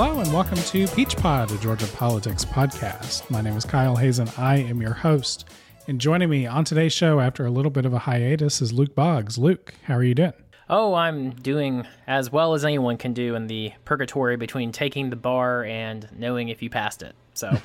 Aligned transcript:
Hello 0.00 0.20
and 0.20 0.32
welcome 0.32 0.58
to 0.58 0.86
Peach 0.86 1.16
Pod, 1.16 1.50
a 1.50 1.58
Georgia 1.58 1.88
politics 1.88 2.44
podcast. 2.44 3.28
My 3.30 3.40
name 3.40 3.56
is 3.56 3.64
Kyle 3.64 3.96
Hazen. 3.96 4.28
I 4.38 4.58
am 4.58 4.80
your 4.80 4.92
host. 4.92 5.48
And 5.88 6.00
joining 6.00 6.30
me 6.30 6.46
on 6.46 6.64
today's 6.64 6.92
show 6.92 7.18
after 7.18 7.44
a 7.44 7.50
little 7.50 7.72
bit 7.72 7.84
of 7.84 7.92
a 7.92 7.98
hiatus 7.98 8.62
is 8.62 8.72
Luke 8.72 8.94
Boggs. 8.94 9.38
Luke, 9.38 9.74
how 9.82 9.96
are 9.96 10.04
you 10.04 10.14
doing? 10.14 10.34
Oh, 10.70 10.94
I'm 10.94 11.30
doing 11.30 11.84
as 12.06 12.30
well 12.30 12.54
as 12.54 12.64
anyone 12.64 12.96
can 12.96 13.12
do 13.12 13.34
in 13.34 13.48
the 13.48 13.72
purgatory 13.84 14.36
between 14.36 14.70
taking 14.70 15.10
the 15.10 15.16
bar 15.16 15.64
and 15.64 16.08
knowing 16.16 16.48
if 16.48 16.62
you 16.62 16.70
passed 16.70 17.02
it. 17.02 17.16
So 17.34 17.58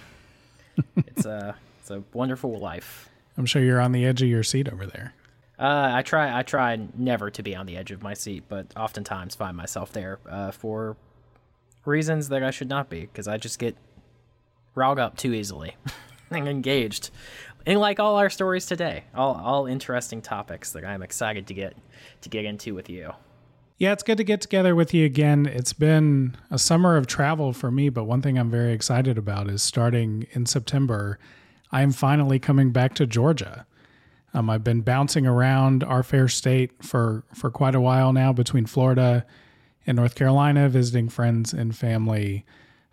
it's 0.97 1.27
a 1.27 1.55
it's 1.81 1.91
a 1.91 2.01
wonderful 2.13 2.57
life. 2.57 3.09
I'm 3.37 3.45
sure 3.45 3.61
you're 3.61 3.79
on 3.79 3.91
the 3.91 4.07
edge 4.07 4.23
of 4.23 4.27
your 4.27 4.41
seat 4.41 4.67
over 4.69 4.87
there. 4.87 5.13
Uh, 5.59 5.91
I 5.93 6.01
try 6.01 6.35
I 6.35 6.41
try 6.41 6.79
never 6.97 7.29
to 7.29 7.43
be 7.43 7.55
on 7.55 7.67
the 7.67 7.77
edge 7.77 7.91
of 7.91 8.01
my 8.01 8.15
seat, 8.15 8.45
but 8.49 8.75
oftentimes 8.75 9.35
find 9.35 9.55
myself 9.55 9.91
there 9.93 10.17
uh, 10.27 10.49
for 10.49 10.97
reasons 11.85 12.29
that 12.29 12.43
I 12.43 12.51
should 12.51 12.69
not 12.69 12.89
be 12.89 13.01
because 13.01 13.27
I 13.27 13.37
just 13.37 13.59
get 13.59 13.75
riled 14.75 14.99
up 14.99 15.17
too 15.17 15.33
easily 15.33 15.75
and 16.31 16.47
engaged. 16.47 17.09
And 17.65 17.79
like 17.79 17.99
all 17.99 18.17
our 18.17 18.29
stories 18.29 18.65
today, 18.65 19.05
all 19.15 19.35
all 19.35 19.67
interesting 19.67 20.21
topics 20.21 20.71
that 20.71 20.83
I'm 20.83 21.01
excited 21.01 21.47
to 21.47 21.53
get 21.53 21.75
to 22.21 22.29
get 22.29 22.45
into 22.45 22.73
with 22.73 22.89
you. 22.89 23.13
Yeah, 23.77 23.91
it's 23.91 24.03
good 24.03 24.17
to 24.17 24.23
get 24.23 24.39
together 24.39 24.75
with 24.75 24.93
you 24.93 25.05
again. 25.05 25.45
It's 25.45 25.73
been 25.73 26.37
a 26.51 26.59
summer 26.59 26.95
of 26.95 27.07
travel 27.07 27.53
for 27.53 27.71
me, 27.71 27.89
but 27.89 28.03
one 28.03 28.21
thing 28.21 28.37
I'm 28.37 28.51
very 28.51 28.71
excited 28.71 29.17
about 29.17 29.49
is 29.49 29.63
starting 29.63 30.27
in 30.31 30.45
September, 30.45 31.17
I 31.71 31.81
am 31.81 31.91
finally 31.91 32.39
coming 32.39 32.71
back 32.71 32.93
to 32.95 33.07
Georgia. 33.07 33.65
Um, 34.33 34.49
I've 34.49 34.63
been 34.63 34.81
bouncing 34.81 35.25
around 35.25 35.83
our 35.83 36.03
fair 36.03 36.27
state 36.27 36.71
for, 36.83 37.23
for 37.33 37.49
quite 37.51 37.75
a 37.75 37.81
while 37.81 38.13
now 38.13 38.31
between 38.31 38.65
Florida 38.67 39.25
and 39.85 39.95
North 39.95 40.15
Carolina, 40.15 40.69
visiting 40.69 41.09
friends 41.09 41.53
and 41.53 41.75
family. 41.75 42.45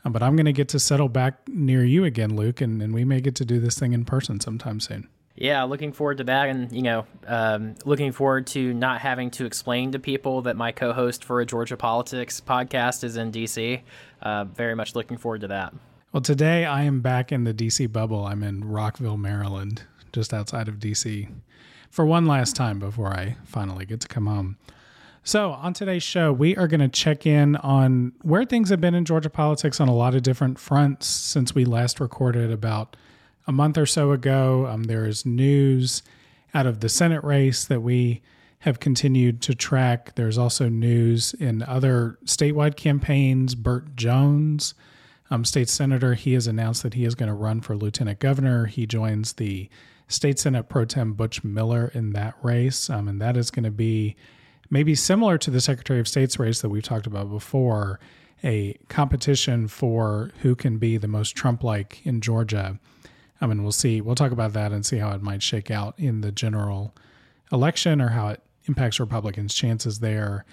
Um, 0.04 0.12
but 0.12 0.22
I'm 0.22 0.36
going 0.36 0.46
to 0.46 0.52
get 0.52 0.68
to 0.70 0.80
settle 0.80 1.08
back 1.08 1.46
near 1.48 1.84
you 1.84 2.04
again, 2.04 2.36
Luke, 2.36 2.60
and, 2.60 2.82
and 2.82 2.94
we 2.94 3.04
may 3.04 3.20
get 3.20 3.34
to 3.36 3.44
do 3.44 3.60
this 3.60 3.78
thing 3.78 3.92
in 3.92 4.04
person 4.04 4.40
sometime 4.40 4.80
soon. 4.80 5.08
Yeah, 5.36 5.62
looking 5.62 5.92
forward 5.92 6.18
to 6.18 6.24
that, 6.24 6.48
and 6.48 6.70
you 6.70 6.82
know, 6.82 7.06
um, 7.26 7.74
looking 7.84 8.12
forward 8.12 8.46
to 8.48 8.74
not 8.74 9.00
having 9.00 9.30
to 9.32 9.46
explain 9.46 9.92
to 9.92 9.98
people 9.98 10.42
that 10.42 10.56
my 10.56 10.72
co-host 10.72 11.24
for 11.24 11.40
a 11.40 11.46
Georgia 11.46 11.76
politics 11.76 12.42
podcast 12.42 13.04
is 13.04 13.16
in 13.16 13.32
DC. 13.32 13.80
Uh, 14.20 14.44
very 14.44 14.74
much 14.74 14.94
looking 14.94 15.16
forward 15.16 15.40
to 15.42 15.48
that. 15.48 15.72
Well, 16.12 16.20
today 16.20 16.66
I 16.66 16.82
am 16.82 17.00
back 17.00 17.30
in 17.32 17.44
the 17.44 17.54
DC 17.54 17.90
bubble. 17.90 18.26
I'm 18.26 18.42
in 18.42 18.64
Rockville, 18.64 19.16
Maryland, 19.16 19.84
just 20.12 20.34
outside 20.34 20.68
of 20.68 20.74
DC, 20.74 21.30
for 21.88 22.04
one 22.04 22.26
last 22.26 22.56
time 22.56 22.78
before 22.78 23.08
I 23.08 23.36
finally 23.44 23.86
get 23.86 24.00
to 24.00 24.08
come 24.08 24.26
home. 24.26 24.58
So, 25.22 25.50
on 25.52 25.74
today's 25.74 26.02
show, 26.02 26.32
we 26.32 26.56
are 26.56 26.66
going 26.66 26.80
to 26.80 26.88
check 26.88 27.26
in 27.26 27.56
on 27.56 28.12
where 28.22 28.46
things 28.46 28.70
have 28.70 28.80
been 28.80 28.94
in 28.94 29.04
Georgia 29.04 29.28
politics 29.28 29.78
on 29.78 29.86
a 29.86 29.94
lot 29.94 30.14
of 30.14 30.22
different 30.22 30.58
fronts 30.58 31.06
since 31.06 31.54
we 31.54 31.66
last 31.66 32.00
recorded 32.00 32.50
about 32.50 32.96
a 33.46 33.52
month 33.52 33.76
or 33.76 33.84
so 33.84 34.12
ago. 34.12 34.66
Um, 34.66 34.84
there 34.84 35.06
is 35.06 35.26
news 35.26 36.02
out 36.54 36.66
of 36.66 36.80
the 36.80 36.88
Senate 36.88 37.22
race 37.22 37.66
that 37.66 37.82
we 37.82 38.22
have 38.60 38.80
continued 38.80 39.42
to 39.42 39.54
track. 39.54 40.14
There's 40.14 40.38
also 40.38 40.70
news 40.70 41.34
in 41.34 41.62
other 41.64 42.18
statewide 42.24 42.76
campaigns. 42.76 43.54
Burt 43.54 43.96
Jones, 43.96 44.72
um, 45.30 45.44
state 45.44 45.68
senator, 45.68 46.14
he 46.14 46.32
has 46.32 46.46
announced 46.46 46.82
that 46.82 46.94
he 46.94 47.04
is 47.04 47.14
going 47.14 47.28
to 47.28 47.34
run 47.34 47.60
for 47.60 47.76
lieutenant 47.76 48.20
governor. 48.20 48.66
He 48.66 48.86
joins 48.86 49.34
the 49.34 49.68
state 50.08 50.38
senate 50.38 50.68
pro 50.70 50.86
tem 50.86 51.12
Butch 51.12 51.44
Miller 51.44 51.90
in 51.94 52.14
that 52.14 52.34
race, 52.42 52.88
um, 52.88 53.06
and 53.06 53.20
that 53.20 53.36
is 53.36 53.50
going 53.50 53.64
to 53.64 53.70
be 53.70 54.16
maybe 54.70 54.94
similar 54.94 55.36
to 55.38 55.50
the 55.50 55.60
Secretary 55.60 56.00
of 56.00 56.08
State's 56.08 56.38
race 56.38 56.62
that 56.62 56.68
we've 56.68 56.82
talked 56.82 57.06
about 57.06 57.28
before. 57.28 58.00
A 58.42 58.78
competition 58.88 59.68
for 59.68 60.30
who 60.40 60.54
can 60.54 60.78
be 60.78 60.96
the 60.96 61.06
most 61.06 61.36
Trump 61.36 61.62
like 61.62 62.00
in 62.06 62.22
Georgia. 62.22 62.80
I 63.38 63.46
mean, 63.46 63.62
we'll 63.62 63.72
see. 63.72 64.00
We'll 64.00 64.14
talk 64.14 64.32
about 64.32 64.54
that 64.54 64.72
and 64.72 64.86
see 64.86 64.96
how 64.96 65.10
it 65.10 65.20
might 65.20 65.42
shake 65.42 65.70
out 65.70 65.98
in 65.98 66.22
the 66.22 66.32
general 66.32 66.94
election 67.52 68.00
or 68.00 68.08
how 68.08 68.28
it 68.28 68.42
impacts 68.64 68.98
Republicans' 68.98 69.52
chances 69.52 69.98
there. 69.98 70.46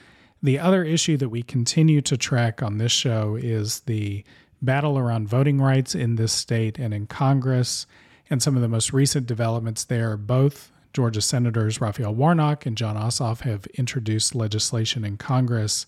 The 0.44 0.60
other 0.60 0.84
issue 0.84 1.16
that 1.18 1.30
we 1.30 1.44
continue 1.44 2.02
to 2.02 2.18
track 2.18 2.62
on 2.62 2.78
this 2.78 2.92
show 2.92 3.36
is 3.36 3.82
the 3.82 4.24
battle 4.62 4.98
around 4.98 5.30
voting 5.30 5.62
rights 5.62 5.96
in 5.96 6.16
this 6.16 6.34
state 6.34 6.78
and 6.78 6.94
in 6.94 7.08
Congress, 7.08 7.86
and 8.30 8.44
some 8.44 8.56
of 8.56 8.62
the 8.62 8.68
most 8.68 8.92
recent 8.92 9.28
developments 9.28 9.86
there. 9.86 10.18
Both 10.18 10.72
Georgia 10.94 11.22
Senators 11.22 11.80
Raphael 11.80 12.14
Warnock 12.14 12.66
and 12.66 12.78
Jon 12.78 12.96
Ossoff 12.96 13.42
have 13.42 13.66
introduced 13.76 14.34
legislation 14.36 15.06
in 15.06 15.18
Congress 15.18 15.86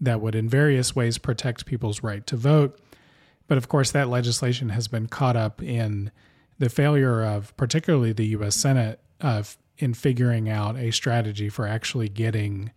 that 0.00 0.20
would, 0.20 0.34
in 0.34 0.48
various 0.48 0.96
ways, 0.96 1.18
protect 1.18 1.64
people's 1.64 2.02
right 2.02 2.26
to 2.26 2.36
vote. 2.36 2.78
But 3.46 3.58
of 3.58 3.68
course, 3.68 3.90
that 3.92 4.08
legislation 4.08 4.70
has 4.70 4.88
been 4.88 5.06
caught 5.06 5.36
up 5.36 5.62
in 5.62 6.10
the 6.58 6.68
failure 6.68 7.24
of 7.24 7.56
particularly 7.56 8.12
the 8.12 8.26
U.S. 8.26 8.56
Senate 8.56 9.00
of 9.20 9.56
in 9.78 9.94
figuring 9.94 10.48
out 10.48 10.76
a 10.76 10.90
strategy 10.90 11.48
for 11.48 11.66
actually 11.66 12.08
getting 12.08 12.70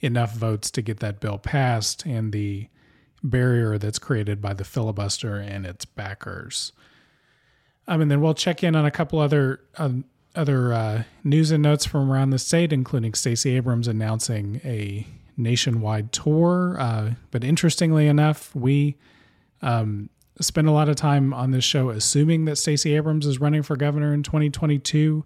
enough 0.00 0.34
votes 0.34 0.70
to 0.70 0.82
get 0.82 1.00
that 1.00 1.20
bill 1.20 1.38
passed 1.38 2.04
and 2.04 2.32
the 2.32 2.68
barrier 3.22 3.78
that's 3.78 3.98
created 3.98 4.40
by 4.40 4.54
the 4.54 4.64
filibuster 4.64 5.36
and 5.36 5.66
its 5.66 5.84
backers. 5.84 6.72
Um, 7.88 8.00
and 8.00 8.10
then 8.10 8.20
we'll 8.20 8.34
check 8.34 8.62
in 8.62 8.76
on 8.76 8.84
a 8.84 8.90
couple 8.90 9.18
other 9.18 9.60
uh, 9.76 9.90
other 10.36 10.72
uh, 10.72 11.02
news 11.24 11.50
and 11.50 11.62
notes 11.62 11.86
from 11.86 12.10
around 12.10 12.30
the 12.30 12.38
state, 12.38 12.72
including 12.72 13.14
Stacey 13.14 13.56
Abrams 13.56 13.88
announcing 13.88 14.60
a 14.64 15.06
nationwide 15.36 16.12
tour. 16.12 16.76
Uh, 16.78 17.10
but 17.30 17.44
interestingly 17.44 18.06
enough, 18.06 18.54
we 18.54 18.96
um, 19.62 20.08
spend 20.40 20.68
a 20.68 20.72
lot 20.72 20.88
of 20.88 20.96
time 20.96 21.32
on 21.32 21.50
this 21.50 21.64
show 21.64 21.90
assuming 21.90 22.44
that 22.44 22.56
Stacey 22.56 22.94
Abrams 22.94 23.26
is 23.26 23.40
running 23.40 23.62
for 23.62 23.76
governor 23.76 24.12
in 24.12 24.22
2022. 24.22 25.24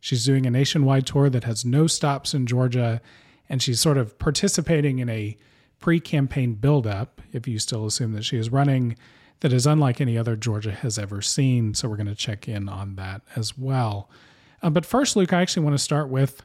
She's 0.00 0.24
doing 0.24 0.46
a 0.46 0.50
nationwide 0.50 1.06
tour 1.06 1.30
that 1.30 1.44
has 1.44 1.64
no 1.64 1.86
stops 1.86 2.34
in 2.34 2.46
Georgia, 2.46 3.00
and 3.48 3.62
she's 3.62 3.80
sort 3.80 3.98
of 3.98 4.18
participating 4.18 4.98
in 4.98 5.08
a 5.08 5.36
pre 5.80 6.00
campaign 6.00 6.54
buildup, 6.54 7.20
if 7.32 7.46
you 7.48 7.58
still 7.58 7.86
assume 7.86 8.12
that 8.12 8.24
she 8.24 8.36
is 8.36 8.50
running, 8.50 8.96
that 9.40 9.52
is 9.52 9.66
unlike 9.66 10.00
any 10.00 10.16
other 10.16 10.36
Georgia 10.36 10.72
has 10.72 10.98
ever 10.98 11.20
seen. 11.20 11.74
So 11.74 11.88
we're 11.88 11.96
going 11.96 12.06
to 12.06 12.14
check 12.14 12.48
in 12.48 12.68
on 12.68 12.96
that 12.96 13.22
as 13.34 13.58
well. 13.58 14.08
Uh, 14.62 14.70
but 14.70 14.86
first, 14.86 15.16
Luke, 15.16 15.32
I 15.32 15.42
actually 15.42 15.64
want 15.64 15.74
to 15.74 15.82
start 15.82 16.08
with 16.08 16.42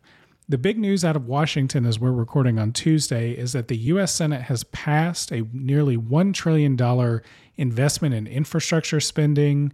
the 0.50 0.58
big 0.58 0.78
news 0.78 1.06
out 1.06 1.16
of 1.16 1.28
Washington 1.28 1.86
as 1.86 1.98
we're 1.98 2.12
recording 2.12 2.60
on 2.60 2.74
Tuesday 2.74 3.32
is 3.32 3.54
that 3.54 3.70
the 3.70 3.78
U.S. 3.78 4.14
Senate 4.14 4.42
has 4.44 4.66
passed 4.66 5.32
a 5.32 5.48
nearly 5.54 5.96
$1 5.96 6.34
trillion 6.34 7.22
investment 7.56 8.14
in 8.14 8.28
infrastructure 8.28 9.00
spending. 9.00 9.72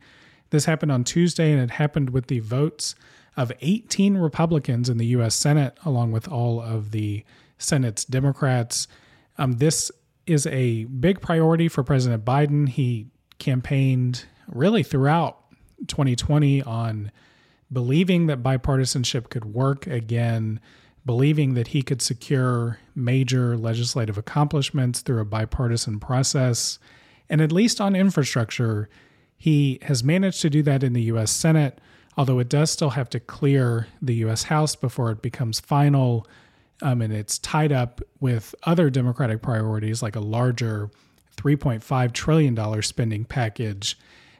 This 0.52 0.66
happened 0.66 0.92
on 0.92 1.04
Tuesday, 1.04 1.52
and 1.52 1.62
it 1.62 1.72
happened 1.72 2.12
with 2.12 2.28
the 2.28 2.40
votes 2.40 2.94
of 3.36 3.52
18 3.62 4.18
Republicans 4.18 4.88
in 4.88 4.98
the 4.98 5.08
U.S. 5.08 5.34
Senate, 5.34 5.78
along 5.84 6.12
with 6.12 6.28
all 6.28 6.62
of 6.62 6.92
the 6.92 7.24
Senate's 7.58 8.06
Democrats. 8.06 8.88
Um, 9.38 9.54
this 9.54 9.92
is 10.28 10.46
a 10.48 10.84
big 10.86 11.22
priority 11.22 11.70
for 11.70 11.84
President 11.84 12.24
Biden. 12.24 12.70
He 12.70 13.08
campaigned 13.40 14.26
really 14.48 14.84
throughout 14.84 15.40
2020 15.88 16.62
on 16.64 17.12
believing 17.72 18.28
that 18.28 18.44
bipartisanship 18.44 19.30
could 19.30 19.46
work 19.46 19.88
again, 19.88 20.60
believing 21.06 21.54
that 21.54 21.70
he 21.70 21.82
could 21.82 22.02
secure 22.02 22.80
major 22.96 23.58
legislative 23.58 24.18
accomplishments 24.18 25.02
through 25.02 25.22
a 25.22 25.26
bipartisan 25.26 26.00
process. 26.00 26.80
And 27.30 27.42
at 27.42 27.52
least 27.52 27.82
on 27.82 27.96
infrastructure, 27.96 28.90
he 29.38 29.80
has 29.84 30.04
managed 30.04 30.42
to 30.42 30.50
do 30.50 30.64
that 30.64 30.84
in 30.84 30.94
the 30.94 31.04
U.S. 31.04 31.32
Senate, 31.32 31.80
although 32.18 32.40
it 32.40 32.50
does 32.50 32.72
still 32.72 32.92
have 32.92 33.10
to 33.12 33.20
clear 33.20 33.88
the 34.02 34.16
U.S. 34.16 34.44
House 34.44 34.76
before 34.76 35.12
it 35.12 35.22
becomes 35.22 35.60
final. 35.60 36.26
Um, 36.82 37.02
and 37.02 37.14
it's 37.14 37.38
tied 37.40 37.72
up 37.72 38.02
with 38.20 38.56
other 38.64 38.90
Democratic 38.90 39.42
priorities 39.42 40.02
like 40.02 40.16
a 40.16 40.22
larger 40.22 40.90
$3.5 41.38 42.14
trillion 42.14 42.82
spending 42.82 43.26
package 43.26 43.98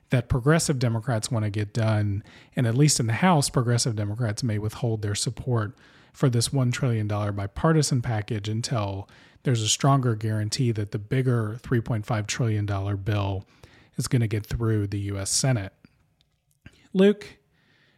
that 0.10 0.30
progressive 0.30 0.80
Democrats 0.80 1.30
want 1.32 1.44
to 1.44 1.50
get 1.50 1.74
done. 1.74 2.24
And 2.56 2.66
at 2.66 2.76
least 2.76 3.00
in 3.00 3.08
the 3.08 3.14
House, 3.14 3.50
progressive 3.50 3.96
Democrats 3.96 4.44
may 4.44 4.58
withhold 4.58 5.02
their 5.02 5.16
support 5.16 5.76
for 6.14 6.30
this 6.30 6.50
$1 6.50 6.72
trillion 6.72 7.08
bipartisan 7.08 8.02
package 8.02 8.50
until 8.50 9.08
there's 9.44 9.62
a 9.62 9.68
stronger 9.68 10.16
guarantee 10.16 10.72
that 10.72 10.92
the 10.92 11.00
bigger 11.00 11.60
$3.5 11.62 12.28
trillion 12.28 12.66
bill 12.98 13.46
is 13.98 14.08
going 14.08 14.22
to 14.22 14.28
get 14.28 14.46
through 14.46 14.88
the 14.88 15.00
U.S. 15.00 15.30
Senate. 15.30 15.74
Luke, 16.94 17.38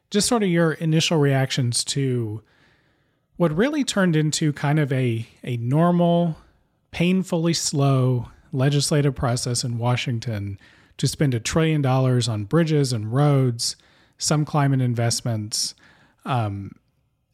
just 0.10 0.28
sort 0.28 0.44
of 0.44 0.50
your 0.50 0.74
initial 0.74 1.18
reactions 1.18 1.84
to 1.86 2.42
what 3.38 3.56
really 3.56 3.84
turned 3.84 4.16
into 4.16 4.52
kind 4.52 4.80
of 4.80 4.92
a, 4.92 5.26
a 5.44 5.58
normal, 5.58 6.38
painfully 6.92 7.54
slow 7.54 8.30
legislative 8.52 9.16
process 9.16 9.64
in 9.64 9.78
Washington 9.78 10.60
to 11.00 11.08
spend 11.08 11.34
a 11.34 11.40
trillion 11.40 11.82
dollars 11.82 12.28
on 12.28 12.44
bridges 12.44 12.94
and 12.94 13.12
roads, 13.12 13.76
some 14.18 14.46
climate 14.46 14.82
investments, 14.82 15.74
um, 16.26 16.74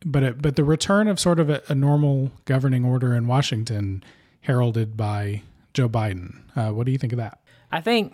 but 0.06 0.24
it, 0.24 0.42
but 0.42 0.56
the 0.56 0.64
return 0.64 1.08
of 1.08 1.20
sort 1.20 1.40
of 1.40 1.50
a, 1.50 1.62
a, 1.68 1.74
normal 1.74 2.32
governing 2.46 2.86
order 2.86 3.16
in 3.16 3.26
Washington, 3.26 4.04
heralded 4.42 4.96
by 4.96 5.42
Joe 5.74 5.90
Biden. 5.90 6.42
Uh, 6.56 6.72
what 6.72 6.86
do 6.86 6.92
you 6.92 7.00
think 7.00 7.12
of 7.12 7.18
that? 7.18 7.40
I 7.72 7.82
think, 7.82 8.14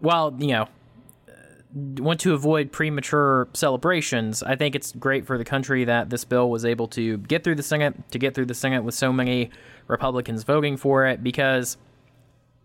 well, 0.00 0.36
you 0.36 0.48
know, 0.48 0.68
want 1.72 2.18
to 2.20 2.34
avoid 2.34 2.72
premature 2.72 3.46
celebrations. 3.54 4.42
I 4.42 4.56
think 4.56 4.74
it's 4.74 4.90
great 4.90 5.24
for 5.24 5.38
the 5.38 5.44
country 5.44 5.84
that 5.84 6.10
this 6.10 6.24
bill 6.24 6.50
was 6.50 6.64
able 6.64 6.88
to 6.88 7.18
get 7.18 7.44
through 7.44 7.54
the 7.54 7.62
Senate, 7.62 8.10
to 8.10 8.18
get 8.18 8.34
through 8.34 8.46
the 8.46 8.54
Senate 8.54 8.82
with 8.82 8.96
so 8.96 9.12
many 9.12 9.50
Republicans 9.86 10.42
voting 10.42 10.76
for 10.76 11.06
it, 11.06 11.22
because 11.22 11.76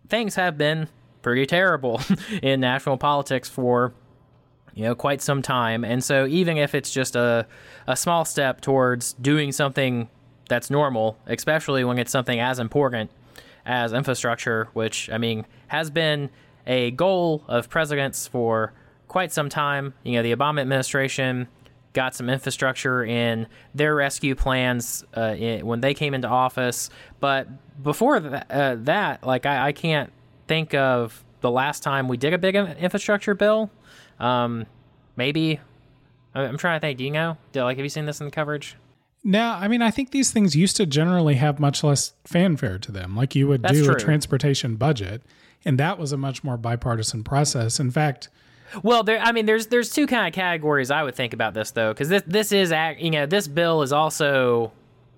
things 0.10 0.34
have 0.34 0.58
been 0.58 0.90
pretty 1.22 1.46
terrible 1.46 2.02
in 2.42 2.60
national 2.60 2.98
politics 2.98 3.50
for 3.50 3.94
you 4.74 4.84
know 4.84 4.96
quite 4.96 5.22
some 5.22 5.42
time. 5.42 5.84
And 5.84 6.04
so 6.04 6.25
even 6.28 6.58
if 6.58 6.75
it's 6.75 6.92
just 6.92 7.16
a 7.16 7.48
a 7.88 7.96
small 7.96 8.25
step 8.25 8.62
towards 8.62 9.14
doing 9.14 9.52
something 9.52 10.10
that's 10.50 10.69
normal, 10.69 11.18
especially 11.25 11.84
when 11.84 11.98
it's 11.98 12.12
something 12.12 12.40
as 12.40 12.60
important 12.60 13.12
as 13.66 13.92
infrastructure, 13.94 14.69
which 14.74 15.10
I 15.10 15.18
mean 15.18 15.46
has 15.68 15.90
been 15.90 16.30
a 16.66 16.92
goal 16.92 17.44
of 17.48 17.69
presidents 17.69 18.28
for 18.28 18.74
quite 19.08 19.31
some 19.31 19.50
time. 19.50 19.94
You 20.04 20.14
know, 20.14 20.24
the 20.24 20.36
Obama 20.36 20.62
administration 20.62 21.48
got 21.94 22.14
some 22.14 22.30
infrastructure 22.30 23.04
in 23.04 23.48
their 23.74 23.96
rescue 23.96 24.36
plans 24.36 25.04
uh, 25.16 25.36
in, 25.38 25.66
when 25.66 25.81
they 25.81 25.94
came 25.94 26.14
into 26.14 26.28
office, 26.28 26.92
but 27.19 27.48
before 27.81 28.19
that, 28.19 28.52
uh, 28.52 28.75
that 28.81 29.24
like 29.25 29.48
I, 29.48 29.69
I, 29.69 29.72
can't 29.72 30.12
think 30.48 30.74
of 30.74 31.24
the 31.42 31.52
last 31.52 31.84
time 31.84 32.08
we 32.08 32.18
did 32.18 32.34
a 32.34 32.38
big 32.38 32.56
infrastructure 32.56 33.36
bill. 33.36 33.70
Um, 34.20 34.66
maybe 35.16 35.60
I'm 36.34 36.58
trying 36.58 36.78
to 36.78 36.82
think. 36.82 36.98
Do 36.98 37.04
you 37.04 37.12
know? 37.12 37.38
Like, 37.54 37.78
have 37.78 37.86
you 37.86 37.90
seen 37.90 38.06
this 38.06 38.20
in 38.20 38.26
the 38.26 38.32
coverage? 38.32 38.76
No, 39.24 39.52
I 39.52 39.68
mean, 39.68 39.82
I 39.82 39.92
think 39.92 40.12
these 40.12 40.32
things 40.32 40.56
used 40.56 40.78
to 40.78 40.86
generally 40.86 41.36
have 41.36 41.60
much 41.60 41.84
less 41.84 42.14
fanfare 42.24 42.80
to 42.80 42.92
them. 42.92 43.16
Like 43.16 43.36
you 43.36 43.48
would 43.48 43.62
That's 43.62 43.74
do 43.74 43.86
true. 43.86 43.96
a 43.96 44.00
transportation 44.00 44.76
budget, 44.76 45.22
and 45.66 45.78
that 45.80 46.00
was 46.00 46.12
a 46.12 46.18
much 46.18 46.44
more 46.44 46.56
bipartisan 46.56 47.24
process. 47.24 47.80
In 47.80 47.92
fact, 47.92 48.30
well, 48.84 49.04
there. 49.04 49.20
I 49.20 49.32
mean, 49.32 49.46
there's 49.46 49.68
there's 49.68 49.92
two 49.92 50.08
kind 50.08 50.28
of 50.28 50.34
categories 50.34 50.92
I 50.92 51.04
would 51.04 51.16
think 51.16 51.34
about 51.34 51.54
this 51.54 51.72
though, 51.72 51.94
because 51.94 52.10
this 52.10 52.24
this 52.26 52.52
is 52.52 52.74
you 53.00 53.12
know 53.12 53.26
this 53.26 53.48
bill 53.48 53.82
is 53.82 53.92
also 53.92 54.72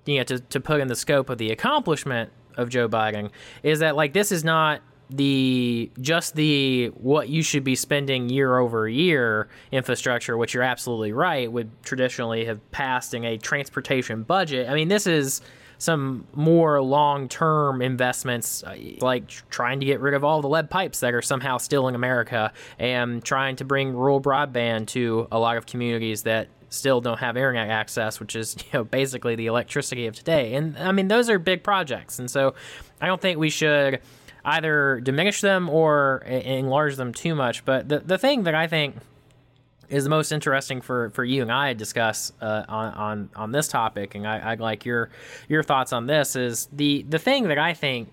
you 0.06 0.18
know 0.18 0.24
to 0.24 0.40
to 0.40 0.60
put 0.60 0.80
in 0.80 0.88
the 0.88 0.96
scope 0.96 1.30
of 1.30 1.38
the 1.38 1.52
accomplishment 1.52 2.32
of 2.58 2.70
Joe 2.70 2.90
Biden 2.90 3.30
is 3.64 3.80
that 3.80 3.96
like 3.96 4.14
this 4.14 4.32
is 4.32 4.44
not 4.44 4.82
the 5.10 5.92
just 6.00 6.36
the 6.36 6.88
what 6.96 7.30
you 7.30 7.42
should 7.42 7.64
be 7.64 7.76
spending 7.76 8.30
year 8.30 8.58
over 8.58 8.88
year 8.88 9.48
infrastructure, 9.72 10.38
which 10.38 10.54
you're 10.54 10.64
absolutely 10.64 11.12
right, 11.12 11.52
would 11.52 11.70
traditionally 11.84 12.46
have 12.46 12.72
passed 12.72 13.14
in 13.14 13.26
a 13.26 13.38
transportation 13.38 14.24
budget. 14.24 14.70
I 14.70 14.76
mean, 14.76 14.88
this 14.88 15.08
is 15.08 15.42
some 15.80 16.28
more 16.34 16.82
long-term 16.82 17.82
investments 17.82 18.64
uh, 18.64 18.76
like 19.00 19.30
trying 19.50 19.80
to 19.80 19.86
get 19.86 20.02
rid 20.02 20.14
of 20.14 20.26
all 20.26 20.42
the 20.42 20.48
lead 20.50 20.70
pipes 20.70 21.00
that 21.00 21.14
are 21.14 21.22
somehow 21.22 21.58
still 21.58 21.88
in 21.88 21.96
America 21.96 22.52
and 22.78 23.24
trying 23.24 23.56
to 23.56 23.64
bring 23.64 23.96
rural 23.96 24.22
broadband 24.22 24.88
to 24.88 25.26
a 25.32 25.40
lot 25.40 25.56
of 25.56 25.66
communities 25.66 26.24
that 26.24 26.50
still 26.68 27.00
don't 27.00 27.20
have 27.20 27.38
internet 27.38 27.70
access 27.70 28.20
which 28.20 28.36
is 28.36 28.58
you 28.66 28.70
know 28.74 28.84
basically 28.84 29.36
the 29.36 29.48
electricity 29.48 30.06
of 30.06 30.14
today 30.14 30.54
and 30.54 30.78
I 30.78 30.92
mean 30.92 31.08
those 31.08 31.30
are 31.30 31.40
big 31.40 31.64
projects 31.64 32.20
and 32.20 32.30
so 32.30 32.54
I 33.00 33.08
don't 33.08 33.22
think 33.22 33.40
we 33.40 33.50
should 33.50 34.02
either 34.56 35.00
diminish 35.02 35.42
them 35.42 35.70
or 35.70 36.20
enlarge 36.28 36.96
them 36.96 37.14
too 37.14 37.36
much 37.36 37.66
but 37.66 37.90
the 37.90 38.00
the 38.00 38.18
thing 38.18 38.44
that 38.44 38.56
I 38.56 38.68
think 38.68 38.96
is 39.90 40.04
the 40.04 40.10
most 40.10 40.32
interesting 40.32 40.82
for, 40.82 41.10
for 41.10 41.24
you 41.24 41.42
and 41.42 41.52
I 41.52 41.74
to 41.74 41.78
discuss 41.78 42.32
uh, 42.42 42.64
on, 42.70 42.94
on 42.94 43.30
on 43.36 43.52
this 43.52 43.68
topic, 43.68 44.16
and 44.16 44.28
I, 44.28 44.52
would 44.52 44.60
like 44.60 44.86
your 44.86 45.10
your 45.48 45.64
thoughts 45.64 45.92
on 45.92 46.06
this. 46.06 46.36
Is 46.36 46.68
the 46.72 47.06
the 47.10 47.20
thing 47.20 47.48
that 47.48 47.58
I 47.58 47.74
think 47.74 48.12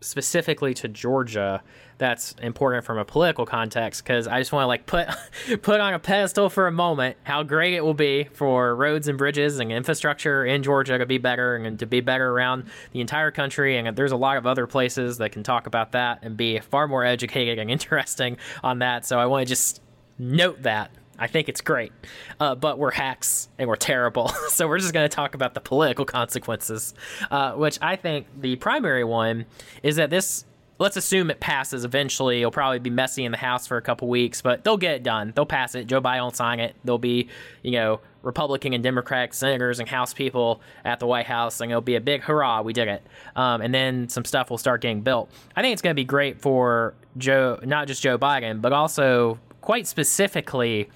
specifically 0.00 0.74
to 0.74 0.88
Georgia 0.88 1.62
that's 1.98 2.34
important 2.40 2.84
from 2.84 2.98
a 2.98 3.04
political 3.04 3.44
context 3.44 4.04
because 4.04 4.28
I 4.28 4.38
just 4.38 4.52
want 4.52 4.62
to 4.62 4.68
like 4.68 4.86
put 4.86 5.08
put 5.62 5.80
on 5.80 5.94
a 5.94 5.98
pedestal 5.98 6.48
for 6.48 6.68
a 6.68 6.72
moment 6.72 7.16
how 7.24 7.42
great 7.42 7.74
it 7.74 7.84
will 7.84 7.94
be 7.94 8.24
for 8.32 8.76
roads 8.76 9.08
and 9.08 9.18
bridges 9.18 9.58
and 9.58 9.72
infrastructure 9.72 10.44
in 10.44 10.62
Georgia 10.62 10.98
to 10.98 11.06
be 11.06 11.18
better 11.18 11.56
and 11.56 11.78
to 11.80 11.86
be 11.86 12.00
better 12.00 12.30
around 12.30 12.64
the 12.92 13.00
entire 13.00 13.32
country 13.32 13.76
and 13.76 13.96
there's 13.96 14.12
a 14.12 14.16
lot 14.16 14.36
of 14.36 14.46
other 14.46 14.66
places 14.66 15.18
that 15.18 15.32
can 15.32 15.42
talk 15.42 15.66
about 15.66 15.92
that 15.92 16.20
and 16.22 16.36
be 16.36 16.60
far 16.60 16.86
more 16.86 17.04
educated 17.04 17.58
and 17.58 17.70
interesting 17.78 18.36
on 18.62 18.78
that 18.78 19.04
so 19.04 19.18
I 19.18 19.26
want 19.26 19.46
to 19.46 19.48
just 19.48 19.82
note 20.18 20.62
that. 20.62 20.90
I 21.18 21.26
think 21.26 21.48
it's 21.48 21.60
great. 21.60 21.92
Uh, 22.38 22.54
but 22.54 22.78
we're 22.78 22.92
hacks 22.92 23.48
and 23.58 23.68
we're 23.68 23.76
terrible. 23.76 24.28
so 24.48 24.68
we're 24.68 24.78
just 24.78 24.92
going 24.92 25.08
to 25.08 25.14
talk 25.14 25.34
about 25.34 25.54
the 25.54 25.60
political 25.60 26.04
consequences, 26.04 26.94
uh, 27.30 27.52
which 27.52 27.78
I 27.82 27.96
think 27.96 28.26
the 28.38 28.56
primary 28.56 29.04
one 29.04 29.46
is 29.82 29.96
that 29.96 30.10
this. 30.10 30.44
Let's 30.80 30.96
assume 30.96 31.28
it 31.28 31.40
passes 31.40 31.84
eventually. 31.84 32.38
It'll 32.38 32.52
probably 32.52 32.78
be 32.78 32.88
messy 32.88 33.24
in 33.24 33.32
the 33.32 33.38
House 33.38 33.66
for 33.66 33.78
a 33.78 33.82
couple 33.82 34.06
weeks, 34.06 34.42
but 34.42 34.62
they'll 34.62 34.76
get 34.76 34.94
it 34.94 35.02
done. 35.02 35.32
They'll 35.34 35.44
pass 35.44 35.74
it. 35.74 35.88
Joe 35.88 36.00
Biden 36.00 36.22
will 36.22 36.30
sign 36.30 36.60
it. 36.60 36.76
There'll 36.84 36.98
be, 36.98 37.30
you 37.64 37.72
know, 37.72 38.00
Republican 38.22 38.72
and 38.74 38.82
Democratic 38.84 39.34
senators 39.34 39.80
and 39.80 39.88
House 39.88 40.14
people 40.14 40.60
at 40.84 41.00
the 41.00 41.06
White 41.08 41.26
House, 41.26 41.60
and 41.60 41.70
it'll 41.72 41.80
be 41.80 41.96
a 41.96 42.00
big 42.00 42.22
hurrah, 42.22 42.62
we 42.62 42.72
did 42.72 42.86
it. 42.86 43.04
Um, 43.34 43.60
and 43.60 43.74
then 43.74 44.08
some 44.08 44.24
stuff 44.24 44.50
will 44.50 44.58
start 44.58 44.80
getting 44.80 45.00
built. 45.00 45.30
I 45.56 45.62
think 45.62 45.72
it's 45.72 45.82
going 45.82 45.96
to 45.96 46.00
be 46.00 46.04
great 46.04 46.40
for 46.40 46.94
Joe, 47.16 47.58
not 47.64 47.88
just 47.88 48.00
Joe 48.00 48.16
Biden, 48.16 48.60
but 48.60 48.72
also 48.72 49.40
quite 49.60 49.86
specifically 49.86 50.88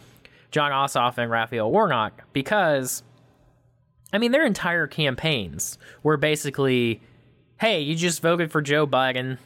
Jon 0.52 0.70
Ossoff 0.70 1.18
and 1.18 1.30
Raphael 1.30 1.72
Warnock, 1.72 2.22
because, 2.32 3.02
I 4.12 4.18
mean, 4.18 4.30
their 4.30 4.46
entire 4.46 4.86
campaigns 4.86 5.78
were 6.04 6.16
basically, 6.16 7.02
hey, 7.58 7.80
you 7.80 7.96
just 7.96 8.22
voted 8.22 8.52
for 8.52 8.62
Joe 8.62 8.86
Biden. 8.86 9.38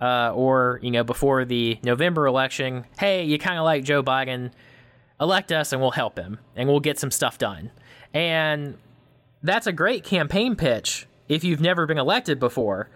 Uh, 0.00 0.32
or, 0.34 0.80
you 0.82 0.90
know, 0.90 1.04
before 1.04 1.44
the 1.44 1.78
November 1.82 2.26
election, 2.26 2.86
hey, 2.98 3.22
you 3.22 3.38
kind 3.38 3.58
of 3.58 3.66
like 3.66 3.84
Joe 3.84 4.02
Biden, 4.02 4.50
elect 5.20 5.52
us 5.52 5.74
and 5.74 5.82
we'll 5.82 5.90
help 5.90 6.18
him 6.18 6.38
and 6.56 6.70
we'll 6.70 6.80
get 6.80 6.98
some 6.98 7.10
stuff 7.10 7.36
done. 7.36 7.70
And 8.14 8.78
that's 9.42 9.66
a 9.66 9.72
great 9.72 10.02
campaign 10.02 10.56
pitch 10.56 11.06
if 11.28 11.44
you've 11.44 11.60
never 11.60 11.84
been 11.84 11.98
elected 11.98 12.40
before. 12.40 12.88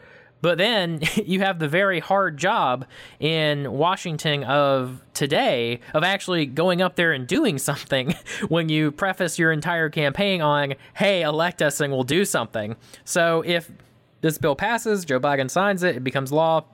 But 0.44 0.58
then 0.58 1.00
you 1.24 1.40
have 1.40 1.58
the 1.58 1.68
very 1.68 2.00
hard 2.00 2.36
job 2.36 2.84
in 3.18 3.72
Washington 3.72 4.44
of 4.44 5.02
today 5.14 5.80
of 5.94 6.04
actually 6.04 6.44
going 6.44 6.82
up 6.82 6.96
there 6.96 7.12
and 7.12 7.26
doing 7.26 7.56
something 7.70 8.14
when 8.48 8.68
you 8.68 8.92
preface 8.92 9.38
your 9.38 9.52
entire 9.52 9.88
campaign 9.88 10.42
on, 10.42 10.74
hey, 10.96 11.22
elect 11.22 11.62
us 11.62 11.80
and 11.80 11.90
we'll 11.90 12.02
do 12.02 12.26
something. 12.26 12.76
So 13.04 13.42
if 13.46 13.72
this 14.20 14.36
bill 14.36 14.54
passes, 14.54 15.06
Joe 15.06 15.18
Biden 15.18 15.50
signs 15.50 15.82
it, 15.82 15.96
it 15.96 16.04
becomes 16.04 16.30
law. 16.30 16.66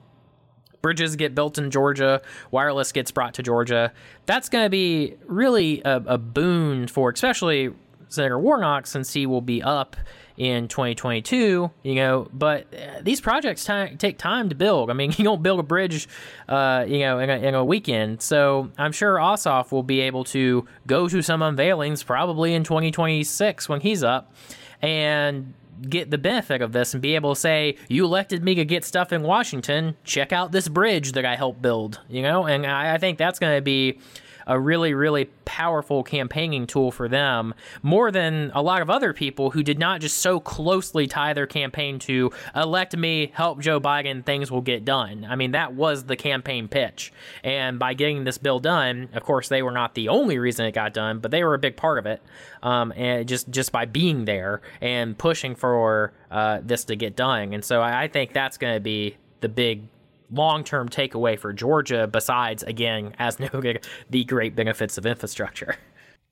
Bridges 0.81 1.15
get 1.15 1.33
built 1.33 1.57
in 1.57 1.71
Georgia, 1.71 2.21
wireless 2.49 2.91
gets 2.91 3.11
brought 3.11 3.35
to 3.35 3.43
Georgia. 3.43 3.93
That's 4.25 4.49
going 4.49 4.65
to 4.65 4.69
be 4.69 5.15
really 5.27 5.81
a, 5.85 6.03
a 6.07 6.17
boon 6.17 6.87
for, 6.87 7.09
especially 7.09 7.71
Senator 8.11 8.37
Warnock, 8.37 8.87
since 8.87 9.13
he 9.13 9.25
will 9.25 9.41
be 9.41 9.63
up 9.63 9.95
in 10.37 10.67
2022, 10.67 11.69
you 11.83 11.95
know, 11.95 12.27
but 12.33 12.65
uh, 12.73 13.01
these 13.01 13.21
projects 13.21 13.63
t- 13.63 13.95
take 13.97 14.17
time 14.17 14.49
to 14.49 14.55
build. 14.55 14.89
I 14.89 14.93
mean, 14.93 15.13
you 15.17 15.23
don't 15.23 15.43
build 15.43 15.59
a 15.59 15.63
bridge, 15.63 16.07
uh, 16.49 16.85
you 16.87 16.99
know, 16.99 17.19
in 17.19 17.29
a, 17.29 17.37
in 17.37 17.55
a, 17.55 17.63
weekend. 17.63 18.21
So 18.21 18.71
I'm 18.77 18.91
sure 18.91 19.15
Ossoff 19.15 19.71
will 19.71 19.83
be 19.83 20.01
able 20.01 20.23
to 20.25 20.65
go 20.87 21.07
to 21.07 21.21
some 21.21 21.41
unveilings 21.41 22.05
probably 22.05 22.53
in 22.53 22.63
2026 22.63 23.69
when 23.69 23.81
he's 23.81 24.03
up 24.03 24.33
and 24.81 25.53
get 25.87 26.11
the 26.11 26.17
benefit 26.17 26.61
of 26.61 26.71
this 26.71 26.93
and 26.93 27.01
be 27.01 27.15
able 27.15 27.33
to 27.35 27.39
say, 27.39 27.75
you 27.87 28.05
elected 28.05 28.43
me 28.43 28.55
to 28.55 28.65
get 28.65 28.83
stuff 28.83 29.13
in 29.13 29.23
Washington. 29.23 29.95
Check 30.03 30.31
out 30.33 30.51
this 30.51 30.67
bridge 30.67 31.13
that 31.13 31.25
I 31.25 31.35
helped 31.35 31.61
build, 31.61 31.99
you 32.09 32.21
know, 32.21 32.45
and 32.45 32.65
I, 32.65 32.95
I 32.95 32.97
think 32.97 33.17
that's 33.17 33.39
going 33.39 33.57
to 33.57 33.61
be 33.61 33.99
a 34.47 34.59
really, 34.59 34.93
really 34.93 35.25
powerful 35.45 36.03
campaigning 36.03 36.67
tool 36.67 36.91
for 36.91 37.07
them, 37.07 37.53
more 37.81 38.11
than 38.11 38.51
a 38.53 38.61
lot 38.61 38.81
of 38.81 38.89
other 38.89 39.13
people 39.13 39.51
who 39.51 39.63
did 39.63 39.79
not 39.79 40.01
just 40.01 40.17
so 40.17 40.39
closely 40.39 41.07
tie 41.07 41.33
their 41.33 41.47
campaign 41.47 41.99
to 41.99 42.31
elect 42.55 42.95
me, 42.95 43.31
help 43.33 43.59
Joe 43.59 43.79
Biden, 43.79 44.25
things 44.25 44.51
will 44.51 44.61
get 44.61 44.85
done. 44.85 45.25
I 45.29 45.35
mean, 45.35 45.51
that 45.51 45.73
was 45.73 46.05
the 46.05 46.15
campaign 46.15 46.67
pitch. 46.67 47.11
And 47.43 47.79
by 47.79 47.93
getting 47.93 48.23
this 48.23 48.37
bill 48.37 48.59
done, 48.59 49.09
of 49.13 49.23
course, 49.23 49.49
they 49.49 49.61
were 49.61 49.71
not 49.71 49.95
the 49.95 50.09
only 50.09 50.37
reason 50.37 50.65
it 50.65 50.73
got 50.73 50.93
done, 50.93 51.19
but 51.19 51.31
they 51.31 51.43
were 51.43 51.53
a 51.53 51.59
big 51.59 51.77
part 51.77 51.99
of 51.99 52.05
it. 52.05 52.21
Um, 52.63 52.93
and 52.95 53.27
just, 53.27 53.49
just 53.49 53.71
by 53.71 53.85
being 53.85 54.25
there 54.25 54.61
and 54.81 55.17
pushing 55.17 55.55
for 55.55 56.13
uh, 56.29 56.59
this 56.63 56.85
to 56.85 56.95
get 56.95 57.15
done. 57.15 57.53
And 57.53 57.65
so 57.65 57.81
I, 57.81 58.03
I 58.03 58.07
think 58.07 58.33
that's 58.33 58.57
going 58.57 58.75
to 58.75 58.79
be 58.79 59.17
the 59.41 59.49
big 59.49 59.83
long 60.31 60.63
term 60.63 60.89
takeaway 60.89 61.37
for 61.37 61.53
Georgia, 61.53 62.07
besides, 62.07 62.63
again, 62.63 63.13
as 63.19 63.39
noted, 63.53 63.87
the 64.09 64.23
great 64.23 64.55
benefits 64.55 64.97
of 64.97 65.05
infrastructure. 65.05 65.75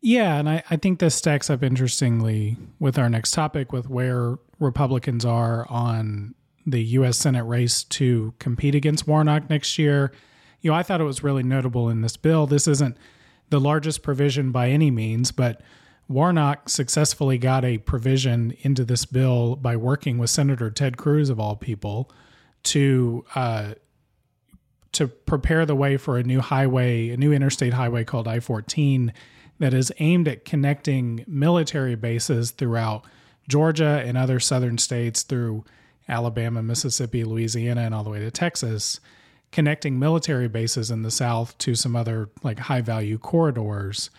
Yeah, 0.01 0.37
and 0.37 0.49
I, 0.49 0.63
I 0.69 0.77
think 0.77 0.99
this 0.99 1.15
stacks 1.15 1.49
up 1.49 1.61
interestingly 1.61 2.57
with 2.79 2.97
our 2.97 3.09
next 3.09 3.31
topic 3.31 3.73
with 3.73 3.89
where 3.89 4.37
Republicans 4.59 5.25
are 5.25 5.67
on 5.69 6.35
the 6.65 6.81
U.S. 6.83 7.17
Senate 7.17 7.43
race 7.43 7.83
to 7.85 8.33
compete 8.39 8.75
against 8.75 9.07
Warnock 9.07 9.49
next 9.49 9.77
year. 9.77 10.13
You 10.61 10.71
know, 10.71 10.77
I 10.77 10.83
thought 10.83 11.01
it 11.01 11.05
was 11.05 11.23
really 11.23 11.43
notable 11.43 11.89
in 11.89 12.01
this 12.01 12.15
bill. 12.15 12.45
This 12.47 12.67
isn't 12.67 12.97
the 13.49 13.59
largest 13.59 14.03
provision 14.03 14.51
by 14.51 14.69
any 14.69 14.91
means, 14.91 15.31
but 15.31 15.61
Warnock 16.07 16.69
successfully 16.69 17.37
got 17.37 17.65
a 17.65 17.77
provision 17.79 18.55
into 18.61 18.85
this 18.85 19.05
bill 19.05 19.55
by 19.55 19.75
working 19.75 20.17
with 20.17 20.29
Senator 20.29 20.71
Ted 20.71 20.97
Cruz, 20.97 21.29
of 21.29 21.39
all 21.39 21.55
people, 21.55 22.11
to 22.63 23.25
uh, 23.35 23.73
to 24.93 25.07
prepare 25.07 25.65
the 25.65 25.75
way 25.75 25.97
for 25.97 26.17
a 26.17 26.23
new 26.23 26.39
highway, 26.39 27.09
a 27.09 27.17
new 27.17 27.31
interstate 27.31 27.73
highway 27.73 28.03
called 28.03 28.27
I 28.27 28.39
14 28.39 29.13
that 29.59 29.73
is 29.73 29.91
aimed 29.99 30.27
at 30.27 30.45
connecting 30.45 31.23
military 31.27 31.95
bases 31.95 32.51
throughout 32.51 33.05
Georgia 33.47 34.01
and 34.05 34.17
other 34.17 34.39
southern 34.39 34.77
states 34.77 35.23
through 35.23 35.63
Alabama, 36.07 36.63
Mississippi, 36.63 37.23
Louisiana, 37.23 37.81
and 37.81 37.93
all 37.93 38.03
the 38.03 38.09
way 38.09 38.19
to 38.19 38.31
Texas, 38.31 38.99
connecting 39.51 39.99
military 39.99 40.47
bases 40.47 40.89
in 40.89 41.03
the 41.03 41.11
South 41.11 41.57
to 41.59 41.75
some 41.75 41.95
other 41.95 42.29
like 42.43 42.59
high 42.59 42.81
value 42.81 43.17
corridors. 43.17 44.09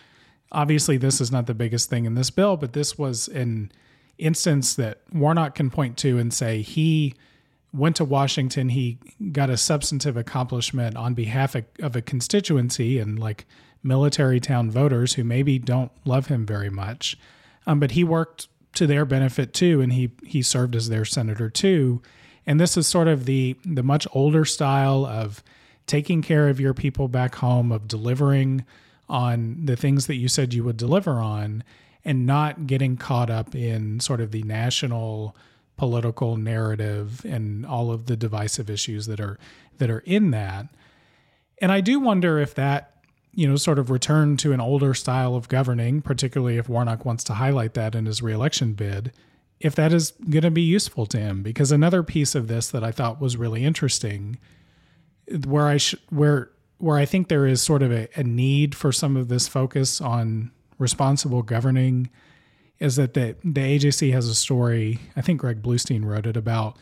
Obviously, 0.51 0.97
this 0.97 1.19
is 1.19 1.31
not 1.31 1.47
the 1.47 1.53
biggest 1.53 1.89
thing 1.89 2.05
in 2.05 2.15
this 2.15 2.29
bill, 2.29 2.55
but 2.55 2.73
this 2.73 2.97
was 2.97 3.27
an 3.29 3.71
instance 4.17 4.75
that 4.75 5.01
Warnock 5.11 5.55
can 5.55 5.69
point 5.69 5.97
to 5.97 6.17
and 6.17 6.33
say 6.33 6.61
he 6.61 7.15
went 7.73 7.95
to 7.97 8.05
Washington, 8.05 8.69
he 8.69 8.97
got 9.31 9.49
a 9.49 9.57
substantive 9.57 10.17
accomplishment 10.17 10.97
on 10.97 11.13
behalf 11.13 11.55
of, 11.55 11.65
of 11.79 11.95
a 11.95 12.01
constituency 12.01 12.99
and 12.99 13.17
like 13.17 13.45
military 13.83 14.39
town 14.39 14.69
voters 14.69 15.13
who 15.13 15.23
maybe 15.23 15.57
don't 15.57 15.91
love 16.05 16.27
him 16.27 16.45
very 16.45 16.69
much. 16.69 17.17
Um, 17.65 17.79
but 17.79 17.91
he 17.91 18.03
worked 18.03 18.47
to 18.73 18.87
their 18.87 19.05
benefit 19.05 19.53
too, 19.53 19.81
and 19.81 19.93
he 19.93 20.11
he 20.25 20.41
served 20.41 20.75
as 20.75 20.89
their 20.89 21.05
senator 21.05 21.49
too. 21.49 22.01
And 22.45 22.59
this 22.59 22.77
is 22.77 22.87
sort 22.87 23.07
of 23.07 23.25
the 23.25 23.55
the 23.65 23.83
much 23.83 24.07
older 24.13 24.45
style 24.45 25.05
of 25.05 25.43
taking 25.87 26.21
care 26.21 26.49
of 26.49 26.59
your 26.59 26.73
people 26.73 27.07
back 27.07 27.35
home, 27.35 27.71
of 27.71 27.87
delivering 27.87 28.65
on 29.09 29.65
the 29.65 29.75
things 29.75 30.07
that 30.07 30.15
you 30.15 30.27
said 30.27 30.53
you 30.53 30.63
would 30.63 30.77
deliver 30.77 31.19
on, 31.19 31.63
and 32.05 32.25
not 32.25 32.65
getting 32.67 32.97
caught 32.97 33.29
up 33.29 33.53
in 33.55 33.99
sort 33.99 34.21
of 34.21 34.31
the 34.31 34.43
national 34.43 35.35
political 35.77 36.37
narrative 36.37 37.25
and 37.25 37.65
all 37.65 37.91
of 37.91 38.05
the 38.05 38.15
divisive 38.15 38.69
issues 38.69 39.05
that 39.07 39.19
are 39.19 39.39
that 39.77 39.89
are 39.89 39.99
in 39.99 40.31
that. 40.31 40.67
And 41.59 41.71
I 41.71 41.81
do 41.81 41.99
wonder 41.99 42.39
if 42.39 42.55
that 42.55 42.91
you 43.33 43.47
know, 43.47 43.55
sort 43.55 43.79
of 43.79 43.89
return 43.89 44.37
to 44.37 44.51
an 44.51 44.59
older 44.59 44.93
style 44.93 45.35
of 45.35 45.47
governing, 45.47 46.01
particularly 46.01 46.57
if 46.57 46.67
Warnock 46.67 47.05
wants 47.05 47.23
to 47.25 47.35
highlight 47.35 47.73
that 47.75 47.95
in 47.95 48.05
his 48.05 48.21
reelection 48.21 48.73
bid, 48.73 49.13
if 49.59 49.73
that 49.75 49.93
is 49.93 50.11
going 50.29 50.43
to 50.43 50.51
be 50.51 50.61
useful 50.61 51.05
to 51.07 51.17
him. 51.17 51.41
Because 51.41 51.71
another 51.71 52.03
piece 52.03 52.35
of 52.35 52.47
this 52.47 52.69
that 52.69 52.83
I 52.83 52.91
thought 52.91 53.21
was 53.21 53.37
really 53.37 53.63
interesting, 53.63 54.37
where 55.45 55.67
I 55.67 55.77
sh- 55.77 55.95
where 56.09 56.51
where 56.77 56.97
I 56.97 57.05
think 57.05 57.27
there 57.27 57.45
is 57.45 57.61
sort 57.61 57.83
of 57.83 57.91
a, 57.91 58.07
a 58.15 58.23
need 58.23 58.73
for 58.73 58.91
some 58.91 59.15
of 59.15 59.27
this 59.27 59.47
focus 59.47 60.01
on 60.01 60.51
responsible 60.79 61.43
governing, 61.43 62.09
is 62.81 62.95
that 62.95 63.13
the 63.13 63.35
the 63.43 63.61
AJC 63.61 64.11
has 64.11 64.27
a 64.27 64.35
story. 64.35 64.99
I 65.15 65.21
think 65.21 65.39
Greg 65.39 65.61
Bluestein 65.61 66.03
wrote 66.03 66.25
it 66.25 66.35
about 66.35 66.75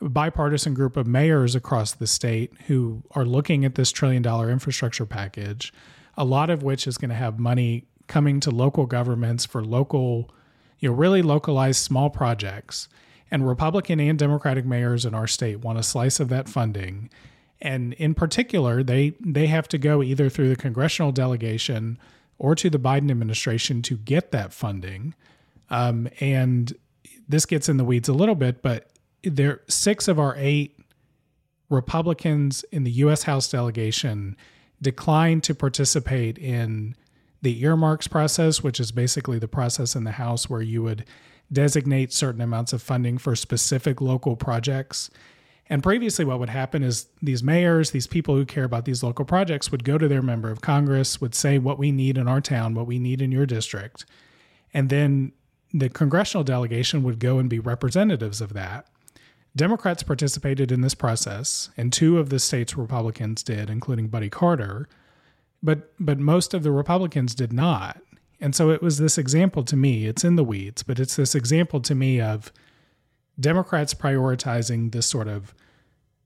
a 0.00 0.08
bipartisan 0.08 0.74
group 0.74 0.96
of 0.96 1.06
mayors 1.06 1.54
across 1.54 1.92
the 1.92 2.06
state 2.06 2.52
who 2.66 3.02
are 3.12 3.24
looking 3.24 3.64
at 3.64 3.76
this 3.76 3.92
trillion 3.92 4.22
dollar 4.22 4.50
infrastructure 4.50 5.06
package, 5.06 5.72
a 6.16 6.24
lot 6.24 6.50
of 6.50 6.62
which 6.62 6.86
is 6.86 6.98
going 6.98 7.10
to 7.10 7.14
have 7.14 7.38
money 7.38 7.86
coming 8.08 8.40
to 8.40 8.50
local 8.50 8.86
governments 8.86 9.46
for 9.46 9.64
local, 9.64 10.30
you 10.80 10.90
know, 10.90 10.94
really 10.94 11.22
localized 11.22 11.80
small 11.80 12.10
projects. 12.10 12.88
And 13.30 13.46
Republican 13.46 14.00
and 14.00 14.18
Democratic 14.18 14.64
mayors 14.66 15.04
in 15.04 15.14
our 15.14 15.26
state 15.26 15.60
want 15.60 15.78
a 15.78 15.82
slice 15.82 16.20
of 16.20 16.28
that 16.28 16.48
funding. 16.48 17.08
And 17.60 17.94
in 17.94 18.14
particular, 18.14 18.82
they 18.82 19.14
they 19.20 19.46
have 19.46 19.68
to 19.68 19.78
go 19.78 20.02
either 20.02 20.28
through 20.28 20.48
the 20.48 20.56
congressional 20.56 21.12
delegation 21.12 21.98
or 22.36 22.56
to 22.56 22.68
the 22.68 22.78
Biden 22.78 23.10
administration 23.10 23.80
to 23.82 23.96
get 23.96 24.32
that 24.32 24.52
funding. 24.52 25.14
Um, 25.70 26.08
and 26.20 26.72
this 27.28 27.46
gets 27.46 27.68
in 27.68 27.76
the 27.76 27.84
weeds 27.84 28.08
a 28.08 28.12
little 28.12 28.34
bit, 28.34 28.62
but 28.62 28.90
there 29.22 29.62
six 29.68 30.08
of 30.08 30.18
our 30.18 30.34
eight 30.36 30.78
Republicans 31.68 32.64
in 32.70 32.84
the 32.84 32.90
U.S. 32.92 33.24
House 33.24 33.48
delegation 33.48 34.36
declined 34.80 35.42
to 35.44 35.54
participate 35.54 36.38
in 36.38 36.94
the 37.42 37.62
earmarks 37.62 38.06
process, 38.08 38.62
which 38.62 38.78
is 38.78 38.92
basically 38.92 39.38
the 39.38 39.48
process 39.48 39.96
in 39.96 40.04
the 40.04 40.12
House 40.12 40.48
where 40.48 40.62
you 40.62 40.82
would 40.82 41.04
designate 41.52 42.12
certain 42.12 42.40
amounts 42.40 42.72
of 42.72 42.82
funding 42.82 43.18
for 43.18 43.36
specific 43.36 44.00
local 44.00 44.36
projects. 44.36 45.10
And 45.68 45.82
previously, 45.82 46.24
what 46.24 46.38
would 46.38 46.48
happen 46.48 46.82
is 46.82 47.06
these 47.20 47.42
mayors, 47.42 47.90
these 47.90 48.06
people 48.06 48.36
who 48.36 48.44
care 48.44 48.64
about 48.64 48.84
these 48.84 49.02
local 49.02 49.24
projects, 49.24 49.70
would 49.72 49.84
go 49.84 49.98
to 49.98 50.06
their 50.06 50.22
member 50.22 50.50
of 50.50 50.60
Congress, 50.60 51.20
would 51.20 51.34
say 51.34 51.58
what 51.58 51.78
we 51.78 51.90
need 51.90 52.18
in 52.18 52.28
our 52.28 52.40
town, 52.40 52.74
what 52.74 52.86
we 52.86 52.98
need 52.98 53.20
in 53.20 53.32
your 53.32 53.46
district. 53.46 54.04
And 54.72 54.88
then 54.88 55.32
the 55.72 55.88
congressional 55.88 56.44
delegation 56.44 57.02
would 57.02 57.18
go 57.18 57.38
and 57.38 57.50
be 57.50 57.58
representatives 57.58 58.40
of 58.40 58.52
that. 58.54 58.86
Democrats 59.54 60.02
participated 60.02 60.70
in 60.70 60.82
this 60.82 60.94
process, 60.94 61.70
and 61.76 61.92
two 61.92 62.18
of 62.18 62.28
the 62.28 62.38
state's 62.38 62.76
Republicans 62.76 63.42
did, 63.42 63.70
including 63.70 64.08
Buddy 64.08 64.28
Carter, 64.28 64.88
but 65.62 65.92
but 65.98 66.18
most 66.18 66.52
of 66.52 66.62
the 66.62 66.70
Republicans 66.70 67.34
did 67.34 67.52
not. 67.52 68.00
And 68.38 68.54
so 68.54 68.70
it 68.70 68.82
was 68.82 68.98
this 68.98 69.16
example 69.16 69.64
to 69.64 69.76
me, 69.76 70.06
it's 70.06 70.24
in 70.24 70.36
the 70.36 70.44
weeds, 70.44 70.82
but 70.82 71.00
it's 71.00 71.16
this 71.16 71.34
example 71.34 71.80
to 71.80 71.94
me 71.94 72.20
of 72.20 72.52
Democrats 73.40 73.94
prioritizing 73.94 74.92
this 74.92 75.06
sort 75.06 75.26
of 75.26 75.54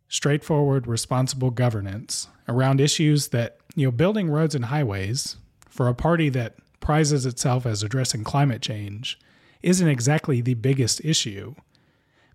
straightforward, 0.08 0.88
responsible 0.88 1.52
governance 1.52 2.26
around 2.48 2.80
issues 2.80 3.28
that, 3.28 3.58
you 3.76 3.86
know, 3.86 3.92
building 3.92 4.28
roads 4.28 4.56
and 4.56 4.66
highways 4.66 5.36
for 5.68 5.86
a 5.86 5.94
party 5.94 6.28
that 6.30 6.56
prizes 6.80 7.26
itself 7.26 7.64
as 7.64 7.84
addressing 7.84 8.24
climate 8.24 8.60
change 8.60 9.18
isn't 9.62 9.88
exactly 9.88 10.40
the 10.40 10.54
biggest 10.54 11.04
issue. 11.04 11.54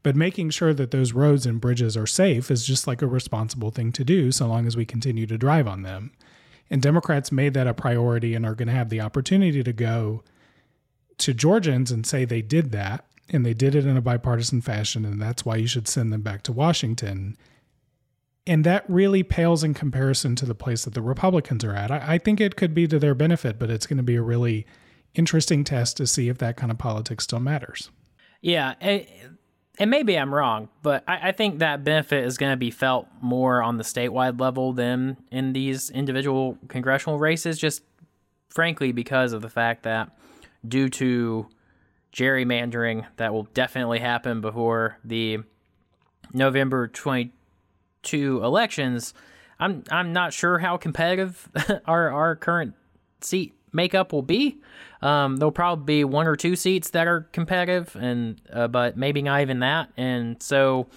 But 0.04 0.16
making 0.16 0.52
sure 0.52 0.74
that 0.74 0.92
those 0.92 1.14
roads 1.14 1.48
and 1.48 1.60
bridges 1.60 1.98
are 1.98 2.06
safe 2.06 2.52
is 2.52 2.66
just 2.66 2.86
like 2.86 3.02
a 3.02 3.08
responsible 3.08 3.72
thing 3.72 3.92
to 3.94 4.04
do 4.04 4.32
so 4.32 4.46
long 4.46 4.68
as 4.68 4.78
we 4.78 4.86
continue 4.86 5.26
to 5.26 5.38
drive 5.38 5.68
on 5.68 5.82
them. 5.82 6.12
And 6.70 6.82
Democrats 6.82 7.32
made 7.32 7.54
that 7.56 7.68
a 7.68 7.74
priority 7.74 8.36
and 8.36 8.46
are 8.46 8.56
going 8.56 8.68
to 8.68 8.74
have 8.74 8.90
the 8.90 9.02
opportunity 9.02 9.64
to 9.64 9.74
go 9.74 10.24
to 11.18 11.34
Georgians 11.34 11.92
and 11.92 12.06
say 12.06 12.26
they 12.26 12.42
did 12.42 12.72
that 12.72 13.06
and 13.30 13.46
they 13.46 13.54
did 13.54 13.74
it 13.74 13.86
in 13.86 13.98
a 13.98 14.02
bipartisan 14.02 14.62
fashion 14.62 15.06
and 15.06 15.20
that's 15.20 15.46
why 15.46 15.56
you 15.56 15.68
should 15.68 15.88
send 15.88 16.14
them 16.14 16.22
back 16.22 16.44
to 16.44 16.52
Washington. 16.52 17.38
And 18.46 18.64
that 18.64 18.88
really 18.88 19.24
pales 19.24 19.64
in 19.64 19.74
comparison 19.74 20.36
to 20.36 20.46
the 20.46 20.54
place 20.54 20.86
that 20.86 20.94
the 20.94 21.02
Republicans 21.02 21.64
are 21.64 21.74
at. 21.74 21.90
I, 21.90 22.14
I 22.14 22.18
think 22.20 22.40
it 22.40 22.56
could 22.56 22.76
be 22.76 22.88
to 22.88 23.00
their 23.00 23.16
benefit, 23.16 23.58
but 23.58 23.72
it's 23.72 23.88
going 23.88 23.98
to 23.98 24.04
be 24.04 24.16
a 24.16 24.22
really 24.22 24.68
interesting 25.16 25.64
test 25.64 25.98
to 25.98 26.08
see 26.08 26.30
if 26.30 26.38
that 26.40 26.58
kind 26.58 26.72
of 26.72 26.78
politics 26.78 27.24
still 27.24 27.40
matters. 27.40 27.90
Yeah, 28.42 28.76
and 29.78 29.92
maybe 29.92 30.18
I'm 30.18 30.34
wrong, 30.34 30.70
but 30.82 31.04
I, 31.08 31.30
I 31.30 31.32
think 31.32 31.60
that 31.60 31.84
benefit 31.84 32.24
is 32.26 32.38
going 32.38 32.52
to 32.52 32.58
be 32.58 32.72
felt 32.72 33.08
more 33.22 33.62
on 33.62 33.78
the 33.78 33.84
statewide 33.84 34.40
level 34.40 34.74
than 34.74 35.18
in 35.32 35.54
these 35.54 35.90
individual 35.90 36.58
congressional 36.68 37.20
races, 37.20 37.58
just 37.58 37.84
frankly 38.50 38.92
because 38.92 39.34
of 39.34 39.42
the 39.42 39.50
fact 39.50 39.84
that 39.84 40.18
due 40.68 40.90
to 40.90 41.48
gerrymandering 42.14 43.06
that 43.18 43.34
will 43.34 43.48
definitely 43.54 44.00
happen 44.00 44.40
before 44.40 44.98
the 45.04 45.40
November 46.34 46.88
22 46.88 48.44
elections, 48.44 49.14
I'm 49.60 49.84
I'm 49.92 50.14
not 50.14 50.34
sure 50.34 50.60
how 50.60 50.78
competitive 50.78 51.50
our 51.86 52.12
our 52.12 52.36
current 52.36 52.76
seat 53.22 53.55
makeup 53.76 54.12
will 54.12 54.22
be. 54.22 54.60
Um, 55.02 55.38
there'll 55.38 55.52
probably 55.52 55.98
be 55.98 56.04
one 56.04 56.26
or 56.28 56.36
two 56.36 56.56
seats 56.56 56.90
that 56.92 57.08
are 57.08 57.22
competitive, 57.32 57.96
and 57.96 58.42
uh, 58.52 58.68
but 58.68 58.98
maybe 58.98 59.22
not 59.22 59.42
even 59.42 59.60
that. 59.60 59.92
And 59.98 60.42
so, 60.42 60.88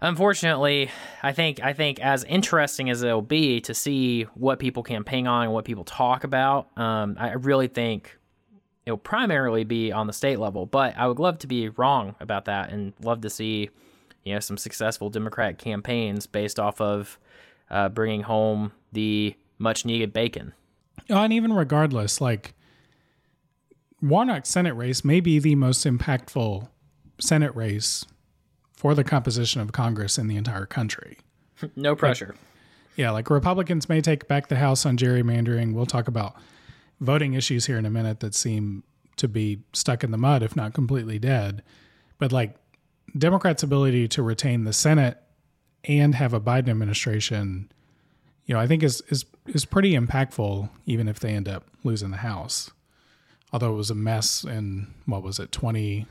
unfortunately, 0.00 0.90
I 1.22 1.32
think 1.32 1.60
I 1.60 1.72
think 1.72 1.98
as 1.98 2.22
interesting 2.24 2.90
as 2.90 3.02
it'll 3.02 3.22
be 3.22 3.60
to 3.62 3.74
see 3.74 4.24
what 4.34 4.58
people 4.58 4.82
campaign 4.82 5.26
on 5.26 5.44
and 5.44 5.52
what 5.52 5.64
people 5.64 5.84
talk 5.84 6.22
about, 6.22 6.68
um, 6.78 7.16
I 7.18 7.32
really 7.32 7.68
think 7.68 8.16
it'll 8.86 8.98
primarily 8.98 9.64
be 9.64 9.90
on 9.90 10.06
the 10.06 10.12
state 10.12 10.38
level. 10.38 10.66
But 10.66 10.96
I 10.96 11.08
would 11.08 11.18
love 11.18 11.38
to 11.38 11.46
be 11.46 11.68
wrong 11.70 12.14
about 12.20 12.44
that, 12.44 12.70
and 12.70 12.92
love 13.02 13.22
to 13.22 13.30
see 13.30 13.70
you 14.24 14.34
know 14.34 14.40
some 14.40 14.56
successful 14.56 15.10
Democratic 15.10 15.58
campaigns 15.58 16.26
based 16.26 16.60
off 16.60 16.80
of 16.80 17.18
uh, 17.70 17.88
bringing 17.88 18.22
home 18.22 18.72
the 18.92 19.34
much 19.58 19.84
needed 19.84 20.12
bacon. 20.12 20.52
And 21.10 21.32
even 21.32 21.52
regardless, 21.52 22.20
like 22.20 22.54
Warnock's 24.00 24.48
Senate 24.48 24.74
race 24.74 25.04
may 25.04 25.20
be 25.20 25.38
the 25.38 25.54
most 25.54 25.84
impactful 25.84 26.68
Senate 27.20 27.54
race 27.54 28.06
for 28.72 28.94
the 28.94 29.04
composition 29.04 29.60
of 29.60 29.72
Congress 29.72 30.16
in 30.18 30.26
the 30.26 30.36
entire 30.36 30.66
country. 30.66 31.18
no 31.76 31.94
pressure. 31.94 32.28
Like, 32.28 32.38
yeah, 32.96 33.10
like 33.10 33.30
Republicans 33.30 33.88
may 33.88 34.00
take 34.00 34.26
back 34.26 34.48
the 34.48 34.56
House 34.56 34.86
on 34.86 34.96
gerrymandering. 34.96 35.74
We'll 35.74 35.86
talk 35.86 36.08
about 36.08 36.34
voting 37.00 37.34
issues 37.34 37.66
here 37.66 37.78
in 37.78 37.86
a 37.86 37.90
minute 37.90 38.20
that 38.20 38.34
seem 38.34 38.84
to 39.16 39.28
be 39.28 39.60
stuck 39.72 40.02
in 40.02 40.10
the 40.10 40.18
mud, 40.18 40.42
if 40.42 40.56
not 40.56 40.74
completely 40.74 41.18
dead. 41.18 41.62
But 42.18 42.32
like 42.32 42.56
Democrats' 43.16 43.62
ability 43.62 44.08
to 44.08 44.22
retain 44.22 44.64
the 44.64 44.72
Senate 44.72 45.18
and 45.84 46.14
have 46.14 46.32
a 46.32 46.40
Biden 46.40 46.68
administration 46.68 47.70
you 48.50 48.54
know, 48.54 48.60
I 48.60 48.66
think 48.66 48.82
is 48.82 49.00
is 49.10 49.26
is 49.46 49.64
pretty 49.64 49.92
impactful, 49.92 50.68
even 50.84 51.06
if 51.06 51.20
they 51.20 51.30
end 51.30 51.48
up 51.48 51.68
losing 51.84 52.10
the 52.10 52.16
House. 52.16 52.68
although 53.52 53.72
it 53.72 53.76
was 53.76 53.90
a 53.90 53.94
mess 53.94 54.42
in 54.42 54.88
what 55.06 55.22
was 55.22 55.38
it 55.38 55.52
20 55.52 56.06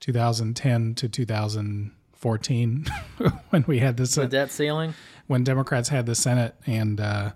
2010 0.00 0.94
to 0.96 1.08
2014 1.08 2.86
when 3.50 3.64
we 3.68 3.78
had 3.78 3.96
this 3.96 4.16
The 4.16 4.26
debt 4.26 4.50
ceiling. 4.50 4.94
when 5.28 5.44
Democrats 5.44 5.88
had 5.88 6.06
the 6.06 6.16
Senate 6.16 6.56
and 6.66 7.00
uh, 7.00 7.30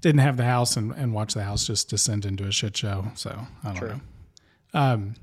didn't 0.00 0.20
have 0.20 0.38
the 0.38 0.44
House 0.44 0.78
and, 0.78 0.92
and 0.92 1.12
watched 1.12 1.34
the 1.34 1.44
House 1.44 1.66
just 1.66 1.90
descend 1.90 2.24
into 2.24 2.44
a 2.44 2.52
shit 2.52 2.74
show. 2.76 3.08
So 3.16 3.46
I 3.62 3.66
don't 3.68 3.76
True. 3.76 3.88
know. 3.88 4.00
Um, 4.80 5.14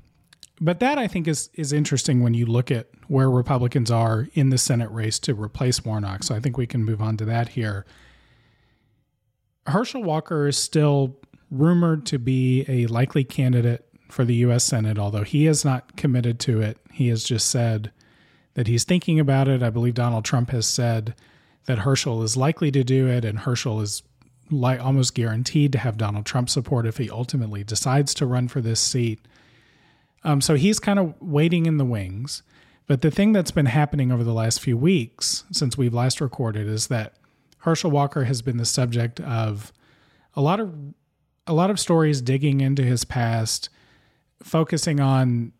but 0.60 0.80
that 0.80 0.98
I 0.98 1.06
think 1.06 1.28
is 1.28 1.50
is 1.54 1.72
interesting 1.72 2.22
when 2.22 2.34
you 2.34 2.46
look 2.46 2.70
at 2.70 2.88
where 3.08 3.30
Republicans 3.30 3.90
are 3.90 4.28
in 4.34 4.50
the 4.50 4.58
Senate 4.58 4.90
race 4.90 5.18
to 5.20 5.34
replace 5.34 5.84
Warnock. 5.84 6.22
So 6.22 6.34
I 6.34 6.40
think 6.40 6.56
we 6.56 6.66
can 6.66 6.84
move 6.84 7.02
on 7.02 7.16
to 7.18 7.24
that 7.26 7.50
here. 7.50 7.84
Herschel 9.66 10.02
Walker 10.02 10.46
is 10.46 10.56
still 10.56 11.18
rumored 11.50 12.06
to 12.06 12.18
be 12.18 12.64
a 12.68 12.86
likely 12.86 13.24
candidate 13.24 13.86
for 14.08 14.24
the 14.24 14.34
U.S. 14.36 14.64
Senate, 14.64 14.98
although 14.98 15.24
he 15.24 15.44
has 15.44 15.64
not 15.64 15.96
committed 15.96 16.38
to 16.40 16.60
it. 16.60 16.78
He 16.92 17.08
has 17.08 17.24
just 17.24 17.50
said 17.50 17.90
that 18.54 18.68
he's 18.68 18.84
thinking 18.84 19.20
about 19.20 19.48
it. 19.48 19.62
I 19.62 19.70
believe 19.70 19.94
Donald 19.94 20.24
Trump 20.24 20.50
has 20.50 20.66
said 20.66 21.14
that 21.66 21.80
Herschel 21.80 22.22
is 22.22 22.36
likely 22.36 22.70
to 22.70 22.84
do 22.84 23.06
it, 23.08 23.24
and 23.24 23.40
Herschel 23.40 23.80
is 23.80 24.02
almost 24.52 25.14
guaranteed 25.14 25.72
to 25.72 25.78
have 25.78 25.98
Donald 25.98 26.24
Trump 26.24 26.48
support 26.48 26.86
if 26.86 26.98
he 26.98 27.10
ultimately 27.10 27.64
decides 27.64 28.14
to 28.14 28.26
run 28.26 28.48
for 28.48 28.60
this 28.60 28.80
seat. 28.80 29.20
Um, 30.24 30.40
so 30.40 30.54
he's 30.54 30.78
kind 30.78 30.98
of 30.98 31.14
waiting 31.20 31.66
in 31.66 31.76
the 31.76 31.84
wings. 31.84 32.42
But 32.86 33.02
the 33.02 33.10
thing 33.10 33.32
that's 33.32 33.50
been 33.50 33.66
happening 33.66 34.12
over 34.12 34.22
the 34.22 34.32
last 34.32 34.60
few 34.60 34.76
weeks 34.76 35.44
since 35.50 35.76
we've 35.76 35.94
last 35.94 36.20
recorded 36.20 36.68
is 36.68 36.86
that 36.86 37.14
Herschel 37.58 37.90
Walker 37.90 38.24
has 38.24 38.42
been 38.42 38.58
the 38.58 38.64
subject 38.64 39.18
of 39.20 39.72
a 40.34 40.40
lot 40.40 40.60
of 40.60 40.72
a 41.48 41.52
lot 41.52 41.70
of 41.70 41.78
stories 41.78 42.20
digging 42.20 42.60
into 42.60 42.82
his 42.82 43.04
past, 43.04 43.68
focusing 44.42 45.00
on 45.00 45.52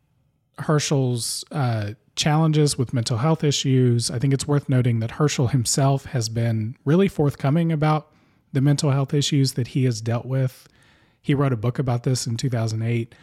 Herschel's 0.59 1.45
uh, 1.53 1.93
challenges 2.17 2.77
with 2.77 2.93
mental 2.93 3.19
health 3.19 3.45
issues. 3.45 4.11
I 4.11 4.19
think 4.19 4.35
it's 4.35 4.49
worth 4.49 4.69
noting 4.69 5.01
that 5.01 5.13
Herschel 5.13 5.49
himself 5.49 6.07
has 6.07 6.29
been 6.29 6.77
really 6.85 7.09
forthcoming 7.09 7.71
about 7.71 8.11
the 8.53 8.61
mental 8.61 8.91
health 8.91 9.13
issues 9.15 9.53
that 9.53 9.69
he 9.69 9.85
has 9.85 10.01
dealt 10.01 10.27
with. 10.27 10.67
He 11.21 11.35
wrote 11.35 11.53
a 11.53 11.57
book 11.57 11.79
about 11.79 12.05
this 12.05 12.27
in 12.27 12.37
2008 12.37 13.15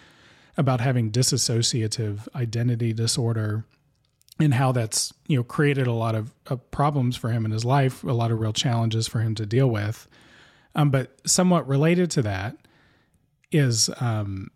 about 0.58 0.82
having 0.82 1.12
dissociative 1.12 2.28
identity 2.36 2.94
disorder 2.94 3.66
and 4.40 4.54
how 4.54 4.72
that's 4.72 5.14
you 5.28 5.38
know 5.38 5.44
created 5.44 5.88
a 5.88 5.94
lot 5.94 6.16
of, 6.16 6.34
of 6.48 6.72
problems 6.72 7.16
for 7.16 7.30
him 7.30 7.46
in 7.46 7.52
his 7.52 7.66
life, 7.66 8.04
a 8.04 8.12
lot 8.12 8.32
of 8.32 8.40
real 8.40 8.54
challenges 8.54 9.08
for 9.08 9.20
him 9.20 9.36
to 9.36 9.46
deal 9.46 9.68
with. 9.70 10.08
Um, 10.76 10.90
but 10.90 11.20
somewhat 11.26 11.68
related 11.68 12.10
to 12.12 12.22
that 12.24 12.58
is 13.52 13.90
um, 14.00 14.50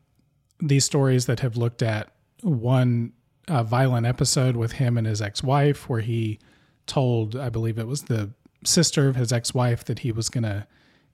these 0.60 0.86
stories 0.86 1.28
that 1.28 1.42
have 1.42 1.56
looked 1.58 1.84
at 1.84 2.12
one 2.42 3.14
uh, 3.48 3.64
violent 3.64 4.06
episode 4.06 4.56
with 4.56 4.74
him 4.74 4.98
and 4.98 5.08
his 5.08 5.22
ex-wife, 5.22 5.88
where 5.88 6.02
he 6.02 6.40
told, 6.88 7.36
I 7.36 7.50
believe 7.50 7.78
it 7.78 7.88
was 7.88 8.04
the 8.04 8.32
sister 8.66 9.08
of 9.08 9.16
his 9.16 9.32
ex-wife, 9.32 9.86
that 9.86 10.00
he 10.00 10.12
was 10.12 10.30
going 10.30 10.44
to 10.44 10.66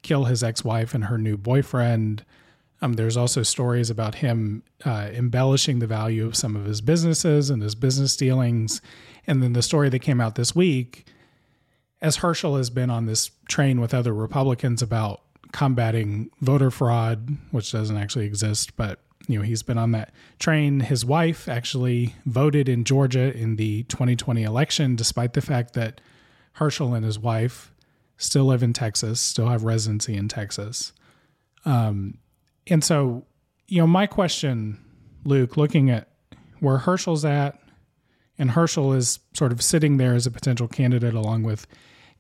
kill 0.01 0.25
his 0.25 0.43
ex-wife 0.43 0.93
and 0.93 1.05
her 1.05 1.17
new 1.17 1.37
boyfriend. 1.37 2.23
Um, 2.83 2.93
there's 2.93 3.15
also 3.15 3.43
stories 3.43 3.89
about 3.89 4.15
him 4.15 4.61
uh, 4.83 5.09
embellishing 5.13 5.79
the 5.79 5.87
value 5.87 6.25
of 6.25 6.35
some 6.35 6.53
of 6.57 6.65
his 6.65 6.81
businesses 6.81 7.49
and 7.49 7.63
his 7.63 7.75
business 7.75 8.17
dealings. 8.17 8.81
And 9.25 9.41
then 9.41 9.53
the 9.53 9.61
story 9.61 9.87
that 9.87 9.99
came 9.99 10.19
out 10.19 10.35
this 10.35 10.53
week, 10.53 11.07
as 12.01 12.17
Herschel 12.17 12.57
has 12.57 12.69
been 12.69 12.89
on 12.89 13.05
this 13.05 13.31
train 13.47 13.79
with 13.79 13.93
other 13.93 14.13
Republicans 14.13 14.81
about 14.81 15.21
combating 15.53 16.29
voter 16.41 16.69
fraud, 16.69 17.37
which 17.51 17.71
doesn't 17.71 17.95
actually 17.95 18.25
exist, 18.25 18.75
but 18.75 18.99
you 19.29 19.39
know 19.39 19.45
he's 19.45 19.63
been 19.63 19.77
on 19.77 19.91
that 19.91 20.13
train. 20.38 20.81
His 20.81 21.05
wife 21.05 21.47
actually 21.47 22.15
voted 22.25 22.67
in 22.67 22.84
Georgia 22.84 23.34
in 23.34 23.55
the 23.55 23.84
2020 23.84 24.43
election, 24.43 24.97
despite 24.97 25.31
the 25.31 25.41
fact 25.41 25.73
that 25.75 26.01
Herschel 26.53 26.93
and 26.93 27.05
his 27.05 27.17
wife 27.17 27.71
still 28.17 28.43
live 28.43 28.62
in 28.62 28.73
Texas, 28.73 29.21
still 29.21 29.47
have 29.47 29.63
residency 29.63 30.17
in 30.17 30.27
Texas. 30.27 30.91
Um, 31.63 32.17
and 32.67 32.84
so, 32.84 33.26
you 33.67 33.80
know, 33.80 33.88
my 33.88 34.08
question, 34.08 34.80
Luke, 35.26 35.58
looking 35.58 35.89
at 35.89 36.10
where 36.60 36.78
Herschel's 36.78 37.26
at, 37.26 37.60
and 38.38 38.52
Herschel 38.52 38.93
is 38.93 39.19
sort 39.34 39.52
of 39.52 39.62
sitting 39.62 39.97
there 39.97 40.15
as 40.15 40.26
a 40.26 40.32
potential 40.32 40.67
candidate 40.67 41.13
along 41.13 41.43
with 41.43 41.67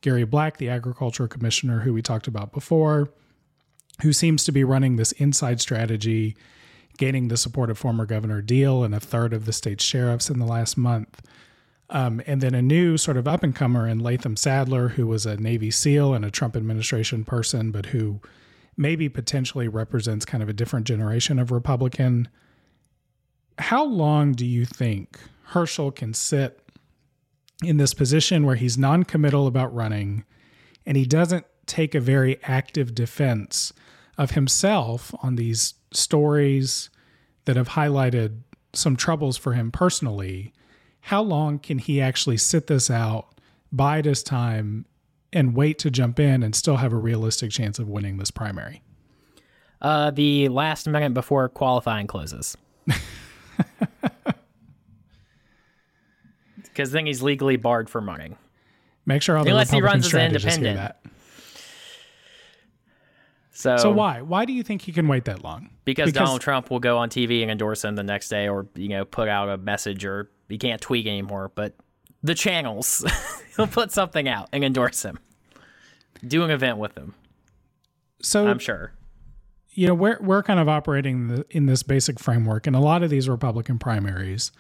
Gary 0.01 0.25
Black, 0.25 0.57
the 0.57 0.69
agriculture 0.69 1.27
commissioner 1.27 1.79
who 1.79 1.93
we 1.93 2.01
talked 2.01 2.27
about 2.27 2.51
before, 2.51 3.09
who 4.01 4.13
seems 4.13 4.43
to 4.43 4.51
be 4.51 4.63
running 4.63 4.95
this 4.95 5.11
inside 5.13 5.61
strategy, 5.61 6.35
gaining 6.97 7.29
the 7.29 7.37
support 7.37 7.69
of 7.69 7.77
former 7.77 8.05
Governor 8.05 8.41
Deal 8.41 8.83
and 8.83 8.93
a 8.93 8.99
third 8.99 9.33
of 9.33 9.45
the 9.45 9.53
state 9.53 9.81
sheriffs 9.81 10.29
in 10.29 10.39
the 10.39 10.45
last 10.45 10.77
month. 10.77 11.21
Um, 11.89 12.21
and 12.25 12.41
then 12.41 12.55
a 12.55 12.61
new 12.61 12.97
sort 12.97 13.17
of 13.17 13.27
up 13.27 13.43
and 13.43 13.55
comer 13.55 13.87
in 13.87 13.99
Latham 13.99 14.35
Saddler, 14.35 14.89
who 14.89 15.07
was 15.07 15.25
a 15.25 15.37
Navy 15.37 15.71
SEAL 15.71 16.13
and 16.13 16.25
a 16.25 16.31
Trump 16.31 16.55
administration 16.55 17.23
person, 17.23 17.71
but 17.71 17.87
who 17.87 18.19
maybe 18.75 19.09
potentially 19.09 19.67
represents 19.67 20.25
kind 20.25 20.41
of 20.41 20.49
a 20.49 20.53
different 20.53 20.87
generation 20.87 21.39
of 21.39 21.51
Republican. 21.51 22.27
How 23.57 23.83
long 23.85 24.33
do 24.33 24.45
you 24.45 24.65
think 24.65 25.19
Herschel 25.45 25.91
can 25.91 26.13
sit 26.13 26.59
in 27.63 27.77
this 27.77 27.93
position 27.93 28.45
where 28.45 28.55
he's 28.55 28.77
non 28.77 29.03
committal 29.03 29.47
about 29.47 29.73
running 29.73 30.25
and 30.85 30.97
he 30.97 31.05
doesn't 31.05 31.45
take 31.65 31.95
a 31.95 31.99
very 31.99 32.41
active 32.43 32.93
defense 32.93 33.71
of 34.17 34.31
himself 34.31 35.13
on 35.21 35.35
these 35.35 35.75
stories 35.91 36.89
that 37.45 37.55
have 37.55 37.69
highlighted 37.69 38.39
some 38.73 38.95
troubles 38.95 39.37
for 39.37 39.53
him 39.53 39.71
personally? 39.71 40.53
How 41.01 41.21
long 41.21 41.59
can 41.59 41.79
he 41.79 42.01
actually 42.01 42.37
sit 42.37 42.67
this 42.67 42.89
out, 42.89 43.39
bide 43.71 44.05
his 44.05 44.23
time, 44.23 44.85
and 45.33 45.55
wait 45.55 45.79
to 45.79 45.91
jump 45.91 46.19
in 46.19 46.43
and 46.43 46.55
still 46.55 46.77
have 46.77 46.93
a 46.93 46.97
realistic 46.97 47.51
chance 47.51 47.79
of 47.79 47.87
winning 47.89 48.17
this 48.17 48.31
primary? 48.31 48.81
Uh, 49.81 50.11
the 50.11 50.47
last 50.49 50.87
minute 50.87 51.13
before 51.13 51.49
qualifying 51.49 52.07
closes. 52.07 52.55
Because 56.73 56.91
then 56.91 57.05
he's 57.05 57.21
legally 57.21 57.55
barred 57.55 57.87
from 57.87 58.07
running. 58.07 58.35
Make 59.05 59.21
sure 59.21 59.37
all 59.37 59.43
the 59.43 59.51
Unless 59.51 59.69
he 59.69 59.81
runs 59.81 60.07
as 60.07 60.13
an 60.13 60.33
independent. 60.33 60.95
So, 63.51 63.77
So 63.77 63.91
why? 63.91 64.21
Why 64.21 64.45
do 64.45 64.53
you 64.53 64.63
think 64.63 64.81
he 64.81 64.91
can 64.91 65.07
wait 65.07 65.25
that 65.25 65.43
long? 65.43 65.69
Because, 65.85 66.11
Donald 66.11 66.41
Trump 66.41 66.71
will 66.71 66.79
go 66.79 66.97
on 66.97 67.09
TV 67.09 67.43
and 67.43 67.51
endorse 67.51 67.83
him 67.83 67.95
the 67.95 68.03
next 68.03 68.29
day, 68.29 68.47
or 68.47 68.65
you 68.75 68.89
know, 68.89 69.05
put 69.05 69.27
out 69.27 69.49
a 69.49 69.57
message, 69.57 70.03
or 70.03 70.31
he 70.49 70.57
can't 70.57 70.81
tweet 70.81 71.05
anymore. 71.05 71.51
But 71.53 71.75
the 72.23 72.33
channels, 72.33 73.05
he'll 73.57 73.67
put 73.67 73.91
something 73.91 74.27
out 74.27 74.49
and 74.51 74.63
endorse 74.63 75.03
him, 75.03 75.19
do 76.25 76.43
an 76.43 76.51
event 76.51 76.77
with 76.77 76.97
him. 76.97 77.13
So 78.21 78.47
I'm 78.47 78.59
sure. 78.59 78.93
you 79.73 79.87
know 79.87 79.93
we're 79.93 80.17
we're 80.21 80.43
kind 80.43 80.59
of 80.59 80.69
operating 80.69 81.27
the, 81.27 81.45
in 81.49 81.65
this 81.65 81.83
basic 81.83 82.19
framework 82.19 82.65
in 82.65 82.73
a 82.73 82.81
lot 82.81 83.03
of 83.03 83.09
these 83.09 83.27
Republican 83.27 83.77
primaries 83.77 84.51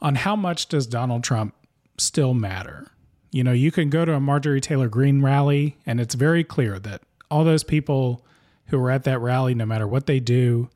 on 0.00 0.16
how 0.16 0.34
much 0.34 0.68
does 0.68 0.86
Donald 0.86 1.22
Trump 1.22 1.54
still 1.98 2.34
matter. 2.34 2.88
You 3.30 3.44
know, 3.44 3.52
you 3.52 3.70
can 3.70 3.88
go 3.88 4.04
to 4.04 4.14
a 4.14 4.20
Marjorie 4.20 4.60
Taylor 4.60 4.88
Greene 4.88 5.22
rally, 5.22 5.78
and 5.86 6.00
it's 6.00 6.14
very 6.14 6.44
clear 6.44 6.78
that 6.80 7.02
all 7.30 7.44
those 7.44 7.64
people 7.64 8.26
who 8.66 8.78
are 8.78 8.90
at 8.90 9.04
that 9.04 9.20
rally, 9.20 9.54
no 9.54 9.64
matter 9.64 9.86
what 9.86 10.06
they 10.06 10.20
do, 10.20 10.68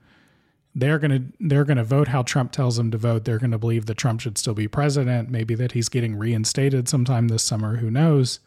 they're 0.79 0.99
gonna 0.99 1.25
they're 1.41 1.65
gonna 1.65 1.83
vote 1.83 2.09
how 2.09 2.23
Trump 2.23 2.53
tells 2.53 2.77
them 2.77 2.91
to 2.91 2.99
vote. 2.99 3.25
They're 3.25 3.39
gonna 3.39 3.59
believe 3.59 3.87
that 3.87 3.97
Trump 3.97 4.21
should 4.21 4.37
still 4.37 4.53
be 4.55 4.69
president, 4.69 5.31
maybe 5.31 5.55
that 5.55 5.73
he's 5.73 5.89
getting 5.89 6.17
reinstated 6.17 6.87
sometime 6.87 7.29
this 7.29 7.43
summer. 7.43 7.79
Who 7.79 7.91
knows? 7.91 8.41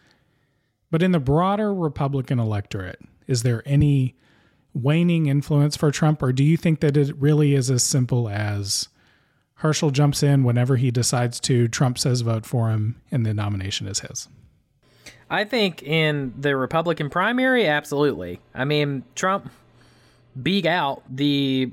But 0.91 1.01
in 1.01 1.11
the 1.11 1.19
broader 1.19 1.73
Republican 1.73 2.39
electorate, 2.39 3.01
is 3.25 3.41
there 3.41 3.63
any 3.65 4.15
waning 4.75 5.25
influence 5.25 5.75
for 5.75 5.89
Trump, 5.89 6.21
or 6.21 6.31
do 6.31 6.43
you 6.43 6.55
think 6.55 6.81
that 6.81 6.95
it 6.95 7.15
really 7.17 7.55
is 7.55 7.71
as 7.71 7.81
simple 7.81 8.29
as 8.29 8.89
Herschel 9.55 9.89
jumps 9.89 10.21
in 10.21 10.43
whenever 10.43 10.75
he 10.77 10.91
decides 10.91 11.39
to, 11.41 11.67
Trump 11.67 11.97
says 11.97 12.21
vote 12.21 12.45
for 12.45 12.69
him, 12.69 13.01
and 13.11 13.25
the 13.25 13.33
nomination 13.33 13.87
is 13.87 14.01
his? 14.01 14.29
I 15.31 15.45
think 15.45 15.81
in 15.81 16.33
the 16.37 16.55
Republican 16.55 17.09
primary, 17.09 17.67
absolutely. 17.67 18.39
I 18.53 18.65
mean, 18.65 19.03
Trump 19.15 19.51
beat 20.41 20.67
out 20.67 21.03
the 21.09 21.71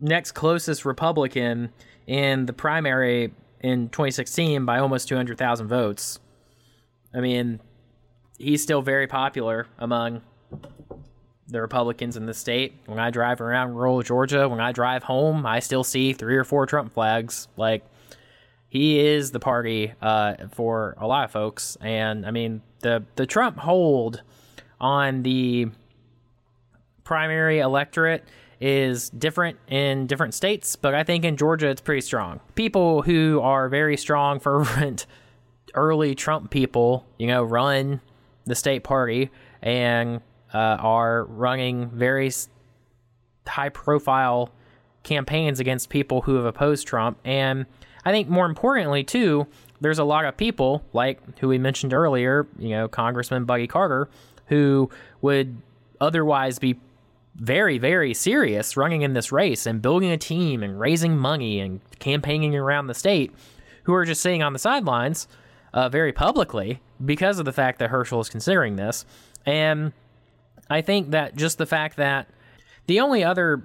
next 0.00 0.32
closest 0.32 0.84
Republican 0.84 1.72
in 2.06 2.46
the 2.46 2.52
primary 2.52 3.32
in 3.60 3.88
2016 3.88 4.64
by 4.64 4.78
almost 4.78 5.08
200,000 5.08 5.66
votes. 5.66 6.20
I 7.14 7.20
mean, 7.20 7.60
he's 8.38 8.62
still 8.62 8.82
very 8.82 9.06
popular 9.06 9.66
among 9.78 10.22
the 11.48 11.60
Republicans 11.60 12.16
in 12.16 12.26
the 12.26 12.34
state. 12.34 12.74
When 12.86 12.98
I 12.98 13.10
drive 13.10 13.40
around 13.40 13.74
rural 13.74 14.02
Georgia, 14.02 14.48
when 14.48 14.60
I 14.60 14.72
drive 14.72 15.04
home, 15.04 15.46
I 15.46 15.60
still 15.60 15.84
see 15.84 16.12
three 16.12 16.36
or 16.36 16.44
four 16.44 16.66
Trump 16.66 16.92
flags. 16.92 17.48
Like, 17.56 17.84
he 18.68 18.98
is 18.98 19.30
the 19.30 19.40
party 19.40 19.94
uh, 20.02 20.34
for 20.52 20.96
a 20.98 21.06
lot 21.06 21.24
of 21.24 21.30
folks. 21.30 21.76
And 21.80 22.26
I 22.26 22.30
mean, 22.30 22.62
the 22.80 23.04
the 23.14 23.26
Trump 23.26 23.58
hold 23.58 24.22
on 24.80 25.22
the 25.22 25.68
primary 27.04 27.60
electorate 27.60 28.24
is 28.60 29.10
different 29.10 29.58
in 29.68 30.06
different 30.06 30.34
states, 30.34 30.76
but 30.76 30.94
I 30.94 31.04
think 31.04 31.24
in 31.24 31.36
Georgia 31.36 31.68
it's 31.68 31.80
pretty 31.80 32.00
strong. 32.00 32.40
People 32.54 33.02
who 33.02 33.40
are 33.42 33.68
very 33.68 33.96
strong, 33.96 34.40
fervent, 34.40 35.06
early 35.74 36.14
Trump 36.14 36.50
people, 36.50 37.06
you 37.18 37.26
know, 37.26 37.42
run 37.42 38.00
the 38.46 38.54
state 38.54 38.82
party 38.84 39.30
and 39.62 40.20
uh, 40.54 40.58
are 40.80 41.24
running 41.24 41.90
very 41.90 42.30
high 43.46 43.68
profile 43.68 44.50
campaigns 45.02 45.60
against 45.60 45.88
people 45.88 46.22
who 46.22 46.36
have 46.36 46.44
opposed 46.44 46.86
Trump. 46.86 47.18
And 47.24 47.66
I 48.04 48.10
think 48.10 48.28
more 48.28 48.46
importantly, 48.46 49.04
too, 49.04 49.46
there's 49.80 49.98
a 49.98 50.04
lot 50.04 50.24
of 50.24 50.36
people 50.36 50.84
like 50.92 51.38
who 51.38 51.48
we 51.48 51.58
mentioned 51.58 51.92
earlier, 51.92 52.46
you 52.58 52.70
know, 52.70 52.88
Congressman 52.88 53.44
Buddy 53.44 53.66
Carter, 53.66 54.08
who 54.46 54.90
would 55.20 55.60
otherwise 56.00 56.58
be 56.58 56.78
very, 57.36 57.78
very 57.78 58.14
serious 58.14 58.76
running 58.76 59.02
in 59.02 59.12
this 59.12 59.30
race 59.30 59.66
and 59.66 59.82
building 59.82 60.10
a 60.10 60.16
team 60.16 60.62
and 60.62 60.80
raising 60.80 61.16
money 61.16 61.60
and 61.60 61.80
campaigning 61.98 62.54
around 62.56 62.86
the 62.86 62.94
state, 62.94 63.32
who 63.84 63.94
are 63.94 64.04
just 64.04 64.20
sitting 64.20 64.42
on 64.42 64.52
the 64.52 64.58
sidelines 64.58 65.28
uh, 65.72 65.88
very 65.88 66.12
publicly 66.12 66.80
because 67.04 67.38
of 67.38 67.44
the 67.44 67.52
fact 67.52 67.78
that 67.78 67.90
Herschel 67.90 68.20
is 68.20 68.28
considering 68.28 68.76
this. 68.76 69.04
And 69.44 69.92
I 70.68 70.80
think 70.80 71.10
that 71.10 71.36
just 71.36 71.58
the 71.58 71.66
fact 71.66 71.96
that 71.96 72.28
the 72.86 73.00
only 73.00 73.22
other 73.22 73.62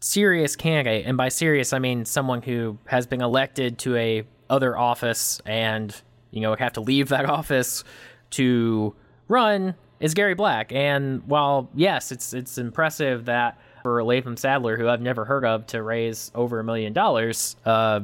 serious 0.00 0.56
candidate, 0.56 1.04
and 1.06 1.16
by 1.16 1.28
serious 1.28 1.72
I 1.72 1.78
mean 1.78 2.04
someone 2.04 2.42
who 2.42 2.78
has 2.86 3.06
been 3.06 3.20
elected 3.20 3.78
to 3.80 3.96
a 3.96 4.24
other 4.48 4.78
office 4.78 5.40
and 5.46 5.94
you 6.30 6.40
know 6.40 6.54
have 6.54 6.74
to 6.74 6.80
leave 6.80 7.08
that 7.08 7.24
office 7.28 7.82
to 8.30 8.94
run 9.28 9.74
is 10.04 10.12
Gary 10.12 10.34
Black. 10.34 10.70
And 10.70 11.22
while 11.26 11.70
yes, 11.74 12.12
it's 12.12 12.34
it's 12.34 12.58
impressive 12.58 13.24
that 13.24 13.58
for 13.82 14.04
Latham 14.04 14.36
Saddler, 14.36 14.76
who 14.76 14.86
I've 14.86 15.00
never 15.00 15.24
heard 15.24 15.46
of, 15.46 15.66
to 15.68 15.82
raise 15.82 16.30
over 16.34 16.60
a 16.60 16.64
million 16.64 16.92
dollars, 16.92 17.56
uh, 17.64 18.00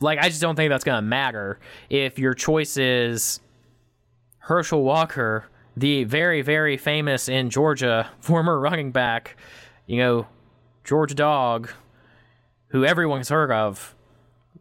like 0.00 0.18
I 0.18 0.30
just 0.30 0.40
don't 0.40 0.56
think 0.56 0.70
that's 0.70 0.82
gonna 0.82 1.02
matter 1.02 1.60
if 1.90 2.18
your 2.18 2.32
choice 2.32 2.78
is 2.78 3.40
Herschel 4.38 4.82
Walker, 4.82 5.44
the 5.76 6.04
very 6.04 6.40
very 6.40 6.78
famous 6.78 7.28
in 7.28 7.50
Georgia 7.50 8.10
former 8.20 8.58
running 8.58 8.90
back, 8.90 9.36
you 9.86 9.98
know, 9.98 10.26
Georgia 10.84 11.14
Dog, 11.14 11.68
who 12.68 12.86
everyone's 12.86 13.28
heard 13.28 13.50
of, 13.50 13.93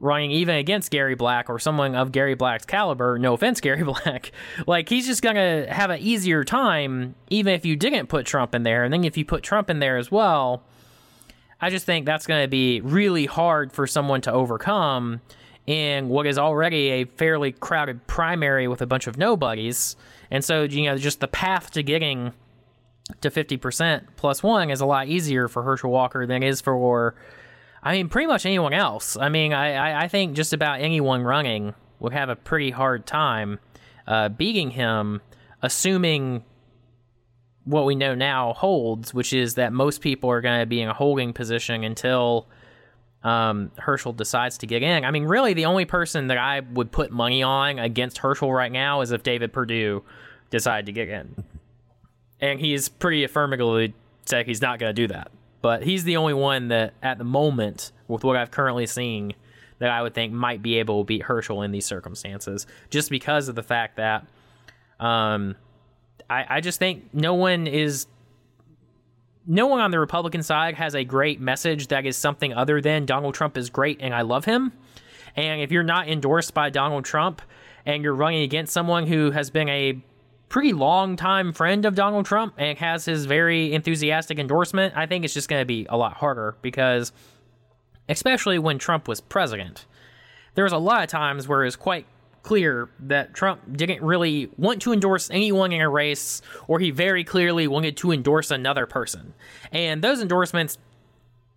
running 0.04 0.32
even 0.32 0.56
against 0.56 0.92
Gary 0.92 1.16
Black 1.16 1.50
or 1.50 1.58
someone 1.58 1.96
of 1.96 2.12
Gary 2.12 2.36
Black's 2.36 2.66
caliber, 2.66 3.18
no 3.18 3.34
offense, 3.34 3.62
Gary 3.62 3.84
Black, 3.84 4.32
like 4.68 4.90
he's 4.90 5.08
just 5.08 5.22
to 5.36 5.66
have 5.70 5.90
an 5.90 6.00
easier 6.00 6.44
time 6.44 7.16
even 7.30 7.54
if 7.54 7.66
you 7.66 7.76
didn't 7.76 8.08
put 8.08 8.26
Trump 8.26 8.54
in 8.54 8.64
there. 8.64 8.84
And 8.84 8.94
then 8.94 9.04
if 9.04 9.18
you 9.18 9.26
put 9.26 9.44
Trump 9.44 9.70
in 9.70 9.80
there 9.80 9.98
as 9.98 10.12
well, 10.12 10.64
I 11.62 11.70
just 11.70 11.86
think 11.86 12.06
that's 12.06 12.26
to 12.42 12.50
be 12.50 12.82
really 12.82 13.26
hard 13.26 13.72
for 13.72 13.88
someone 13.88 14.22
to 14.22 14.34
overcome 14.34 15.22
in 15.66 16.10
what 16.10 16.28
is 16.28 16.38
already 16.38 16.90
a 16.90 17.06
fairly 17.06 17.54
crowded 17.54 18.06
primary 18.06 18.68
with 18.68 18.82
a 18.82 18.86
bunch 18.86 19.08
of 19.08 19.18
nobodies. 19.18 19.96
And 20.30 20.44
so, 20.44 20.64
you 20.64 20.84
know, 20.84 20.98
just 20.98 21.22
the 21.22 21.28
path 21.28 21.72
to 21.72 21.84
getting 21.84 22.34
to 23.22 23.30
50% 23.30 24.04
plus 24.18 24.44
one 24.44 24.70
is 24.70 24.82
a 24.82 24.86
lot 24.86 25.08
easier 25.08 25.48
for 25.48 25.64
Herschel 25.64 25.92
Walker 25.92 26.26
than 26.26 26.44
it 26.44 26.48
is 26.48 26.60
for 26.60 27.16
I 27.84 27.92
mean, 27.92 28.08
pretty 28.08 28.28
much 28.28 28.46
anyone 28.46 28.74
else. 28.74 29.18
I 29.18 29.30
mean, 29.30 29.52
I, 29.54 29.74
I, 29.74 30.04
I 30.04 30.08
think 30.08 30.36
just 30.36 30.54
about 30.54 30.80
anyone 30.80 31.22
running 31.22 31.74
would 32.00 32.14
have 32.14 32.30
a 32.30 32.36
pretty 32.36 32.72
hard 32.72 33.06
time 33.06 33.60
uh, 34.08 34.30
beating 34.30 34.72
him, 34.72 35.22
assuming 35.62 36.44
what 37.66 37.86
we 37.86 37.96
know 37.96 38.16
now 38.16 38.54
holds, 38.54 39.14
which 39.14 39.34
is 39.34 39.56
that 39.56 39.74
most 39.74 40.02
people 40.02 40.30
are 40.30 40.42
going 40.42 40.62
to 40.62 40.66
be 40.66 40.82
in 40.82 40.90
a 40.90 40.94
holding 40.94 41.34
position 41.34 41.84
until 41.84 42.48
um, 43.24 43.72
Herschel 43.78 44.14
decides 44.14 44.58
to 44.60 44.68
get 44.68 44.82
in. 44.82 45.06
I 45.06 45.12
mean, 45.12 45.24
really, 45.26 45.54
the 45.54 45.66
only 45.66 45.86
person 45.86 46.28
that 46.28 46.38
I 46.38 46.62
would 46.62 46.92
put 46.92 47.12
money 47.12 47.44
on 47.44 47.80
against 47.80 48.18
Herschel 48.18 48.52
right 48.52 48.72
now 48.72 49.02
is 49.02 49.12
if 49.12 49.24
David 49.24 49.54
Perdue 49.54 50.04
decided 50.50 50.86
to 50.88 50.92
get 50.92 51.10
in. 51.10 51.44
And 52.40 52.60
he's 52.60 52.90
pretty 52.90 53.24
affirmatively 53.24 53.94
said 54.26 54.46
he's 54.46 54.62
not 54.62 54.80
going 54.80 54.90
to 54.90 55.02
do 55.02 55.08
that. 55.08 55.32
But 55.64 55.84
he's 55.84 56.04
the 56.04 56.18
only 56.18 56.34
one 56.34 56.68
that, 56.68 56.94
at 57.02 57.18
the 57.18 57.24
moment, 57.24 57.94
with 58.10 58.26
what 58.26 58.36
I've 58.36 58.52
currently 58.52 58.86
seen, 58.86 59.34
that 59.80 59.90
I 59.90 60.02
would 60.02 60.14
think 60.14 60.34
might 60.34 60.62
be 60.62 60.78
able 60.80 61.02
to 61.02 61.06
beat 61.06 61.24
Herschel 61.24 61.62
in 61.62 61.72
these 61.72 61.86
circumstances, 61.86 62.68
just 62.90 63.10
because 63.10 63.48
of 63.48 63.56
the 63.56 63.64
fact 63.64 63.96
that 63.96 64.28
um, 65.00 65.56
I, 66.30 66.58
I 66.58 66.60
just 66.60 66.80
think 66.80 67.14
no 67.14 67.36
one 67.36 67.66
is 67.66 68.08
no 69.48 69.68
one 69.68 69.80
on 69.80 69.92
the 69.92 70.00
Republican 70.00 70.44
side 70.44 70.76
has 70.76 70.96
a 70.96 71.06
great 71.06 71.40
message 71.40 71.88
that 71.88 72.06
is 72.06 72.18
something 72.18 72.54
other 72.54 72.82
than 72.82 73.06
Donald 73.06 73.34
Trump 73.34 73.58
is 73.58 73.70
great 73.70 74.00
and 74.02 74.14
I 74.14 74.22
love 74.22 74.44
him. 74.44 74.74
And 75.36 75.62
if 75.62 75.72
you're 75.72 75.84
not 75.84 76.10
endorsed 76.10 76.54
by 76.54 76.72
Donald 76.72 77.06
Trump 77.06 77.42
and 77.86 78.04
you're 78.04 78.16
running 78.16 78.44
against 78.44 78.74
someone 78.74 79.08
who 79.08 79.32
has 79.32 79.50
been 79.50 79.70
a 79.70 80.02
pretty 80.54 80.72
long 80.72 81.16
time 81.16 81.52
friend 81.52 81.84
of 81.84 81.96
Donald 81.96 82.28
Trump 82.28 82.54
and 82.60 82.78
has 82.78 83.06
his 83.06 83.26
very 83.26 83.74
enthusiastic 83.74 84.38
endorsement, 84.38 84.96
I 84.96 85.08
think 85.08 85.26
it's 85.26 85.34
just 85.34 85.50
going 85.50 85.62
to 85.62 85.66
be 85.66 85.88
a 85.90 85.98
lot 85.98 86.14
harder 86.14 86.56
because, 86.62 87.12
especially 88.08 88.60
when 88.60 88.78
Trump 88.78 89.08
was 89.08 89.20
president, 89.20 89.88
there 90.54 90.64
was 90.64 90.72
a 90.72 90.78
lot 90.78 91.02
of 91.02 91.10
times 91.10 91.48
where 91.48 91.66
it's 91.66 91.76
quite 91.76 92.06
clear 92.44 92.88
that 93.00 93.34
Trump 93.34 93.62
didn't 93.76 94.04
really 94.04 94.48
want 94.56 94.80
to 94.84 94.94
endorse 94.94 95.32
anyone 95.32 95.72
in 95.72 95.82
a 95.82 95.90
race, 95.90 96.44
or 96.68 96.78
he 96.80 96.92
very 96.92 97.24
clearly 97.24 97.68
wanted 97.68 97.98
to 97.98 98.12
endorse 98.12 98.52
another 98.52 98.86
person. 98.86 99.34
And 99.72 100.04
those 100.04 100.22
endorsements, 100.22 100.78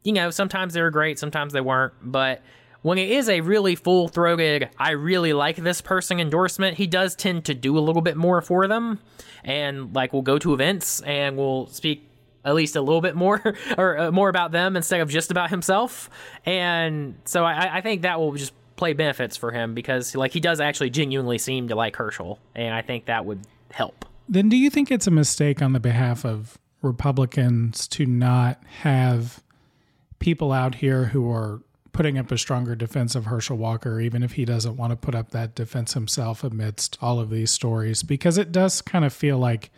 you 0.05 0.15
know, 0.15 0.31
sometimes 0.31 0.73
they 0.73 0.81
were 0.81 0.91
great, 0.91 1.19
sometimes 1.19 1.53
they 1.53 1.61
weren't, 1.61 1.93
but 2.01 2.41
when 2.87 2.99
it 2.99 3.11
is 3.11 3.29
a 3.29 3.41
really 3.41 3.75
full 3.75 4.07
throated, 4.07 4.71
I 4.79 4.93
really 4.93 5.33
like 5.33 5.57
this 5.57 5.81
person 5.81 6.21
endorsement, 6.21 6.77
he 6.77 6.87
does 6.87 7.17
tend 7.17 7.47
to 7.47 7.55
do 7.55 7.77
a 7.77 7.81
little 7.81 8.01
bit 8.01 8.17
more 8.17 8.41
for 8.41 8.69
them. 8.69 9.01
And 9.43 9.93
like, 9.93 10.13
we'll 10.13 10.23
go 10.23 10.39
to 10.39 10.55
events 10.55 11.01
and 11.01 11.37
we'll 11.37 11.67
speak 11.67 12.09
at 12.45 12.55
least 12.55 12.77
a 12.77 12.81
little 12.81 13.01
bit 13.01 13.17
more 13.17 13.43
or 13.77 13.99
uh, 13.99 14.13
more 14.13 14.29
about 14.29 14.53
them 14.53 14.77
instead 14.77 15.01
of 15.01 15.09
just 15.09 15.33
about 15.33 15.51
himself. 15.51 16.09
And 16.45 17.17
so 17.25 17.45
I, 17.45 17.79
I 17.79 17.81
think 17.81 18.03
that 18.03 18.21
will 18.21 18.35
just 18.35 18.53
play 18.77 18.93
benefits 18.93 19.37
for 19.37 19.51
him 19.51 19.75
because 19.75 20.15
like 20.15 20.31
he 20.31 20.39
does 20.39 20.61
actually 20.61 20.91
genuinely 20.91 21.39
seem 21.39 21.67
to 21.67 21.75
like 21.75 21.97
Herschel. 21.97 22.39
And 22.55 22.73
I 22.73 22.83
think 22.83 23.07
that 23.07 23.25
would 23.25 23.41
help. 23.73 24.05
Then 24.29 24.49
do 24.49 24.57
you 24.57 24.71
think 24.71 24.93
it's 24.93 25.09
a 25.09 25.11
mistake 25.11 25.61
on 25.61 25.73
the 25.73 25.81
behalf 25.81 26.25
of 26.25 26.57
Republicans 26.83 27.89
to 27.89 28.07
not 28.07 28.63
have 28.83 29.43
people 30.21 30.53
out 30.53 30.77
here 30.77 31.07
who 31.07 31.29
are 31.29 31.63
putting 31.97 32.19
up 32.19 32.31
a 32.31 32.37
stronger 32.37 32.77
defense 32.77 33.15
of 33.15 33.25
Herschel 33.25 33.57
Walker, 33.57 33.99
even 34.01 34.23
if 34.23 34.33
he 34.33 34.45
doesn't 34.45 34.77
want 34.77 34.91
to 34.91 34.97
put 34.97 35.15
up 35.15 35.31
that 35.31 35.55
defense 35.55 35.95
himself 35.95 36.45
amidst 36.45 36.99
all 37.01 37.19
of 37.19 37.31
these 37.31 37.51
stories, 37.51 38.03
because 38.03 38.37
it 38.37 38.53
does 38.53 38.83
kind 38.83 39.05
of 39.05 39.13
feel 39.13 39.39
like 39.39 39.71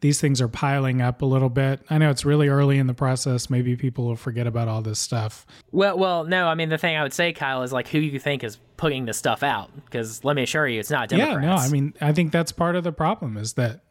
these 0.00 0.20
things 0.20 0.40
are 0.40 0.48
piling 0.48 1.00
up 1.00 1.22
a 1.22 1.24
little 1.24 1.48
bit. 1.48 1.80
I 1.88 1.98
know 1.98 2.10
it's 2.10 2.24
really 2.24 2.48
early 2.48 2.78
in 2.78 2.88
the 2.88 2.94
process. 2.94 3.48
Maybe 3.48 3.76
people 3.76 4.06
will 4.06 4.16
forget 4.16 4.48
about 4.48 4.66
all 4.66 4.82
this 4.82 4.98
stuff. 4.98 5.46
Well, 5.70 5.96
well, 5.96 6.24
no. 6.24 6.48
I 6.48 6.56
mean, 6.56 6.68
the 6.68 6.78
thing 6.78 6.96
I 6.96 7.04
would 7.04 7.12
say, 7.12 7.32
Kyle, 7.32 7.62
is 7.62 7.72
like 7.72 7.86
who 7.86 8.00
you 8.00 8.18
think 8.18 8.42
is 8.42 8.58
putting 8.76 9.04
this 9.04 9.16
stuff 9.16 9.44
out? 9.44 9.70
Because 9.84 10.24
let 10.24 10.34
me 10.34 10.42
assure 10.42 10.66
you, 10.66 10.80
it's 10.80 10.90
not 10.90 11.08
Democrats. 11.08 11.44
Yeah, 11.44 11.48
no. 11.48 11.54
I 11.54 11.68
mean, 11.68 11.94
I 12.00 12.12
think 12.12 12.32
that's 12.32 12.50
part 12.50 12.74
of 12.74 12.82
the 12.82 12.90
problem 12.90 13.36
is 13.36 13.52
that 13.52 13.84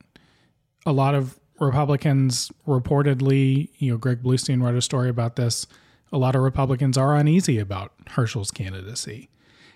a 0.85 0.91
lot 0.91 1.15
of 1.15 1.39
Republicans 1.61 2.51
reportedly, 2.67 3.69
you 3.77 3.91
know, 3.91 3.97
Greg 3.97 4.21
Bluestein 4.21 4.61
wrote 4.61 4.75
a 4.75 4.81
story 4.81 5.07
about 5.07 5.37
this 5.37 5.65
a 6.11 6.17
lot 6.17 6.35
of 6.35 6.41
Republicans 6.41 6.97
are 6.97 7.15
uneasy 7.15 7.57
about 7.59 7.93
Herschel's 8.07 8.51
candidacy. 8.51 9.29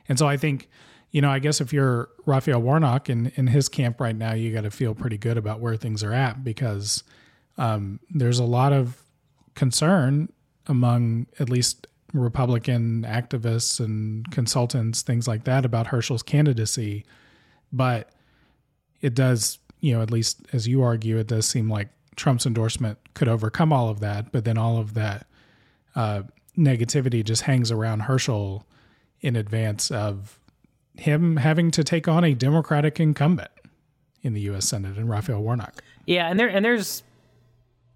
And 0.08 0.20
so 0.20 0.28
I 0.28 0.38
think, 0.38 0.70
you 1.12 1.22
know, 1.22 1.30
I 1.30 1.40
guess 1.40 1.62
if 1.62 1.72
you're 1.72 2.10
Raphael 2.26 2.62
Warnock 2.62 3.10
in, 3.10 3.32
in 3.36 3.48
his 3.48 3.70
camp 3.70 4.02
right 4.02 4.16
now, 4.16 4.34
you 4.34 4.54
got 4.54 4.62
to 4.62 4.72
feel 4.72 4.94
pretty 4.94 5.18
good 5.18 5.38
about 5.38 5.60
where 5.60 5.78
things 5.78 6.04
are 6.04 6.14
at 6.14 6.44
because 6.44 7.04
um, 7.58 8.00
there's 8.10 8.40
a 8.40 8.44
lot 8.44 8.74
of 8.74 9.02
concern 9.56 10.30
among 10.68 11.28
at 11.40 11.50
least 11.50 11.88
Republican 12.14 13.04
activists 13.08 13.80
and 13.80 14.30
consultants, 14.32 15.02
things 15.02 15.28
like 15.28 15.44
that, 15.46 15.66
about 15.66 15.88
Herschel's 15.88 16.24
candidacy. 16.24 17.06
But 17.72 18.10
it 19.02 19.14
does, 19.14 19.60
you 19.80 19.94
know, 19.94 20.02
at 20.02 20.12
least 20.12 20.42
as 20.54 20.68
you 20.68 20.82
argue, 20.82 21.18
it 21.18 21.28
does 21.28 21.46
seem 21.46 21.70
like 21.70 21.90
Trump's 22.16 22.46
endorsement 22.46 22.98
could 23.14 23.28
overcome 23.28 23.72
all 23.74 23.90
of 23.90 24.00
that. 24.00 24.32
But 24.32 24.46
then 24.46 24.58
all 24.58 24.78
of 24.78 24.94
that 24.96 25.28
uh, 25.96 26.24
negativity 26.58 27.24
just 27.24 27.44
hangs 27.44 27.72
around 27.72 28.02
Herschel 28.02 28.66
in 29.22 29.36
advance 29.36 29.92
of 29.92 30.40
him 30.96 31.38
having 31.38 31.72
to 31.72 31.84
take 31.84 32.08
on 32.08 32.24
a 32.24 32.34
Democratic 32.34 33.00
incumbent 33.00 33.52
in 34.22 34.34
the 34.34 34.42
U.S. 34.42 34.68
Senate 34.68 34.98
and 34.98 35.10
Raphael 35.10 35.42
Warnock. 35.42 35.82
Yeah, 36.06 36.30
and 36.30 36.40
there 36.40 36.48
and 36.48 36.64
there's 36.64 37.04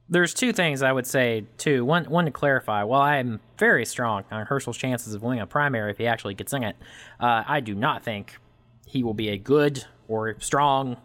there's 0.10 0.34
two 0.34 0.52
things 0.52 0.82
I 0.82 0.92
would 0.92 1.08
say 1.08 1.46
too. 1.58 1.86
One 1.86 2.06
one 2.06 2.26
to 2.26 2.32
clarify. 2.32 2.84
While 2.84 3.02
I 3.02 3.18
am 3.18 3.40
very 3.58 3.86
strong 3.86 4.24
on 4.32 4.46
Herschel's 4.46 4.78
chances 4.78 5.14
of 5.14 5.22
winning 5.22 5.42
a 5.42 5.48
primary 5.48 5.92
if 5.92 5.98
he 5.98 6.08
actually 6.08 6.34
gets 6.34 6.54
in 6.54 6.64
it, 6.64 6.76
uh, 7.20 7.44
I 7.48 7.60
do 7.60 7.76
not 7.76 8.04
think 8.04 8.38
he 8.86 9.04
will 9.04 9.14
be 9.14 9.30
a 9.30 9.38
good 9.38 9.86
or 10.08 10.36
strong 10.40 10.98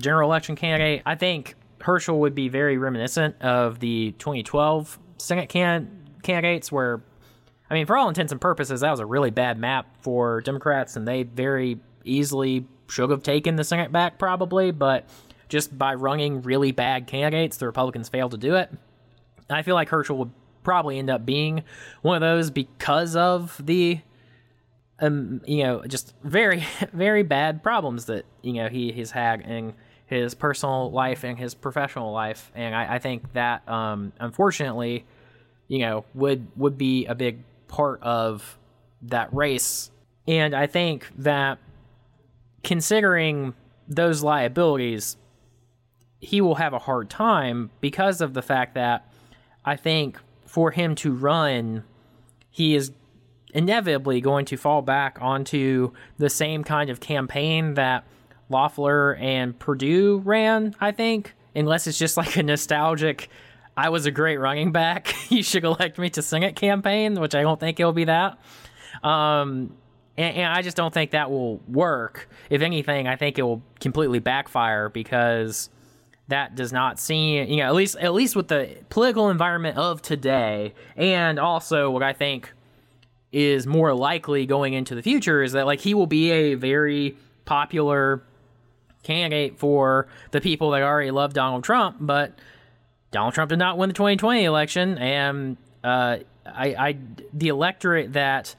general 0.00 0.28
election 0.30 0.56
candidate. 0.56 1.02
I 1.06 1.14
think 1.14 1.54
Herschel 1.80 2.18
would 2.20 2.34
be 2.34 2.48
very 2.48 2.76
reminiscent 2.76 3.40
of 3.40 3.78
the 3.78 4.12
2012 4.18 4.98
Senate 5.18 5.48
can- 5.48 5.97
candidates, 6.22 6.70
where, 6.70 7.00
I 7.70 7.74
mean, 7.74 7.86
for 7.86 7.96
all 7.96 8.08
intents 8.08 8.32
and 8.32 8.40
purposes, 8.40 8.80
that 8.80 8.90
was 8.90 9.00
a 9.00 9.06
really 9.06 9.30
bad 9.30 9.58
map 9.58 9.86
for 10.00 10.40
Democrats, 10.40 10.96
and 10.96 11.06
they 11.06 11.22
very 11.22 11.78
easily 12.04 12.66
should 12.88 13.10
have 13.10 13.22
taken 13.22 13.56
the 13.56 13.64
Senate 13.64 13.92
back, 13.92 14.18
probably, 14.18 14.70
but 14.70 15.08
just 15.48 15.76
by 15.76 15.94
running 15.94 16.42
really 16.42 16.72
bad 16.72 17.06
candidates, 17.06 17.56
the 17.56 17.66
Republicans 17.66 18.08
failed 18.08 18.32
to 18.32 18.38
do 18.38 18.54
it. 18.54 18.70
I 19.50 19.62
feel 19.62 19.74
like 19.74 19.88
Herschel 19.88 20.16
would 20.18 20.30
probably 20.62 20.98
end 20.98 21.08
up 21.08 21.24
being 21.24 21.62
one 22.02 22.16
of 22.16 22.20
those 22.20 22.50
because 22.50 23.16
of 23.16 23.60
the 23.64 24.00
um, 25.00 25.40
you 25.46 25.62
know, 25.62 25.82
just 25.86 26.14
very, 26.24 26.64
very 26.92 27.22
bad 27.22 27.62
problems 27.62 28.06
that 28.06 28.24
you 28.42 28.54
know 28.54 28.68
he 28.68 28.92
has 28.92 29.10
had 29.10 29.40
in 29.42 29.74
his 30.06 30.34
personal 30.34 30.90
life 30.90 31.24
and 31.24 31.38
his 31.38 31.54
professional 31.54 32.12
life, 32.12 32.50
and 32.54 32.74
I, 32.74 32.94
I 32.94 32.98
think 32.98 33.32
that 33.34 33.68
um, 33.68 34.12
unfortunately, 34.18 35.04
you 35.68 35.78
know, 35.78 36.04
would 36.14 36.48
would 36.56 36.76
be 36.76 37.06
a 37.06 37.14
big 37.14 37.42
part 37.68 38.02
of 38.02 38.58
that 39.02 39.32
race, 39.32 39.90
and 40.26 40.54
I 40.54 40.66
think 40.66 41.08
that 41.18 41.58
considering 42.64 43.54
those 43.86 44.22
liabilities, 44.22 45.16
he 46.20 46.40
will 46.40 46.56
have 46.56 46.72
a 46.72 46.78
hard 46.78 47.08
time 47.08 47.70
because 47.80 48.20
of 48.20 48.34
the 48.34 48.42
fact 48.42 48.74
that 48.74 49.10
I 49.64 49.76
think 49.76 50.18
for 50.46 50.70
him 50.70 50.94
to 50.96 51.12
run, 51.12 51.84
he 52.50 52.74
is 52.74 52.92
inevitably 53.54 54.20
going 54.20 54.44
to 54.46 54.56
fall 54.56 54.82
back 54.82 55.18
onto 55.20 55.92
the 56.18 56.28
same 56.28 56.64
kind 56.64 56.90
of 56.90 57.00
campaign 57.00 57.74
that 57.74 58.04
Loeffler 58.48 59.14
and 59.16 59.58
Perdue 59.58 60.22
ran, 60.24 60.74
I 60.80 60.92
think, 60.92 61.34
unless 61.54 61.86
it's 61.86 61.98
just 61.98 62.16
like 62.16 62.36
a 62.36 62.42
nostalgic, 62.42 63.28
I 63.78 63.90
was 63.90 64.06
a 64.06 64.10
great 64.10 64.38
running 64.38 64.72
back, 64.72 65.14
you 65.30 65.44
should 65.44 65.62
elect 65.62 65.98
me 65.98 66.10
to 66.10 66.20
Senate 66.20 66.56
campaign, 66.56 67.20
which 67.20 67.36
I 67.36 67.42
don't 67.42 67.60
think 67.60 67.78
it'll 67.78 67.92
be 67.92 68.06
that. 68.06 68.36
Um, 69.04 69.72
and, 70.16 70.36
and 70.36 70.52
I 70.52 70.62
just 70.62 70.76
don't 70.76 70.92
think 70.92 71.12
that 71.12 71.30
will 71.30 71.58
work. 71.68 72.28
If 72.50 72.60
anything, 72.60 73.06
I 73.06 73.14
think 73.14 73.38
it 73.38 73.42
will 73.42 73.62
completely 73.78 74.18
backfire 74.18 74.88
because 74.88 75.70
that 76.26 76.56
does 76.56 76.72
not 76.72 76.98
seem, 76.98 77.48
you 77.48 77.58
know, 77.58 77.68
at 77.68 77.74
least 77.74 77.96
at 77.98 78.12
least 78.12 78.34
with 78.34 78.48
the 78.48 78.76
political 78.90 79.30
environment 79.30 79.78
of 79.78 80.02
today, 80.02 80.74
and 80.96 81.38
also 81.38 81.88
what 81.88 82.02
I 82.02 82.12
think 82.12 82.52
is 83.30 83.64
more 83.64 83.94
likely 83.94 84.44
going 84.44 84.72
into 84.72 84.96
the 84.96 85.02
future 85.02 85.40
is 85.40 85.52
that 85.52 85.66
like 85.66 85.80
he 85.80 85.94
will 85.94 86.08
be 86.08 86.32
a 86.32 86.54
very 86.54 87.16
popular 87.44 88.24
candidate 89.04 89.56
for 89.56 90.08
the 90.32 90.40
people 90.40 90.72
that 90.72 90.82
already 90.82 91.12
love 91.12 91.32
Donald 91.32 91.62
Trump, 91.62 91.98
but 92.00 92.36
Donald 93.10 93.34
Trump 93.34 93.48
did 93.48 93.58
not 93.58 93.78
win 93.78 93.88
the 93.88 93.94
2020 93.94 94.44
election, 94.44 94.98
and 94.98 95.56
uh, 95.82 96.18
I, 96.46 96.66
I, 96.74 96.98
the 97.32 97.48
electorate 97.48 98.12
that 98.14 98.54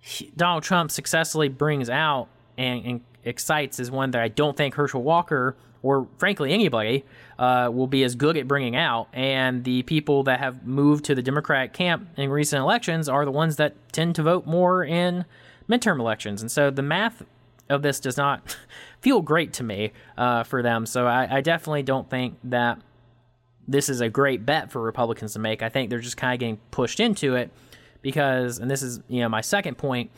he, 0.00 0.32
Donald 0.36 0.62
Trump 0.62 0.90
successfully 0.90 1.48
brings 1.48 1.88
out 1.90 2.28
and, 2.56 2.84
and, 2.84 3.00
excites 3.22 3.78
is 3.78 3.90
one 3.90 4.12
that 4.12 4.22
I 4.22 4.28
don't 4.28 4.56
think 4.56 4.74
Herschel 4.74 5.02
Walker 5.02 5.54
or 5.82 6.08
frankly 6.16 6.52
anybody 6.54 7.04
uh, 7.38 7.70
will 7.70 7.86
be 7.86 8.02
as 8.02 8.14
good 8.14 8.36
at 8.38 8.48
bringing 8.48 8.76
out. 8.76 9.08
And 9.12 9.62
the 9.62 9.82
people 9.82 10.22
that 10.22 10.38
have 10.40 10.66
moved 10.66 11.04
to 11.04 11.14
the 11.14 11.20
Democratic 11.20 11.74
camp 11.74 12.08
in 12.16 12.30
recent 12.30 12.62
elections 12.62 13.10
are 13.10 13.26
the 13.26 13.30
ones 13.30 13.56
that 13.56 13.74
tend 13.92 14.14
to 14.14 14.22
vote 14.22 14.46
more 14.46 14.82
in 14.82 15.26
midterm 15.68 16.00
elections. 16.00 16.40
And 16.40 16.50
so 16.50 16.70
the 16.70 16.82
math 16.82 17.22
of 17.68 17.82
this 17.82 18.00
does 18.00 18.16
not 18.16 18.56
feel 19.00 19.20
great 19.20 19.52
to 19.54 19.62
me 19.62 19.92
uh, 20.16 20.42
for 20.42 20.62
them. 20.62 20.86
So 20.86 21.06
I, 21.06 21.36
I 21.36 21.40
definitely 21.42 21.82
don't 21.82 22.08
think 22.08 22.38
that 22.44 22.80
this 23.68 23.88
is 23.88 24.00
a 24.00 24.08
great 24.08 24.44
bet 24.44 24.70
for 24.70 24.80
Republicans 24.80 25.34
to 25.34 25.38
make. 25.38 25.62
I 25.62 25.68
think 25.68 25.90
they're 25.90 26.00
just 26.00 26.16
kind 26.16 26.34
of 26.34 26.40
getting 26.40 26.58
pushed 26.70 27.00
into 27.00 27.36
it 27.36 27.50
because, 28.02 28.58
and 28.58 28.70
this 28.70 28.82
is 28.82 29.00
you 29.08 29.20
know 29.20 29.28
my 29.28 29.40
second 29.40 29.78
point, 29.78 30.10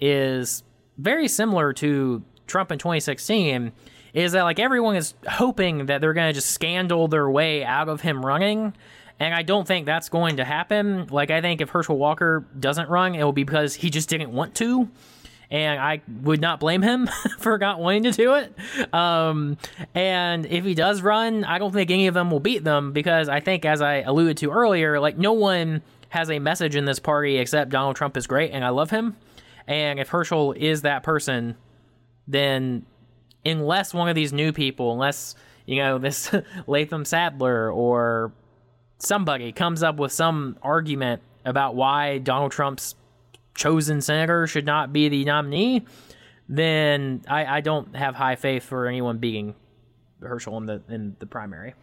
is 0.00 0.62
very 0.98 1.28
similar 1.28 1.72
to 1.74 2.22
Trump 2.46 2.72
in 2.72 2.78
2016 2.78 3.72
is 4.14 4.32
that 4.32 4.42
like 4.42 4.58
everyone 4.58 4.96
is 4.96 5.14
hoping 5.28 5.86
that 5.86 6.00
they're 6.00 6.14
going 6.14 6.28
to 6.28 6.32
just 6.32 6.50
scandal 6.50 7.06
their 7.06 7.28
way 7.28 7.62
out 7.62 7.88
of 7.88 8.00
him 8.00 8.24
running. 8.24 8.72
And 9.18 9.34
I 9.34 9.42
don't 9.42 9.66
think 9.66 9.86
that's 9.86 10.08
going 10.08 10.36
to 10.38 10.44
happen. 10.44 11.06
Like, 11.06 11.30
I 11.30 11.40
think 11.40 11.60
if 11.60 11.70
Herschel 11.70 11.96
Walker 11.96 12.46
doesn't 12.58 12.88
run, 12.88 13.14
it 13.14 13.22
will 13.24 13.32
be 13.32 13.44
because 13.44 13.74
he 13.74 13.88
just 13.88 14.08
didn't 14.08 14.30
want 14.30 14.54
to. 14.56 14.90
And 15.50 15.80
I 15.80 16.02
would 16.22 16.40
not 16.40 16.58
blame 16.58 16.82
him 16.82 17.06
for 17.38 17.56
not 17.58 17.78
wanting 17.78 18.02
to 18.04 18.10
do 18.10 18.34
it. 18.34 18.94
Um, 18.94 19.58
and 19.94 20.44
if 20.46 20.64
he 20.64 20.74
does 20.74 21.02
run, 21.02 21.44
I 21.44 21.58
don't 21.58 21.72
think 21.72 21.90
any 21.90 22.08
of 22.08 22.14
them 22.14 22.30
will 22.30 22.40
beat 22.40 22.64
them 22.64 22.92
because 22.92 23.28
I 23.28 23.40
think, 23.40 23.64
as 23.64 23.80
I 23.80 23.96
alluded 23.96 24.38
to 24.38 24.50
earlier, 24.50 24.98
like, 24.98 25.16
no 25.16 25.34
one 25.34 25.82
has 26.08 26.30
a 26.30 26.38
message 26.38 26.76
in 26.76 26.84
this 26.84 26.98
party 26.98 27.36
except 27.38 27.70
Donald 27.70 27.96
Trump 27.96 28.16
is 28.16 28.26
great 28.26 28.50
and 28.52 28.64
I 28.64 28.70
love 28.70 28.90
him. 28.90 29.16
And 29.66 29.98
if 29.98 30.08
Herschel 30.08 30.52
is 30.52 30.82
that 30.82 31.02
person, 31.02 31.56
then 32.26 32.86
unless 33.44 33.94
one 33.94 34.08
of 34.08 34.14
these 34.14 34.32
new 34.32 34.52
people, 34.52 34.92
unless 34.92 35.34
you 35.64 35.76
know 35.76 35.98
this 36.06 36.34
Latham 36.66 37.04
Saddler 37.04 37.70
or 37.70 38.32
somebody 38.98 39.52
comes 39.52 39.82
up 39.82 39.96
with 39.96 40.12
some 40.12 40.58
argument 40.62 41.22
about 41.44 41.74
why 41.74 42.18
Donald 42.18 42.52
Trump's 42.52 42.94
chosen 43.56 44.00
senator 44.00 44.46
should 44.46 44.66
not 44.66 44.92
be 44.92 45.08
the 45.08 45.24
nominee, 45.24 45.84
then 46.48 47.22
I, 47.28 47.56
I 47.56 47.60
don't 47.60 47.96
have 47.96 48.14
high 48.14 48.36
faith 48.36 48.62
for 48.62 48.86
anyone 48.86 49.18
beating 49.18 49.54
Herschel 50.22 50.56
in 50.58 50.66
the 50.66 50.82
in 50.88 51.16
the 51.18 51.26
primary. 51.26 51.74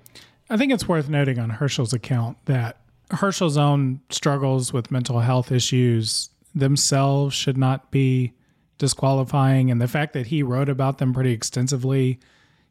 I 0.49 0.57
think 0.57 0.71
it's 0.71 0.87
worth 0.87 1.09
noting 1.09 1.39
on 1.39 1.49
Herschel's 1.49 1.93
account 1.93 2.37
that 2.45 2.77
Herschel's 3.11 3.57
own 3.57 4.01
struggles 4.09 4.71
with 4.71 4.91
mental 4.91 5.19
health 5.19 5.51
issues 5.51 6.29
themselves 6.55 7.35
should 7.35 7.57
not 7.57 7.91
be 7.91 8.33
disqualifying 8.77 9.71
and 9.71 9.81
the 9.81 9.87
fact 9.87 10.13
that 10.13 10.27
he 10.27 10.43
wrote 10.43 10.69
about 10.69 10.97
them 10.97 11.13
pretty 11.13 11.31
extensively 11.31 12.19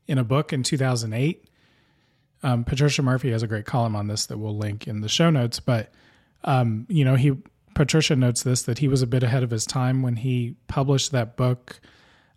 in 0.06 0.18
a 0.18 0.24
book 0.24 0.52
in 0.52 0.62
2008 0.62 1.48
um, 2.42 2.64
patricia 2.64 3.02
murphy 3.02 3.30
has 3.30 3.42
a 3.42 3.46
great 3.46 3.64
column 3.64 3.96
on 3.96 4.08
this 4.08 4.26
that 4.26 4.36
we'll 4.36 4.56
link 4.56 4.86
in 4.86 5.00
the 5.00 5.08
show 5.08 5.30
notes 5.30 5.58
but 5.58 5.90
um, 6.44 6.86
you 6.88 7.04
know 7.04 7.14
he 7.14 7.32
patricia 7.74 8.16
notes 8.16 8.42
this 8.42 8.62
that 8.62 8.78
he 8.78 8.88
was 8.88 9.02
a 9.02 9.06
bit 9.06 9.22
ahead 9.22 9.42
of 9.42 9.50
his 9.50 9.66
time 9.66 10.02
when 10.02 10.16
he 10.16 10.54
published 10.68 11.12
that 11.12 11.36
book 11.36 11.80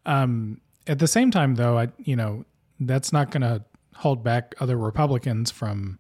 um, 0.06 0.60
at 0.88 1.00
the 1.00 1.08
same 1.08 1.32
time 1.32 1.56
though 1.56 1.78
i 1.78 1.88
you 1.98 2.16
know 2.16 2.46
that's 2.80 3.14
not 3.14 3.32
going 3.32 3.42
to 3.42 3.64
hold 3.96 4.24
back 4.24 4.54
other 4.60 4.78
republicans 4.78 5.52
from 5.52 5.98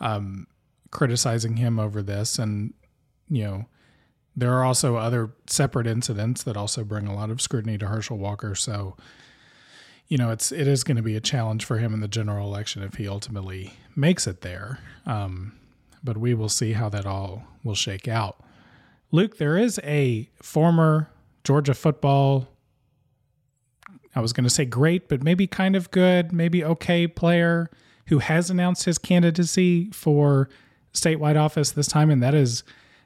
um, 0.00 0.46
criticizing 0.90 1.56
him 1.56 1.78
over 1.78 2.02
this 2.02 2.38
and 2.38 2.74
you 3.28 3.42
know 3.42 3.66
there 4.36 4.52
are 4.52 4.64
also 4.64 4.96
other 4.96 5.32
separate 5.46 5.86
incidents 5.86 6.42
that 6.42 6.56
also 6.56 6.84
bring 6.84 7.06
a 7.06 7.14
lot 7.14 7.30
of 7.30 7.40
scrutiny 7.40 7.78
to 7.78 7.86
Herschel 7.86 8.18
Walker. 8.18 8.54
So, 8.54 8.96
you 10.08 10.18
know, 10.18 10.30
it's 10.30 10.50
it 10.50 10.66
is 10.66 10.82
going 10.82 10.96
to 10.96 11.02
be 11.02 11.16
a 11.16 11.20
challenge 11.20 11.64
for 11.64 11.78
him 11.78 11.94
in 11.94 12.00
the 12.00 12.08
general 12.08 12.48
election 12.48 12.82
if 12.82 12.94
he 12.94 13.06
ultimately 13.06 13.74
makes 13.94 14.26
it 14.26 14.40
there. 14.40 14.80
Um, 15.06 15.58
but 16.02 16.18
we 16.18 16.34
will 16.34 16.48
see 16.48 16.72
how 16.72 16.88
that 16.90 17.06
all 17.06 17.44
will 17.62 17.74
shake 17.74 18.08
out. 18.08 18.40
Luke, 19.14 19.36
there 19.36 19.56
is 19.56 19.78
a 19.84 20.28
former 20.42 21.08
Georgia 21.44 21.72
football. 21.72 22.48
I 24.12 24.20
was 24.20 24.32
going 24.32 24.42
to 24.42 24.50
say 24.50 24.64
great, 24.64 25.08
but 25.08 25.22
maybe 25.22 25.46
kind 25.46 25.76
of 25.76 25.92
good, 25.92 26.32
maybe 26.32 26.64
okay 26.64 27.06
player 27.06 27.70
who 28.08 28.18
has 28.18 28.50
announced 28.50 28.86
his 28.86 28.98
candidacy 28.98 29.88
for 29.92 30.48
statewide 30.92 31.40
office 31.40 31.70
this 31.70 31.86
time, 31.86 32.10
and 32.10 32.20
that 32.24 32.34
is 32.34 32.64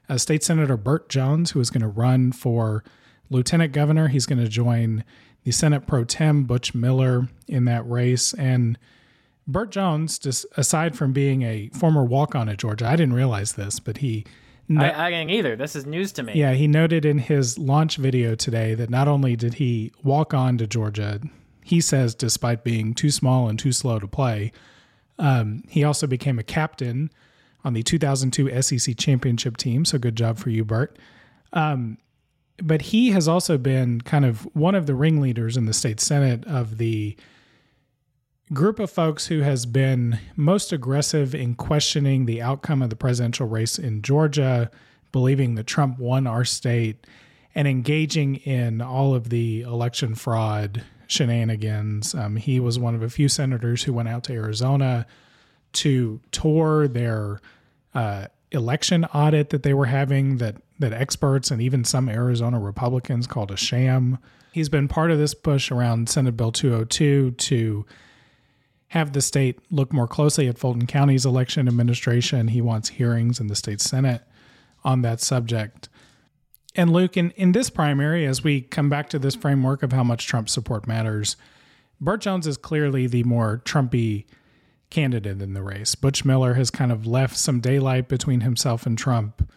uh, 0.09 0.17
State 0.17 0.43
Senator 0.43 0.77
Burt 0.77 1.09
Jones, 1.09 1.51
who 1.51 1.59
is 1.59 1.69
going 1.69 1.83
to 1.83 1.87
run 1.87 2.31
for 2.31 2.83
lieutenant 3.29 3.71
governor. 3.71 4.07
He's 4.07 4.25
going 4.25 4.43
to 4.43 4.49
join 4.49 5.03
the 5.43 5.51
Senate 5.51 5.85
pro 5.85 6.05
tem 6.05 6.45
Butch 6.45 6.73
Miller 6.73 7.27
in 7.47 7.65
that 7.65 7.87
race. 7.87 8.33
And 8.33 8.79
Burt 9.45 9.69
Jones, 9.69 10.17
just 10.17 10.47
aside 10.57 10.97
from 10.97 11.13
being 11.13 11.43
a 11.43 11.69
former 11.71 12.03
walk 12.03 12.33
on 12.33 12.49
at 12.49 12.57
Georgia, 12.57 12.87
I 12.87 12.95
didn't 12.95 13.13
realize 13.13 13.53
this, 13.53 13.79
but 13.79 13.97
he. 13.97 14.25
No- 14.69 14.81
I, 14.83 15.07
I 15.07 15.09
didn't 15.09 15.31
either. 15.31 15.55
This 15.55 15.75
is 15.75 15.85
news 15.85 16.11
to 16.13 16.23
me. 16.23 16.33
Yeah, 16.35 16.53
he 16.53 16.67
noted 16.67 17.03
in 17.03 17.17
his 17.17 17.57
launch 17.57 17.97
video 17.97 18.35
today 18.35 18.75
that 18.75 18.89
not 18.89 19.07
only 19.07 19.35
did 19.35 19.55
he 19.55 19.91
walk 20.03 20.33
on 20.33 20.57
to 20.59 20.67
Georgia, 20.67 21.19
he 21.63 21.81
says, 21.81 22.13
despite 22.15 22.63
being 22.63 22.93
too 22.93 23.09
small 23.09 23.49
and 23.49 23.57
too 23.57 23.71
slow 23.71 23.99
to 23.99 24.07
play, 24.07 24.51
um, 25.17 25.63
he 25.67 25.83
also 25.83 26.07
became 26.07 26.39
a 26.39 26.43
captain 26.43 27.11
on 27.63 27.73
the 27.73 27.83
2002 27.83 28.61
SEC 28.61 28.95
championship 28.97 29.57
team. 29.57 29.83
So 29.85 29.97
good 29.97 30.15
job 30.15 30.37
for 30.37 30.49
you, 30.49 30.63
Burt. 30.63 30.97
Um, 31.51 31.97
but 32.61 32.83
he 32.83 33.09
has 33.11 33.27
also 33.27 33.57
been 33.57 34.01
kind 34.01 34.23
of 34.23 34.47
one 34.55 34.75
of 34.75 34.85
the 34.85 34.95
ringleaders 34.95 35.57
in 35.57 35.65
the 35.65 35.73
state 35.73 35.99
senate 35.99 36.45
of 36.45 36.77
the 36.77 37.17
group 38.53 38.79
of 38.79 38.89
folks 38.89 39.27
who 39.27 39.41
has 39.41 39.65
been 39.65 40.19
most 40.35 40.71
aggressive 40.71 41.35
in 41.35 41.55
questioning 41.55 42.25
the 42.25 42.41
outcome 42.41 42.81
of 42.81 42.89
the 42.89 42.95
presidential 42.95 43.47
race 43.47 43.77
in 43.77 44.01
Georgia, 44.01 44.71
believing 45.11 45.55
that 45.55 45.67
Trump 45.67 45.99
won 45.99 46.25
our 46.25 46.45
state, 46.45 47.05
and 47.55 47.67
engaging 47.67 48.35
in 48.37 48.81
all 48.81 49.13
of 49.13 49.29
the 49.29 49.61
election 49.61 50.15
fraud 50.15 50.83
shenanigans. 51.07 52.13
Um, 52.13 52.35
he 52.35 52.59
was 52.59 52.77
one 52.77 52.95
of 52.95 53.01
a 53.01 53.09
few 53.09 53.27
senators 53.27 53.83
who 53.83 53.93
went 53.93 54.09
out 54.09 54.23
to 54.25 54.33
Arizona 54.33 55.05
to 55.73 56.19
tour 56.31 56.87
their 56.87 57.41
uh, 57.93 58.27
election 58.51 59.05
audit 59.05 59.49
that 59.49 59.63
they 59.63 59.73
were 59.73 59.85
having 59.85 60.37
that 60.37 60.55
that 60.79 60.93
experts 60.93 61.51
and 61.51 61.61
even 61.61 61.83
some 61.83 62.07
Arizona 62.07 62.59
Republicans 62.59 63.27
called 63.27 63.51
a 63.51 63.57
sham. 63.57 64.17
He's 64.53 64.69
been 64.69 64.87
part 64.87 65.11
of 65.11 65.17
this 65.17 65.33
push 65.33 65.71
around 65.71 66.09
Senate 66.09 66.37
Bill 66.37 66.51
202 66.51 67.31
to 67.31 67.85
have 68.89 69.13
the 69.13 69.21
state 69.21 69.59
look 69.69 69.93
more 69.93 70.07
closely 70.07 70.47
at 70.47 70.57
Fulton 70.57 70.87
County's 70.87 71.25
election 71.25 71.67
administration. 71.67 72.49
He 72.49 72.61
wants 72.61 72.89
hearings 72.89 73.39
in 73.39 73.47
the 73.47 73.55
state 73.55 73.81
Senate 73.81 74.23
on 74.83 75.01
that 75.03 75.21
subject. 75.21 75.89
And 76.75 76.91
Luke, 76.91 77.17
in, 77.17 77.31
in 77.31 77.51
this 77.51 77.69
primary, 77.69 78.25
as 78.25 78.43
we 78.43 78.61
come 78.61 78.89
back 78.89 79.09
to 79.09 79.19
this 79.19 79.35
framework 79.35 79.83
of 79.83 79.91
how 79.91 80.03
much 80.03 80.27
Trump 80.27 80.49
support 80.49 80.87
matters, 80.87 81.35
Burt 82.01 82.21
Jones 82.21 82.47
is 82.47 82.57
clearly 82.57 83.07
the 83.07 83.23
more 83.23 83.61
Trumpy 83.65 84.25
candidate 84.89 85.41
in 85.41 85.53
the 85.53 85.61
race. 85.63 85.95
Butch 85.95 86.25
Miller 86.25 86.55
has 86.55 86.71
kind 86.71 86.91
of 86.91 87.05
left 87.05 87.37
some 87.37 87.59
daylight 87.59 88.07
between 88.07 88.41
himself 88.41 88.85
and 88.85 88.97
Trump 88.97 89.51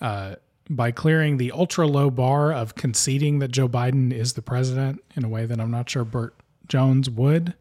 uh, 0.00 0.36
by 0.70 0.92
clearing 0.92 1.38
the 1.38 1.50
ultra 1.50 1.86
low 1.86 2.10
bar 2.10 2.52
of 2.52 2.74
conceding 2.74 3.38
that 3.40 3.50
Joe 3.50 3.68
Biden 3.68 4.12
is 4.12 4.34
the 4.34 4.42
president 4.42 5.02
in 5.16 5.24
a 5.24 5.28
way 5.28 5.46
that 5.46 5.58
I'm 5.58 5.70
not 5.70 5.90
sure 5.90 6.04
Burt 6.04 6.34
Jones 6.68 7.08
would. 7.10 7.54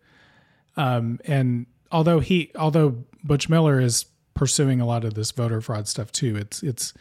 Um, 0.78 1.20
and 1.26 1.66
although 1.92 2.20
he, 2.20 2.52
although 2.56 3.04
Butch 3.24 3.50
Miller 3.50 3.80
is 3.80 4.06
pursuing 4.34 4.80
a 4.80 4.86
lot 4.86 5.04
of 5.04 5.16
this 5.16 5.32
voter 5.32 5.60
fraud 5.60 5.88
stuff 5.88 6.12
too, 6.12 6.36
it's 6.38 6.64
it's 6.64 6.94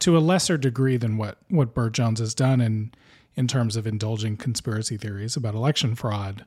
to 0.00 0.16
a 0.16 0.20
lesser 0.20 0.56
degree 0.56 0.96
than 0.96 1.16
what 1.16 1.38
what 1.48 1.74
Burt 1.74 1.92
Jones 1.92 2.20
has 2.20 2.34
done 2.34 2.60
in 2.60 2.92
in 3.36 3.48
terms 3.48 3.76
of 3.76 3.86
indulging 3.86 4.36
conspiracy 4.36 4.96
theories 4.96 5.36
about 5.36 5.54
election 5.54 5.94
fraud. 5.94 6.44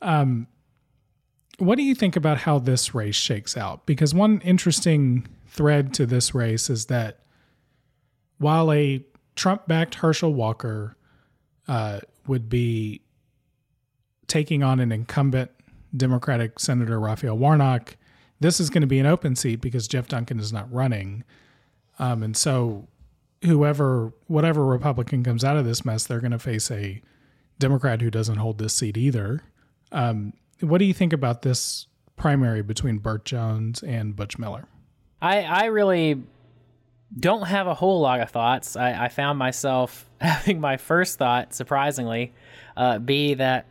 Um, 0.00 0.48
what 1.58 1.76
do 1.76 1.82
you 1.82 1.94
think 1.94 2.16
about 2.16 2.38
how 2.38 2.58
this 2.58 2.94
race 2.94 3.14
shakes 3.14 3.56
out? 3.56 3.86
Because 3.86 4.14
one 4.14 4.40
interesting 4.40 5.28
thread 5.46 5.92
to 5.94 6.06
this 6.06 6.34
race 6.34 6.70
is 6.70 6.86
that 6.86 7.20
while 8.38 8.72
a 8.72 9.04
Trump 9.36 9.68
backed 9.68 9.96
Herschel 9.96 10.32
Walker 10.32 10.96
uh, 11.68 12.00
would 12.26 12.48
be 12.48 13.02
taking 14.26 14.62
on 14.62 14.80
an 14.80 14.90
incumbent 14.90 15.50
Democratic 15.96 16.58
Senator 16.58 16.98
Raphael 16.98 17.36
Warnock, 17.36 17.96
this 18.40 18.58
is 18.58 18.70
going 18.70 18.80
to 18.82 18.86
be 18.86 18.98
an 18.98 19.06
open 19.06 19.36
seat 19.36 19.60
because 19.60 19.86
Geoff 19.86 20.08
Duncan 20.08 20.38
is 20.38 20.52
not 20.52 20.72
running. 20.72 21.24
Um, 21.98 22.22
and 22.22 22.36
so, 22.36 22.88
whoever, 23.44 24.12
whatever 24.26 24.64
Republican 24.64 25.22
comes 25.22 25.44
out 25.44 25.56
of 25.56 25.64
this 25.64 25.84
mess, 25.84 26.06
they're 26.06 26.20
going 26.20 26.32
to 26.32 26.38
face 26.38 26.70
a 26.70 27.02
Democrat 27.58 28.00
who 28.00 28.10
doesn't 28.10 28.38
hold 28.38 28.58
this 28.58 28.74
seat 28.74 28.96
either. 28.96 29.42
Um, 29.92 30.32
what 30.60 30.78
do 30.78 30.84
you 30.84 30.94
think 30.94 31.12
about 31.12 31.42
this 31.42 31.86
primary 32.16 32.62
between 32.62 32.98
Burt 32.98 33.24
Jones 33.24 33.82
and 33.82 34.16
Butch 34.16 34.38
Miller? 34.38 34.66
I, 35.20 35.42
I 35.42 35.64
really 35.66 36.22
don't 37.18 37.46
have 37.46 37.66
a 37.66 37.74
whole 37.74 38.00
lot 38.00 38.20
of 38.20 38.30
thoughts. 38.30 38.76
I, 38.76 39.04
I 39.04 39.08
found 39.08 39.38
myself 39.38 40.08
having 40.20 40.60
my 40.60 40.76
first 40.76 41.18
thought, 41.18 41.54
surprisingly, 41.54 42.32
uh, 42.76 42.98
be 42.98 43.34
that 43.34 43.66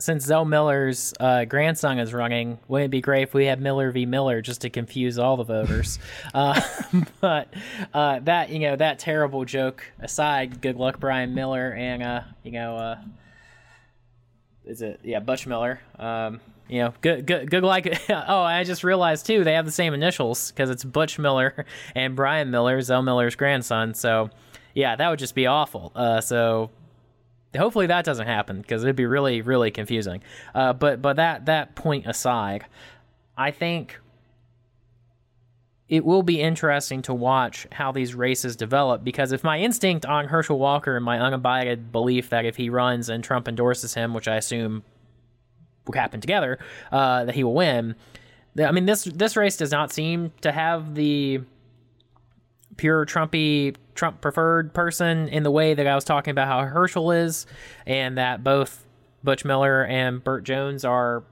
since 0.00 0.24
Zell 0.24 0.44
Miller's 0.44 1.14
uh, 1.20 1.44
grandson 1.44 1.98
is 1.98 2.12
running, 2.12 2.58
wouldn't 2.68 2.86
it 2.86 2.90
be 2.90 3.00
great 3.00 3.22
if 3.22 3.34
we 3.34 3.46
had 3.46 3.60
Miller 3.60 3.90
v. 3.92 4.06
Miller 4.06 4.40
just 4.40 4.62
to 4.62 4.70
confuse 4.70 5.18
all 5.18 5.36
the 5.36 5.44
voters? 5.44 5.98
uh, 6.34 6.60
but 7.20 7.52
uh, 7.94 8.18
that 8.20 8.50
you 8.50 8.60
know 8.60 8.76
that 8.76 8.98
terrible 8.98 9.44
joke 9.44 9.84
aside, 10.00 10.60
good 10.60 10.76
luck 10.76 10.98
Brian 10.98 11.34
Miller 11.34 11.72
and 11.72 12.02
uh, 12.02 12.22
you 12.42 12.52
know 12.52 12.76
uh, 12.76 12.98
is 14.64 14.82
it 14.82 15.00
yeah 15.04 15.20
Butch 15.20 15.46
Miller. 15.46 15.80
Um, 15.98 16.40
you 16.70 16.78
know, 16.78 16.94
good, 17.00 17.26
good, 17.26 17.50
good. 17.50 17.64
Like, 17.64 18.00
oh, 18.08 18.42
I 18.42 18.62
just 18.62 18.84
realized 18.84 19.26
too, 19.26 19.42
they 19.42 19.54
have 19.54 19.66
the 19.66 19.72
same 19.72 19.92
initials 19.92 20.52
because 20.52 20.70
it's 20.70 20.84
Butch 20.84 21.18
Miller 21.18 21.66
and 21.96 22.14
Brian 22.14 22.52
Miller, 22.52 22.80
Zell 22.80 23.02
Miller's 23.02 23.34
grandson. 23.34 23.92
So, 23.92 24.30
yeah, 24.72 24.94
that 24.94 25.08
would 25.08 25.18
just 25.18 25.34
be 25.34 25.48
awful. 25.48 25.90
Uh, 25.96 26.20
so, 26.20 26.70
hopefully 27.56 27.86
that 27.86 28.04
doesn't 28.04 28.26
happen 28.26 28.60
because 28.60 28.82
it'd 28.82 28.96
be 28.96 29.06
really, 29.06 29.42
really 29.42 29.70
confusing. 29.70 30.22
Uh, 30.54 30.72
but, 30.72 31.02
but 31.02 31.16
that 31.16 31.46
that 31.46 31.74
point 31.74 32.06
aside, 32.06 32.64
I 33.36 33.50
think 33.50 33.98
it 35.90 36.04
will 36.04 36.22
be 36.22 36.40
interesting 36.40 37.02
to 37.02 37.12
watch 37.12 37.66
how 37.72 37.90
these 37.90 38.14
races 38.14 38.54
develop 38.54 39.02
because 39.02 39.32
if 39.32 39.42
my 39.42 39.58
instinct 39.58 40.06
on 40.06 40.28
Herschel 40.28 40.58
Walker 40.58 40.94
and 40.94 41.04
my 41.04 41.18
unabided 41.18 41.90
belief 41.90 42.30
that 42.30 42.44
if 42.44 42.56
he 42.56 42.70
runs 42.70 43.08
and 43.08 43.24
Trump 43.24 43.48
endorses 43.48 43.94
him, 43.94 44.14
which 44.14 44.28
I 44.28 44.36
assume 44.36 44.84
will 45.86 45.94
happen 45.94 46.20
together, 46.20 46.60
uh, 46.92 47.24
that 47.24 47.34
he 47.34 47.42
will 47.42 47.54
win. 47.54 47.96
I 48.58 48.70
mean, 48.70 48.86
this 48.86 49.04
this 49.04 49.36
race 49.36 49.56
does 49.56 49.72
not 49.72 49.92
seem 49.92 50.32
to 50.42 50.52
have 50.52 50.94
the 50.94 51.40
pure 52.80 53.04
Trumpy 53.04 53.76
Trump 53.94 54.22
preferred 54.22 54.72
person 54.72 55.28
in 55.28 55.42
the 55.42 55.50
way 55.50 55.74
that 55.74 55.86
I 55.86 55.94
was 55.94 56.02
talking 56.02 56.30
about 56.30 56.48
how 56.48 56.64
Herschel 56.64 57.12
is, 57.12 57.44
and 57.86 58.16
that 58.16 58.42
both 58.42 58.86
Butch 59.22 59.44
Miller 59.44 59.84
and 59.84 60.24
Burt 60.24 60.44
Jones 60.44 60.82
are 60.82 61.22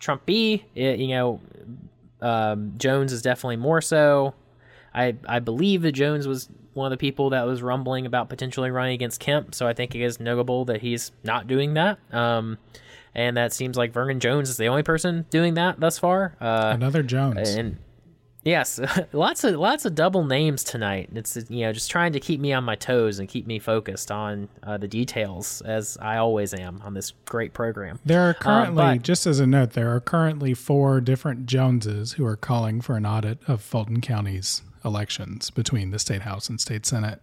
Trumpy. 0.00 0.64
It, 0.74 0.98
you 0.98 1.08
know, 1.08 1.40
um, 2.20 2.74
Jones 2.78 3.12
is 3.12 3.22
definitely 3.22 3.58
more 3.58 3.80
so. 3.80 4.34
I 4.92 5.14
I 5.28 5.38
believe 5.38 5.82
that 5.82 5.92
Jones 5.92 6.26
was 6.26 6.48
one 6.74 6.86
of 6.86 6.90
the 6.90 7.00
people 7.00 7.30
that 7.30 7.46
was 7.46 7.62
rumbling 7.62 8.04
about 8.04 8.28
potentially 8.28 8.72
running 8.72 8.94
against 8.94 9.20
Kemp, 9.20 9.54
so 9.54 9.68
I 9.68 9.74
think 9.74 9.94
it 9.94 10.00
is 10.00 10.18
notable 10.18 10.64
that 10.64 10.80
he's 10.80 11.12
not 11.22 11.46
doing 11.46 11.74
that. 11.74 12.00
Um, 12.12 12.58
and 13.14 13.36
that 13.36 13.52
seems 13.52 13.76
like 13.76 13.92
Vernon 13.92 14.18
Jones 14.18 14.50
is 14.50 14.56
the 14.56 14.66
only 14.66 14.82
person 14.82 15.26
doing 15.30 15.54
that 15.54 15.78
thus 15.78 15.96
far. 15.96 16.34
Uh, 16.40 16.72
Another 16.74 17.04
Jones. 17.04 17.54
And 17.54 17.78
yes, 18.44 18.80
lots 19.12 19.44
of 19.44 19.56
lots 19.56 19.84
of 19.84 19.94
double 19.94 20.24
names 20.24 20.64
tonight. 20.64 21.10
It's 21.14 21.36
you 21.48 21.66
know 21.66 21.72
just 21.72 21.90
trying 21.90 22.12
to 22.12 22.20
keep 22.20 22.40
me 22.40 22.52
on 22.52 22.64
my 22.64 22.74
toes 22.74 23.18
and 23.18 23.28
keep 23.28 23.46
me 23.46 23.58
focused 23.58 24.10
on 24.10 24.48
uh, 24.62 24.76
the 24.78 24.88
details 24.88 25.62
as 25.62 25.98
I 26.00 26.16
always 26.18 26.54
am 26.54 26.80
on 26.84 26.94
this 26.94 27.12
great 27.24 27.52
program. 27.52 27.98
There 28.04 28.22
are 28.22 28.34
currently, 28.34 28.82
uh, 28.82 28.94
but, 28.94 29.02
just 29.02 29.26
as 29.26 29.40
a 29.40 29.46
note, 29.46 29.72
there 29.72 29.94
are 29.94 30.00
currently 30.00 30.54
four 30.54 31.00
different 31.00 31.46
Joneses 31.46 32.12
who 32.12 32.24
are 32.26 32.36
calling 32.36 32.80
for 32.80 32.96
an 32.96 33.06
audit 33.06 33.38
of 33.48 33.60
Fulton 33.60 34.00
County's 34.00 34.62
elections 34.84 35.50
between 35.50 35.90
the 35.90 35.98
state 35.98 36.22
house 36.22 36.48
and 36.48 36.60
state 36.60 36.86
senate. 36.86 37.20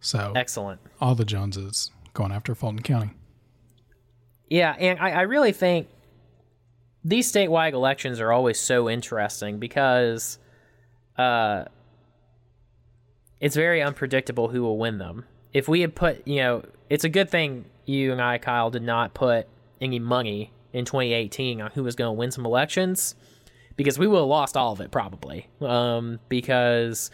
So 0.00 0.32
excellent. 0.34 0.80
All 1.00 1.14
the 1.14 1.24
Joneses 1.24 1.90
going 2.14 2.32
after 2.32 2.54
Fulton 2.54 2.82
County. 2.82 3.10
Yeah, 4.48 4.74
and 4.78 4.98
I, 4.98 5.10
I 5.10 5.20
really 5.22 5.52
think 5.52 5.88
these 7.04 7.30
statewide 7.30 7.72
elections 7.72 8.20
are 8.20 8.32
always 8.32 8.58
so 8.58 8.88
interesting 8.88 9.58
because 9.58 10.38
uh, 11.16 11.64
it's 13.40 13.56
very 13.56 13.82
unpredictable 13.82 14.48
who 14.48 14.62
will 14.62 14.78
win 14.78 14.98
them. 14.98 15.24
If 15.52 15.66
we 15.66 15.80
had 15.80 15.94
put, 15.94 16.26
you 16.26 16.36
know, 16.36 16.62
it's 16.88 17.04
a 17.04 17.08
good 17.08 17.30
thing 17.30 17.64
you 17.86 18.12
and 18.12 18.20
I, 18.20 18.38
Kyle, 18.38 18.70
did 18.70 18.82
not 18.82 19.14
put 19.14 19.48
any 19.80 19.98
money 19.98 20.52
in 20.72 20.84
2018 20.84 21.60
on 21.60 21.70
who 21.72 21.82
was 21.82 21.96
going 21.96 22.08
to 22.08 22.18
win 22.18 22.30
some 22.30 22.46
elections 22.46 23.14
because 23.76 23.98
we 23.98 24.06
would 24.06 24.18
have 24.18 24.26
lost 24.26 24.56
all 24.56 24.72
of 24.72 24.80
it 24.80 24.90
probably. 24.90 25.48
Um, 25.60 26.20
because 26.28 27.10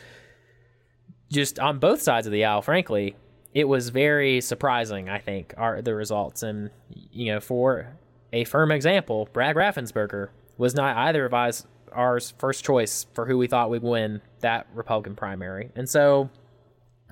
just 1.30 1.58
on 1.58 1.78
both 1.78 2.02
sides 2.02 2.26
of 2.26 2.32
the 2.32 2.44
aisle, 2.44 2.62
frankly, 2.62 3.16
it 3.54 3.66
was 3.66 3.88
very 3.88 4.40
surprising, 4.40 5.08
I 5.08 5.18
think, 5.18 5.54
are 5.56 5.80
the 5.80 5.94
results. 5.94 6.42
And, 6.42 6.70
you 6.90 7.32
know, 7.32 7.40
for 7.40 7.96
a 8.36 8.44
firm 8.44 8.70
example, 8.70 9.28
Brad 9.32 9.56
Raffensperger 9.56 10.28
was 10.58 10.74
not 10.74 10.96
either 10.96 11.24
of 11.24 11.34
us 11.34 11.66
our 11.92 12.20
first 12.20 12.64
choice 12.64 13.06
for 13.14 13.26
who 13.26 13.38
we 13.38 13.46
thought 13.46 13.70
would 13.70 13.82
win 13.82 14.20
that 14.40 14.66
Republican 14.74 15.16
primary. 15.16 15.70
And 15.74 15.88
so, 15.88 16.28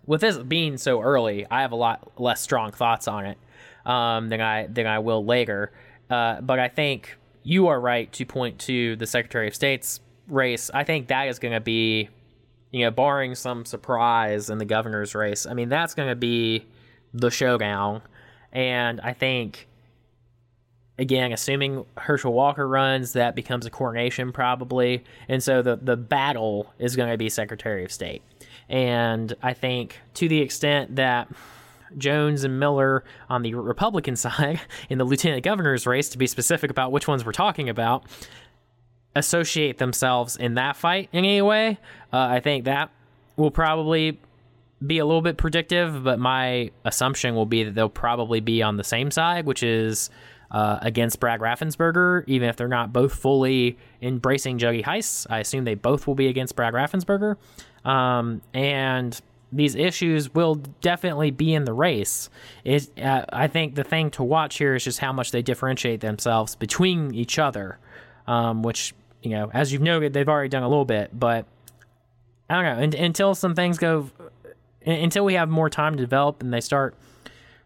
with 0.06 0.20
this 0.20 0.37
being 0.37 0.76
so 0.76 1.00
early, 1.00 1.46
I 1.50 1.62
have 1.62 1.72
a 1.72 1.77
lot 1.77 2.20
less 2.20 2.40
strong 2.42 2.72
thoughts 2.72 3.08
on 3.08 3.25
it 3.25 3.38
um, 3.87 4.29
than 4.29 4.40
I 4.40 4.66
than 4.66 4.87
I 4.87 4.98
will 4.98 5.25
later. 5.25 5.72
Uh, 6.10 6.40
but 6.42 6.58
I 6.58 6.68
think 6.68 7.16
you 7.42 7.68
are 7.68 7.81
right 7.81 8.12
to 8.12 8.27
point 8.27 8.58
to 8.60 8.96
the 8.96 9.06
Secretary 9.06 9.48
of 9.48 9.54
State's 9.54 10.00
race. 10.29 10.70
I 10.75 10.85
think 10.85 11.08
that 11.08 11.29
is 11.29 11.38
going 11.38 11.54
to 11.54 11.60
be 11.60 12.10
you 12.75 12.81
know, 12.81 12.90
barring 12.90 13.37
some 13.37 13.64
surprise 13.64 14.50
in 14.50 14.58
the 14.58 14.64
governor's 14.64 15.14
race, 15.14 15.46
I 15.46 15.54
mean, 15.54 15.68
that's 15.68 15.94
going 15.94 16.08
to 16.08 16.16
be 16.16 16.66
the 17.12 17.31
showdown. 17.31 18.02
And 18.52 19.00
I 19.00 19.12
think, 19.12 19.68
again, 20.98 21.32
assuming 21.32 21.84
Herschel 21.96 22.32
Walker 22.32 22.66
runs, 22.68 23.12
that 23.14 23.34
becomes 23.34 23.66
a 23.66 23.70
coronation 23.70 24.32
probably. 24.32 25.04
And 25.28 25.42
so 25.42 25.62
the, 25.62 25.76
the 25.76 25.96
battle 25.96 26.72
is 26.78 26.96
going 26.96 27.10
to 27.10 27.18
be 27.18 27.28
Secretary 27.28 27.84
of 27.84 27.92
State. 27.92 28.22
And 28.68 29.34
I 29.42 29.52
think 29.52 30.00
to 30.14 30.28
the 30.28 30.40
extent 30.40 30.96
that 30.96 31.28
Jones 31.98 32.44
and 32.44 32.58
Miller 32.58 33.04
on 33.28 33.42
the 33.42 33.54
Republican 33.54 34.16
side 34.16 34.60
in 34.88 34.98
the 34.98 35.04
lieutenant 35.04 35.42
governor's 35.42 35.86
race, 35.86 36.08
to 36.10 36.18
be 36.18 36.26
specific 36.26 36.70
about 36.70 36.92
which 36.92 37.08
ones 37.08 37.24
we're 37.24 37.32
talking 37.32 37.68
about, 37.68 38.04
associate 39.16 39.78
themselves 39.78 40.36
in 40.36 40.54
that 40.54 40.76
fight 40.76 41.08
in 41.12 41.24
any 41.24 41.42
way, 41.42 41.78
uh, 42.12 42.18
I 42.18 42.40
think 42.40 42.64
that 42.64 42.90
will 43.36 43.50
probably 43.50 44.18
be 44.84 44.98
a 44.98 45.06
little 45.06 45.22
bit 45.22 45.36
predictive, 45.36 46.02
but 46.04 46.18
my 46.18 46.70
assumption 46.84 47.34
will 47.34 47.46
be 47.46 47.64
that 47.64 47.74
they'll 47.74 47.88
probably 47.88 48.40
be 48.40 48.62
on 48.62 48.76
the 48.76 48.84
same 48.84 49.10
side, 49.10 49.46
which 49.46 49.62
is 49.62 50.10
uh, 50.50 50.78
against 50.82 51.20
Brad 51.20 51.40
Raffensperger, 51.40 52.24
even 52.26 52.48
if 52.48 52.56
they're 52.56 52.68
not 52.68 52.92
both 52.92 53.14
fully 53.14 53.76
embracing 54.00 54.58
Jody 54.58 54.82
Hice. 54.82 55.26
I 55.28 55.40
assume 55.40 55.64
they 55.64 55.74
both 55.74 56.06
will 56.06 56.14
be 56.14 56.28
against 56.28 56.56
Brad 56.56 56.74
Raffensperger. 56.74 57.36
Um, 57.84 58.40
and 58.52 59.20
these 59.52 59.74
issues 59.74 60.34
will 60.34 60.56
definitely 60.80 61.30
be 61.30 61.54
in 61.54 61.64
the 61.64 61.72
race. 61.72 62.28
It, 62.64 62.90
uh, 62.98 63.24
I 63.32 63.46
think 63.46 63.74
the 63.74 63.84
thing 63.84 64.10
to 64.12 64.22
watch 64.22 64.58
here 64.58 64.74
is 64.74 64.84
just 64.84 64.98
how 64.98 65.12
much 65.12 65.30
they 65.30 65.42
differentiate 65.42 66.00
themselves 66.00 66.56
between 66.56 67.14
each 67.14 67.38
other, 67.38 67.78
um, 68.26 68.62
which, 68.62 68.94
you 69.22 69.30
know, 69.30 69.50
as 69.52 69.72
you've 69.72 69.82
noted, 69.82 70.12
they've 70.12 70.28
already 70.28 70.48
done 70.48 70.64
a 70.64 70.68
little 70.68 70.84
bit, 70.84 71.18
but 71.18 71.46
I 72.50 72.54
don't 72.54 72.64
know, 72.64 72.82
and, 72.82 72.94
until 72.94 73.34
some 73.34 73.54
things 73.54 73.78
go, 73.78 74.10
until 74.84 75.24
we 75.24 75.34
have 75.34 75.48
more 75.48 75.70
time 75.70 75.96
to 75.96 76.02
develop 76.02 76.42
and 76.42 76.52
they 76.52 76.60
start 76.60 76.94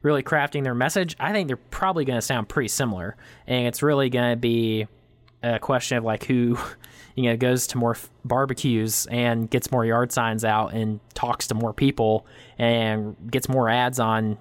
really 0.03 0.23
crafting 0.23 0.65
their 0.65 0.75
message, 0.75 1.17
I 1.19 1.33
think 1.33 1.49
they're 1.49 1.57
probably 1.57 2.05
going 2.05 2.19
to 2.19 2.23
sound 2.23 2.49
pretty 2.49 2.69
similar. 2.69 3.17
And 3.47 3.67
it's 3.67 3.83
really 3.83 4.11
going 4.11 4.33
to 4.33 4.37
be 4.37 4.87
a 5.43 5.59
question 5.59 5.99
of 5.99 6.05
like 6.05 6.25
who, 6.25 6.59
you 7.15 7.25
know, 7.25 7.37
goes 7.37 7.67
to 7.69 7.79
more 7.79 7.93
f- 7.93 8.11
barbecues 8.25 9.07
and 9.07 9.51
gets 9.51 9.71
more 9.71 9.85
yard 9.85 10.13
signs 10.13 10.45
out 10.45 10.73
and 10.73 11.01
talks 11.15 11.47
to 11.49 11.55
more 11.55 11.73
people 11.73 12.27
and 12.59 13.17
gets 13.31 13.49
more 13.49 13.69
ads 13.69 13.99
on 13.99 14.39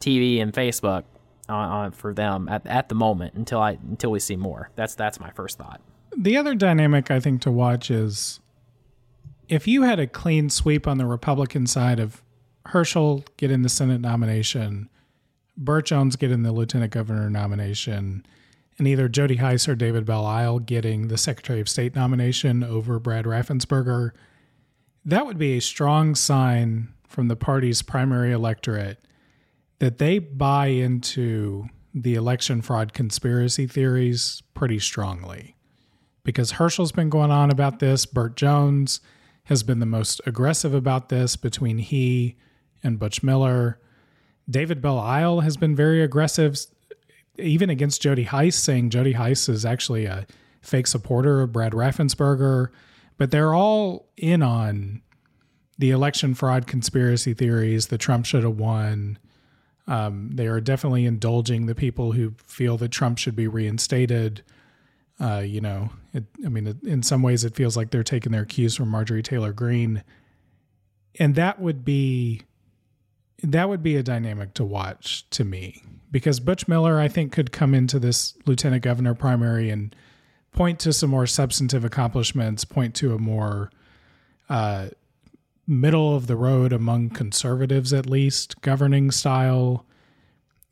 TV 0.00 0.40
and 0.40 0.52
Facebook 0.52 1.04
on, 1.48 1.68
on 1.68 1.90
for 1.92 2.12
them 2.12 2.48
at, 2.48 2.66
at 2.66 2.88
the 2.88 2.94
moment 2.94 3.34
until 3.34 3.60
I 3.60 3.78
until 3.88 4.10
we 4.10 4.20
see 4.20 4.36
more. 4.36 4.70
That's 4.76 4.94
that's 4.94 5.18
my 5.20 5.30
first 5.30 5.58
thought. 5.58 5.80
The 6.16 6.36
other 6.36 6.54
dynamic 6.54 7.10
I 7.10 7.20
think 7.20 7.40
to 7.42 7.50
watch 7.50 7.90
is 7.90 8.40
if 9.48 9.66
you 9.66 9.82
had 9.82 9.98
a 9.98 10.06
clean 10.06 10.50
sweep 10.50 10.86
on 10.86 10.98
the 10.98 11.06
Republican 11.06 11.66
side 11.66 12.00
of 12.00 12.22
Herschel 12.68 13.24
getting 13.38 13.62
the 13.62 13.68
Senate 13.68 14.00
nomination, 14.00 14.90
Burt 15.56 15.86
Jones 15.86 16.16
getting 16.16 16.42
the 16.42 16.52
lieutenant 16.52 16.92
governor 16.92 17.30
nomination, 17.30 18.26
and 18.76 18.86
either 18.86 19.08
Jody 19.08 19.36
Hice 19.36 19.66
or 19.66 19.74
David 19.74 20.04
Belle 20.04 20.26
Isle 20.26 20.58
getting 20.58 21.08
the 21.08 21.16
Secretary 21.18 21.60
of 21.60 21.68
State 21.68 21.96
nomination 21.96 22.62
over 22.62 22.98
Brad 22.98 23.24
Raffensperger, 23.24 24.12
that 25.04 25.24
would 25.24 25.38
be 25.38 25.56
a 25.56 25.60
strong 25.60 26.14
sign 26.14 26.92
from 27.08 27.28
the 27.28 27.36
party's 27.36 27.80
primary 27.80 28.32
electorate 28.32 29.02
that 29.78 29.98
they 29.98 30.18
buy 30.18 30.66
into 30.66 31.68
the 31.94 32.14
election 32.14 32.60
fraud 32.60 32.92
conspiracy 32.92 33.66
theories 33.66 34.42
pretty 34.52 34.78
strongly. 34.78 35.56
Because 36.22 36.52
Herschel's 36.52 36.92
been 36.92 37.08
going 37.08 37.30
on 37.30 37.50
about 37.50 37.78
this, 37.78 38.04
Burt 38.04 38.36
Jones 38.36 39.00
has 39.44 39.62
been 39.62 39.78
the 39.78 39.86
most 39.86 40.20
aggressive 40.26 40.74
about 40.74 41.08
this 41.08 41.34
between 41.34 41.78
he 41.78 42.36
and 42.82 42.98
Butch 42.98 43.22
Miller. 43.22 43.78
David 44.48 44.80
Belle 44.80 44.98
Isle 44.98 45.40
has 45.40 45.56
been 45.56 45.76
very 45.76 46.02
aggressive, 46.02 46.58
even 47.38 47.70
against 47.70 48.02
Jody 48.02 48.24
Hice, 48.24 48.56
saying 48.56 48.90
Jody 48.90 49.12
Hice 49.12 49.48
is 49.48 49.64
actually 49.64 50.06
a 50.06 50.26
fake 50.62 50.86
supporter 50.86 51.40
of 51.40 51.52
Brad 51.52 51.72
Raffensperger. 51.72 52.68
But 53.16 53.30
they're 53.30 53.54
all 53.54 54.08
in 54.16 54.42
on 54.42 55.02
the 55.78 55.90
election 55.90 56.34
fraud 56.34 56.66
conspiracy 56.66 57.34
theories, 57.34 57.86
the 57.86 57.98
Trump 57.98 58.26
should 58.26 58.42
have 58.42 58.58
won. 58.58 59.18
Um, 59.86 60.30
they 60.34 60.46
are 60.46 60.60
definitely 60.60 61.06
indulging 61.06 61.66
the 61.66 61.74
people 61.74 62.12
who 62.12 62.34
feel 62.44 62.76
that 62.78 62.90
Trump 62.90 63.18
should 63.18 63.36
be 63.36 63.48
reinstated. 63.48 64.42
Uh, 65.20 65.42
you 65.44 65.60
know, 65.60 65.90
it, 66.12 66.24
I 66.44 66.48
mean, 66.48 66.66
it, 66.66 66.82
in 66.82 67.02
some 67.02 67.22
ways, 67.22 67.44
it 67.44 67.54
feels 67.54 67.76
like 67.76 67.90
they're 67.90 68.02
taking 68.02 68.32
their 68.32 68.44
cues 68.44 68.76
from 68.76 68.88
Marjorie 68.88 69.22
Taylor 69.22 69.52
Greene, 69.52 70.02
and 71.18 71.34
that 71.36 71.60
would 71.60 71.84
be 71.84 72.42
that 73.42 73.68
would 73.68 73.82
be 73.82 73.96
a 73.96 74.02
dynamic 74.02 74.54
to 74.54 74.64
watch 74.64 75.28
to 75.30 75.44
me 75.44 75.82
because 76.10 76.40
Butch 76.40 76.66
Miller, 76.66 76.98
I 76.98 77.08
think, 77.08 77.32
could 77.32 77.52
come 77.52 77.74
into 77.74 77.98
this 77.98 78.34
lieutenant 78.46 78.82
governor 78.82 79.14
primary 79.14 79.70
and 79.70 79.94
point 80.52 80.80
to 80.80 80.92
some 80.92 81.10
more 81.10 81.26
substantive 81.26 81.84
accomplishments, 81.84 82.64
point 82.64 82.94
to 82.96 83.14
a 83.14 83.18
more 83.18 83.70
uh, 84.48 84.88
middle 85.66 86.16
of 86.16 86.26
the 86.26 86.36
road 86.36 86.72
among 86.72 87.10
conservatives, 87.10 87.92
at 87.92 88.06
least, 88.06 88.60
governing 88.62 89.10
style. 89.10 89.84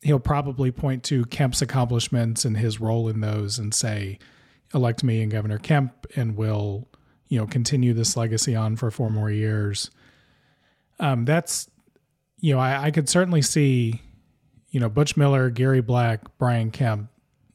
He'll 0.01 0.19
probably 0.19 0.71
point 0.71 1.03
to 1.05 1.25
Kemp's 1.25 1.61
accomplishments 1.61 2.45
and 2.45 2.57
his 2.57 2.79
role 2.79 3.07
in 3.07 3.21
those 3.21 3.59
and 3.59 3.73
say, 3.73 4.19
elect 4.73 5.03
me 5.03 5.21
and 5.21 5.31
Governor 5.31 5.59
Kemp, 5.59 6.07
and 6.15 6.35
we'll, 6.35 6.87
you 7.29 7.39
know, 7.39 7.45
continue 7.45 7.93
this 7.93 8.17
legacy 8.17 8.55
on 8.55 8.75
for 8.75 8.91
four 8.91 9.09
more 9.09 9.31
years. 9.31 9.91
Um, 10.99 11.25
that's 11.25 11.69
you 12.39 12.53
know, 12.53 12.59
I, 12.59 12.85
I 12.85 12.91
could 12.91 13.09
certainly 13.09 13.41
see, 13.41 14.01
you 14.69 14.79
know, 14.79 14.89
Butch 14.89 15.17
Miller, 15.17 15.49
Gary 15.49 15.81
Black, 15.81 16.21
Brian 16.37 16.71
Kemp 16.71 17.09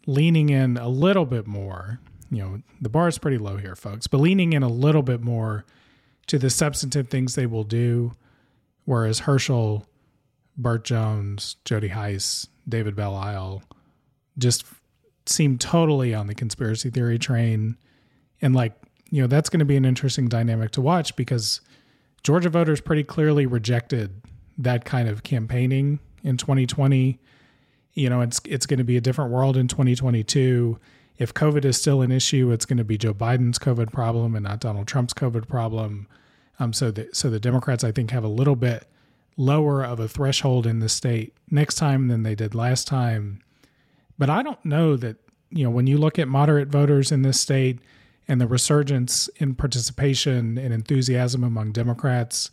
leaning 0.06 0.48
in 0.48 0.76
a 0.76 0.88
little 0.88 1.26
bit 1.26 1.46
more. 1.46 2.00
You 2.30 2.42
know, 2.42 2.62
the 2.80 2.88
bar 2.88 3.08
is 3.08 3.18
pretty 3.18 3.38
low 3.38 3.56
here, 3.56 3.76
folks, 3.76 4.06
but 4.06 4.18
leaning 4.18 4.52
in 4.52 4.62
a 4.62 4.68
little 4.68 5.02
bit 5.02 5.20
more 5.20 5.64
to 6.26 6.38
the 6.38 6.50
substantive 6.50 7.08
things 7.08 7.34
they 7.34 7.46
will 7.46 7.64
do. 7.64 8.12
Whereas 8.84 9.20
Herschel, 9.20 9.86
Burt 10.56 10.84
Jones, 10.84 11.56
Jody 11.64 11.88
Hice, 11.88 12.48
David 12.68 12.98
Isle 12.98 13.62
just 14.38 14.64
seem 15.26 15.58
totally 15.58 16.14
on 16.14 16.26
the 16.26 16.34
conspiracy 16.34 16.90
theory 16.90 17.18
train. 17.18 17.76
And 18.40 18.54
like, 18.54 18.74
you 19.10 19.20
know, 19.20 19.28
that's 19.28 19.50
going 19.50 19.60
to 19.60 19.64
be 19.64 19.76
an 19.76 19.84
interesting 19.84 20.26
dynamic 20.26 20.72
to 20.72 20.80
watch 20.80 21.14
because 21.16 21.60
Georgia 22.22 22.48
voters 22.48 22.80
pretty 22.80 23.04
clearly 23.04 23.46
rejected 23.46 24.22
that 24.58 24.84
kind 24.84 25.08
of 25.08 25.22
campaigning 25.22 25.98
in 26.22 26.36
2020. 26.36 27.18
You 27.94 28.10
know, 28.10 28.20
it's 28.20 28.40
it's 28.46 28.66
going 28.66 28.78
to 28.78 28.84
be 28.84 28.96
a 28.96 29.00
different 29.00 29.30
world 29.30 29.56
in 29.56 29.68
2022. 29.68 30.78
If 31.18 31.34
COVID 31.34 31.64
is 31.64 31.76
still 31.76 32.02
an 32.02 32.10
issue, 32.10 32.50
it's 32.50 32.64
going 32.64 32.78
to 32.78 32.84
be 32.84 32.96
Joe 32.96 33.14
Biden's 33.14 33.58
COVID 33.58 33.92
problem 33.92 34.34
and 34.34 34.44
not 34.44 34.60
Donald 34.60 34.86
Trump's 34.86 35.12
COVID 35.14 35.46
problem. 35.46 36.08
Um, 36.58 36.72
so 36.72 36.90
the 36.90 37.08
so 37.12 37.28
the 37.30 37.40
Democrats, 37.40 37.84
I 37.84 37.92
think, 37.92 38.10
have 38.10 38.24
a 38.24 38.28
little 38.28 38.56
bit 38.56 38.86
lower 39.36 39.84
of 39.84 39.98
a 39.98 40.08
threshold 40.08 40.66
in 40.66 40.80
the 40.80 40.88
state 40.88 41.34
next 41.50 41.76
time 41.76 42.08
than 42.08 42.22
they 42.22 42.34
did 42.34 42.54
last 42.54 42.86
time. 42.86 43.42
But 44.18 44.30
I 44.30 44.42
don't 44.42 44.62
know 44.64 44.96
that 44.96 45.16
you 45.50 45.64
know 45.64 45.70
when 45.70 45.86
you 45.86 45.98
look 45.98 46.18
at 46.18 46.28
moderate 46.28 46.68
voters 46.68 47.12
in 47.12 47.22
this 47.22 47.40
state 47.40 47.78
and 48.28 48.40
the 48.40 48.46
resurgence 48.46 49.28
in 49.36 49.54
participation 49.54 50.56
and 50.56 50.72
enthusiasm 50.72 51.42
among 51.42 51.72
Democrats 51.72 52.50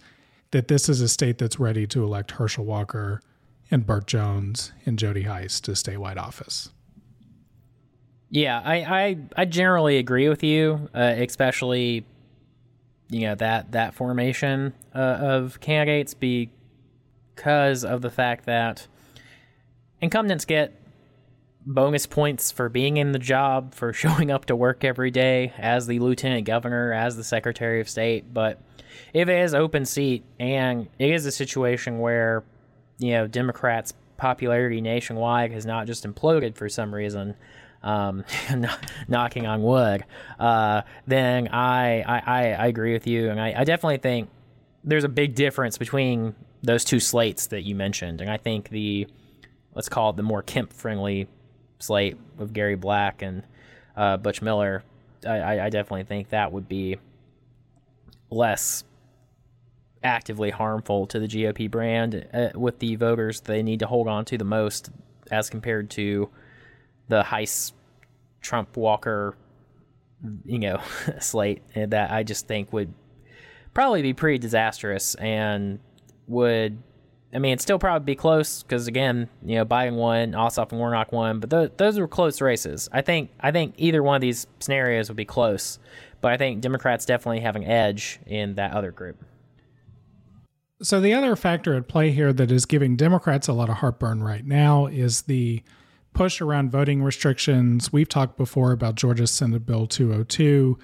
that 0.52 0.68
this 0.68 0.90
is 0.90 1.02
a 1.02 1.08
state 1.08 1.38
that's 1.38 1.60
ready 1.60 1.86
to 1.88 2.04
elect 2.04 2.32
Herschel 2.32 2.66
Walker 2.66 3.22
and 3.70 3.86
Burt 3.86 4.08
Jones 4.08 4.72
and 4.86 4.98
Jody 4.98 5.24
Hice 5.24 5.60
to 5.62 5.72
statewide 5.72 6.18
office. 6.18 6.72
Yeah, 8.32 8.62
I, 8.64 8.76
I, 8.78 9.18
I 9.38 9.46
generally 9.46 9.98
agree 9.98 10.30
with 10.30 10.44
you, 10.44 10.90
uh, 10.94 11.14
especially 11.18 12.06
you 13.12 13.22
know 13.22 13.36
that 13.36 13.72
that 13.72 13.96
formation 13.96 14.74
uh, 14.94 15.00
of 15.00 15.60
candidates 15.60 16.14
because 16.14 17.84
of 17.84 18.02
the 18.02 18.12
fact 18.12 18.46
that 18.46 18.88
incumbents 20.00 20.46
get 20.46 20.80
bonus 21.66 22.06
points 22.06 22.52
for 22.52 22.70
being 22.70 22.98
in 22.98 23.12
the 23.12 23.20
job, 23.20 23.74
for 23.74 23.94
showing 23.94 24.30
up 24.30 24.46
to 24.46 24.56
work 24.56 24.84
every 24.84 25.12
day 25.12 25.54
as 25.58 25.88
the 25.88 26.00
lieutenant 26.00 26.46
governor, 26.46 26.94
as 26.94 27.18
the 27.18 27.24
secretary 27.24 27.82
of 27.82 27.90
state, 27.90 28.32
but 28.32 28.62
if 29.14 29.28
it 29.28 29.40
is 29.42 29.54
open 29.54 29.86
seat 29.86 30.24
and 30.40 30.88
it 30.98 31.12
is 31.12 31.26
a 31.26 31.32
situation 31.32 32.00
where 32.00 32.44
you 32.98 33.12
know 33.12 33.28
Democrats' 33.28 33.94
popularity 34.18 34.82
nationwide 34.82 35.52
has 35.52 35.66
not 35.66 35.88
just 35.88 36.06
imploded 36.06 36.56
for 36.56 36.70
some 36.70 36.94
reason, 36.94 37.36
um, 37.84 38.24
knocking 39.08 39.48
on 39.48 39.64
wood, 39.64 40.04
uh, 40.40 40.82
then 41.08 41.48
I, 41.48 42.02
I, 42.02 42.52
I 42.54 42.68
agree 42.68 42.94
with 42.94 43.08
you, 43.08 43.30
and 43.30 43.40
I, 43.40 43.54
I 43.58 43.64
definitely 43.64 43.98
think 43.98 44.30
there's 44.84 45.04
a 45.04 45.10
big 45.10 45.36
difference 45.36 45.78
between 45.78 46.36
those 46.62 46.84
two 46.84 47.00
slates 47.00 47.48
that 47.48 47.62
you 47.62 47.76
mentioned, 47.76 48.22
and 48.22 48.30
I 48.30 48.38
think 48.38 48.70
the 48.70 49.08
let's 49.74 49.90
call 49.90 50.10
it 50.10 50.18
the 50.18 50.24
more 50.24 50.42
Kemp 50.42 50.74
friendly 50.74 51.28
slate 51.80 52.18
of 52.38 52.54
Gary 52.54 52.76
Black 52.76 53.22
and 53.22 53.44
uh, 53.96 54.18
Butch 54.18 54.42
Miller. 54.42 54.84
I, 55.26 55.60
I 55.60 55.70
definitely 55.70 56.04
think 56.04 56.30
that 56.30 56.52
would 56.52 56.68
be 56.68 56.98
less 58.30 58.84
actively 60.04 60.50
harmful 60.50 61.06
to 61.08 61.20
the 61.20 61.28
GOP 61.28 61.70
brand 61.70 62.28
uh, 62.34 62.50
with 62.56 62.80
the 62.80 62.96
voters 62.96 63.42
they 63.42 63.62
need 63.62 63.80
to 63.80 63.88
hold 63.88 64.08
on 64.08 64.26
to 64.26 64.38
the 64.38 64.46
most 64.46 64.90
as 65.32 65.50
compared 65.50 65.90
to 65.90 66.30
the 67.10 67.24
Hice 67.24 67.74
Trump 68.42 68.78
Walker 68.78 69.36
you 70.46 70.60
know 70.60 70.82
slate 71.20 71.62
that 71.76 72.12
I 72.12 72.24
just 72.24 72.48
think 72.48 72.72
would 72.74 72.94
probably 73.74 74.02
be 74.02 74.14
pretty 74.14 74.38
disastrous 74.38 75.16
and 75.16 75.80
would 76.28 76.82
I 77.34 77.40
mean 77.40 77.58
still 77.58 77.80
probably 77.80 78.06
be 78.06 78.16
close 78.16 78.64
because 78.64 78.88
again 78.88 79.30
you 79.44 79.56
know 79.56 79.66
Biden 79.66 79.96
won 79.96 80.32
Ossoff 80.32 80.72
and 80.72 80.80
Warnock 80.80 81.12
won 81.12 81.40
but 81.40 81.50
th- 81.50 81.72
those 81.78 82.00
were 82.00 82.08
close 82.08 82.42
races. 82.42 82.90
I 82.92 83.02
think 83.02 83.32
I 83.40 83.52
think 83.52 83.76
either 83.78 84.02
one 84.02 84.16
of 84.16 84.22
these 84.22 84.48
scenarios 84.60 85.10
would 85.10 85.18
be 85.18 85.26
close 85.26 85.80
but 86.22 86.32
I 86.32 86.38
think 86.38 86.62
Democrats 86.62 87.06
definitely 87.06 87.42
have 87.42 87.56
an 87.56 87.64
edge 87.64 88.20
in 88.26 88.56
that 88.56 88.74
other 88.74 88.92
group 88.92 89.24
So, 90.82 91.02
the 91.02 91.14
other 91.14 91.36
factor 91.36 91.76
at 91.76 91.90
play 91.90 92.12
here 92.12 92.32
that 92.32 92.52
is 92.52 92.66
giving 92.66 92.96
Democrats 92.96 93.48
a 93.50 93.54
lot 93.54 93.70
of 93.70 93.78
heartburn 93.78 94.24
right 94.24 94.46
now 94.46 94.86
is 94.86 95.24
the 95.24 95.62
push 96.14 96.40
around 96.40 96.72
voting 96.72 97.04
restrictions. 97.04 97.92
We've 97.92 98.08
talked 98.08 98.38
before 98.38 98.72
about 98.72 98.96
Georgia's 98.96 99.32
Senate 99.32 99.66
Bill 99.66 99.88
202 99.88 100.80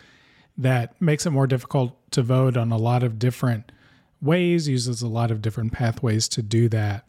that 0.58 1.02
makes 1.02 1.26
it 1.26 1.32
more 1.32 1.48
difficult 1.48 2.12
to 2.12 2.22
vote 2.22 2.58
on 2.58 2.72
a 2.72 2.78
lot 2.78 3.04
of 3.04 3.20
different 3.20 3.72
ways, 4.22 4.68
uses 4.68 5.02
a 5.02 5.08
lot 5.08 5.32
of 5.32 5.41
different 5.41 5.72
pathways 5.72 6.28
to 6.30 6.41
do 6.41 6.70
that. 6.70 7.06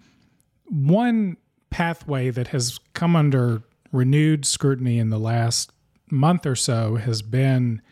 One 0.69 1.37
pathway 1.71 2.31
that 2.31 2.49
has 2.49 2.79
come 2.95 3.17
under 3.17 3.63
renewed 3.93 4.45
scrutiny 4.45 4.99
in 4.99 5.11
the 5.11 5.19
last 5.19 5.73
month 6.11 6.47
or 6.47 6.57
so 6.57 6.97
has 6.97 7.23
been 7.23 7.83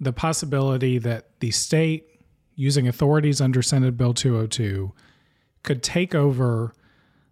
the 0.00 0.12
possibility 0.12 0.98
that 0.98 1.40
the 1.40 1.50
state, 1.50 2.15
using 2.56 2.88
authorities 2.88 3.40
under 3.40 3.62
Senate 3.62 3.96
Bill 3.96 4.14
202, 4.14 4.92
could 5.62 5.82
take 5.82 6.14
over 6.14 6.72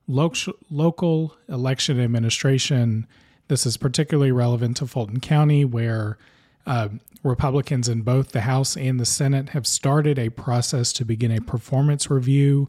local, 0.07 0.53
local 0.71 1.37
election 1.49 2.01
administration. 2.01 3.07
This 3.49 3.67
is 3.67 3.77
particularly 3.77 4.33
relevant 4.33 4.77
to 4.79 4.87
Fulton 4.87 5.21
County, 5.21 5.65
where 5.65 6.19
uh, 6.67 6.89
Republicans 7.23 7.89
in 7.89 8.03
both 8.03 8.33
the 8.33 8.43
House 8.43 8.77
and 8.77 9.01
the 9.01 9.07
Senate 9.07 9.51
have 9.51 9.67
started 9.67 10.19
a 10.19 10.29
process 10.29 10.93
to 10.93 11.05
begin 11.05 11.33
a 11.33 11.41
performance 11.41 12.11
review 12.11 12.69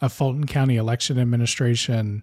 of 0.00 0.12
Fulton 0.12 0.46
County 0.46 0.76
election 0.76 1.18
administration 1.18 2.22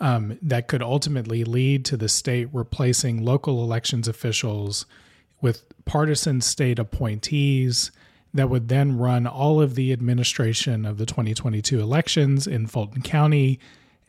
um, 0.00 0.38
that 0.40 0.68
could 0.68 0.82
ultimately 0.82 1.44
lead 1.44 1.84
to 1.84 1.96
the 1.96 2.08
state 2.08 2.48
replacing 2.52 3.22
local 3.24 3.62
elections 3.62 4.08
officials 4.08 4.86
with 5.40 5.64
partisan 5.84 6.40
state 6.40 6.78
appointees 6.78 7.90
that 8.34 8.50
would 8.50 8.68
then 8.68 8.98
run 8.98 9.26
all 9.26 9.60
of 9.60 9.74
the 9.74 9.92
administration 9.92 10.84
of 10.84 10.98
the 10.98 11.06
2022 11.06 11.80
elections 11.80 12.46
in 12.46 12.66
Fulton 12.66 13.02
County, 13.02 13.58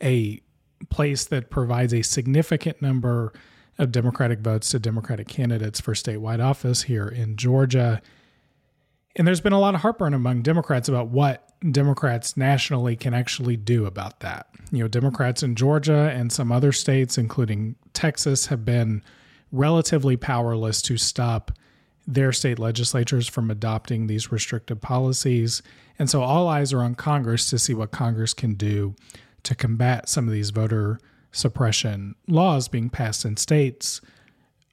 a 0.02 0.40
place 0.88 1.24
that 1.26 1.50
provides 1.50 1.92
a 1.92 2.02
significant 2.02 2.80
number 2.80 3.32
of 3.78 3.92
Democratic 3.92 4.40
votes 4.40 4.70
to 4.70 4.78
Democratic 4.78 5.28
candidates 5.28 5.80
for 5.80 5.94
statewide 5.94 6.44
office 6.44 6.82
here 6.82 7.08
in 7.08 7.36
Georgia. 7.36 8.02
And 9.16 9.26
there's 9.26 9.40
been 9.40 9.52
a 9.52 9.60
lot 9.60 9.74
of 9.74 9.80
heartburn 9.80 10.14
among 10.14 10.42
Democrats 10.42 10.88
about 10.88 11.08
what 11.08 11.48
Democrats 11.72 12.36
nationally 12.36 12.96
can 12.96 13.14
actually 13.14 13.56
do 13.56 13.86
about 13.86 14.20
that. 14.20 14.48
You 14.70 14.80
know, 14.80 14.88
Democrats 14.88 15.42
in 15.42 15.56
Georgia 15.56 16.10
and 16.14 16.30
some 16.30 16.52
other 16.52 16.72
states, 16.72 17.18
including 17.18 17.76
Texas, 17.92 18.46
have 18.46 18.64
been 18.64 19.02
relatively 19.50 20.16
powerless 20.16 20.80
to 20.82 20.96
stop 20.96 21.50
their 22.14 22.32
state 22.32 22.58
legislatures 22.58 23.28
from 23.28 23.50
adopting 23.50 24.06
these 24.06 24.32
restrictive 24.32 24.80
policies. 24.80 25.62
And 25.98 26.10
so 26.10 26.22
all 26.22 26.48
eyes 26.48 26.72
are 26.72 26.82
on 26.82 26.94
Congress 26.94 27.48
to 27.50 27.58
see 27.58 27.74
what 27.74 27.90
Congress 27.90 28.34
can 28.34 28.54
do 28.54 28.94
to 29.42 29.54
combat 29.54 30.08
some 30.08 30.26
of 30.26 30.32
these 30.32 30.50
voter 30.50 30.98
suppression 31.32 32.14
laws 32.26 32.68
being 32.68 32.90
passed 32.90 33.24
in 33.24 33.36
states. 33.36 34.00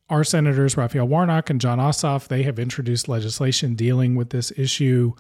Our 0.09 0.23
senators, 0.23 0.77
Raphael 0.77 1.07
Warnock 1.07 1.49
and 1.49 1.61
Jon 1.61 1.79
Ossoff, 1.79 2.27
they 2.27 2.43
have 2.43 2.59
introduced 2.59 3.07
legislation 3.07 3.75
dealing 3.75 4.15
with 4.15 4.29
this 4.29 4.51
issue. 4.57 5.13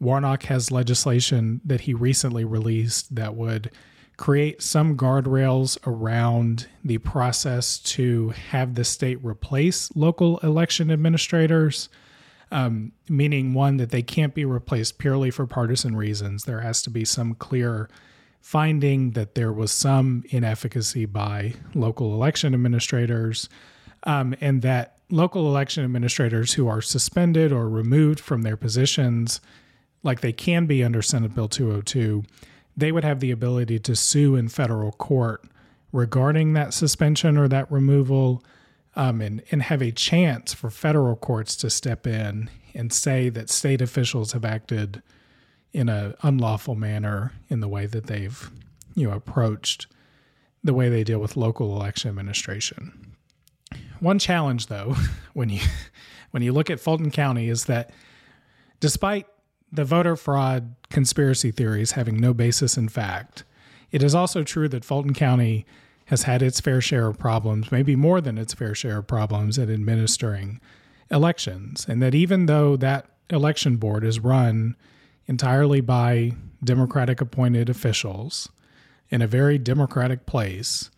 Warnock 0.00 0.44
has 0.44 0.70
legislation 0.70 1.60
that 1.64 1.82
he 1.82 1.94
recently 1.94 2.44
released 2.44 3.14
that 3.14 3.34
would 3.34 3.70
create 4.16 4.62
some 4.62 4.96
guardrails 4.96 5.76
around 5.86 6.68
the 6.84 6.98
process 6.98 7.78
to 7.78 8.30
have 8.50 8.74
the 8.74 8.84
state 8.84 9.18
replace 9.24 9.94
local 9.96 10.38
election 10.38 10.90
administrators, 10.90 11.88
um, 12.50 12.92
meaning 13.08 13.54
one, 13.54 13.76
that 13.78 13.90
they 13.90 14.02
can't 14.02 14.34
be 14.34 14.44
replaced 14.44 14.98
purely 14.98 15.30
for 15.30 15.46
partisan 15.46 15.96
reasons. 15.96 16.44
There 16.44 16.60
has 16.60 16.82
to 16.82 16.90
be 16.90 17.04
some 17.04 17.34
clear 17.34 17.88
finding 18.40 19.12
that 19.12 19.34
there 19.34 19.52
was 19.52 19.72
some 19.72 20.22
inefficacy 20.28 21.06
by 21.06 21.54
local 21.74 22.12
election 22.12 22.54
administrators, 22.54 23.48
um, 24.04 24.34
and 24.40 24.62
that 24.62 24.98
local 25.10 25.48
election 25.48 25.82
administrators 25.82 26.52
who 26.52 26.68
are 26.68 26.82
suspended 26.82 27.52
or 27.52 27.68
removed 27.68 28.20
from 28.20 28.42
their 28.42 28.56
positions 28.56 29.40
like 30.02 30.20
they 30.20 30.32
can 30.32 30.66
be 30.66 30.84
under 30.84 31.00
Senate 31.00 31.34
Bill 31.34 31.48
202, 31.48 32.22
they 32.76 32.92
would 32.92 33.04
have 33.04 33.20
the 33.20 33.30
ability 33.30 33.78
to 33.80 33.96
sue 33.96 34.36
in 34.36 34.48
federal 34.48 34.92
court 34.92 35.44
regarding 35.92 36.54
that 36.54 36.74
suspension 36.74 37.36
or 37.36 37.48
that 37.48 37.70
removal 37.70 38.42
um, 38.96 39.20
and, 39.20 39.42
and 39.50 39.62
have 39.62 39.82
a 39.82 39.92
chance 39.92 40.52
for 40.52 40.70
federal 40.70 41.16
courts 41.16 41.56
to 41.56 41.70
step 41.70 42.06
in 42.06 42.50
and 42.74 42.92
say 42.92 43.28
that 43.28 43.48
state 43.48 43.80
officials 43.80 44.32
have 44.32 44.44
acted 44.44 45.02
in 45.72 45.88
an 45.88 46.14
unlawful 46.22 46.74
manner 46.74 47.32
in 47.48 47.60
the 47.60 47.68
way 47.68 47.86
that 47.86 48.06
they've 48.06 48.50
you 48.94 49.08
know 49.08 49.14
approached 49.14 49.86
the 50.62 50.74
way 50.74 50.88
they 50.88 51.04
deal 51.04 51.18
with 51.18 51.36
local 51.36 51.76
election 51.76 52.08
administration. 52.08 53.14
One 54.00 54.18
challenge 54.18 54.68
though 54.68 54.94
when 55.34 55.48
you 55.48 55.60
when 56.30 56.42
you 56.42 56.52
look 56.52 56.70
at 56.70 56.80
Fulton 56.80 57.10
County 57.10 57.48
is 57.48 57.64
that 57.66 57.90
despite 58.80 59.26
the 59.74 59.84
voter 59.84 60.16
fraud 60.16 60.74
conspiracy 60.90 61.50
theories 61.50 61.92
having 61.92 62.20
no 62.20 62.32
basis 62.32 62.76
in 62.76 62.88
fact. 62.88 63.44
It 63.90 64.02
is 64.02 64.14
also 64.14 64.42
true 64.42 64.68
that 64.68 64.84
Fulton 64.84 65.14
County 65.14 65.66
has 66.06 66.24
had 66.24 66.42
its 66.42 66.60
fair 66.60 66.80
share 66.80 67.06
of 67.06 67.18
problems, 67.18 67.72
maybe 67.72 67.96
more 67.96 68.20
than 68.20 68.38
its 68.38 68.54
fair 68.54 68.74
share 68.74 68.98
of 68.98 69.06
problems 69.06 69.58
at 69.58 69.70
administering 69.70 70.60
elections. 71.10 71.86
And 71.88 72.02
that 72.02 72.14
even 72.14 72.46
though 72.46 72.76
that 72.76 73.06
election 73.30 73.76
board 73.76 74.04
is 74.04 74.20
run 74.20 74.76
entirely 75.26 75.80
by 75.80 76.32
Democratic 76.62 77.20
appointed 77.20 77.68
officials 77.68 78.48
in 79.08 79.22
a 79.22 79.26
very 79.26 79.58
democratic 79.58 80.26
place, 80.26 80.90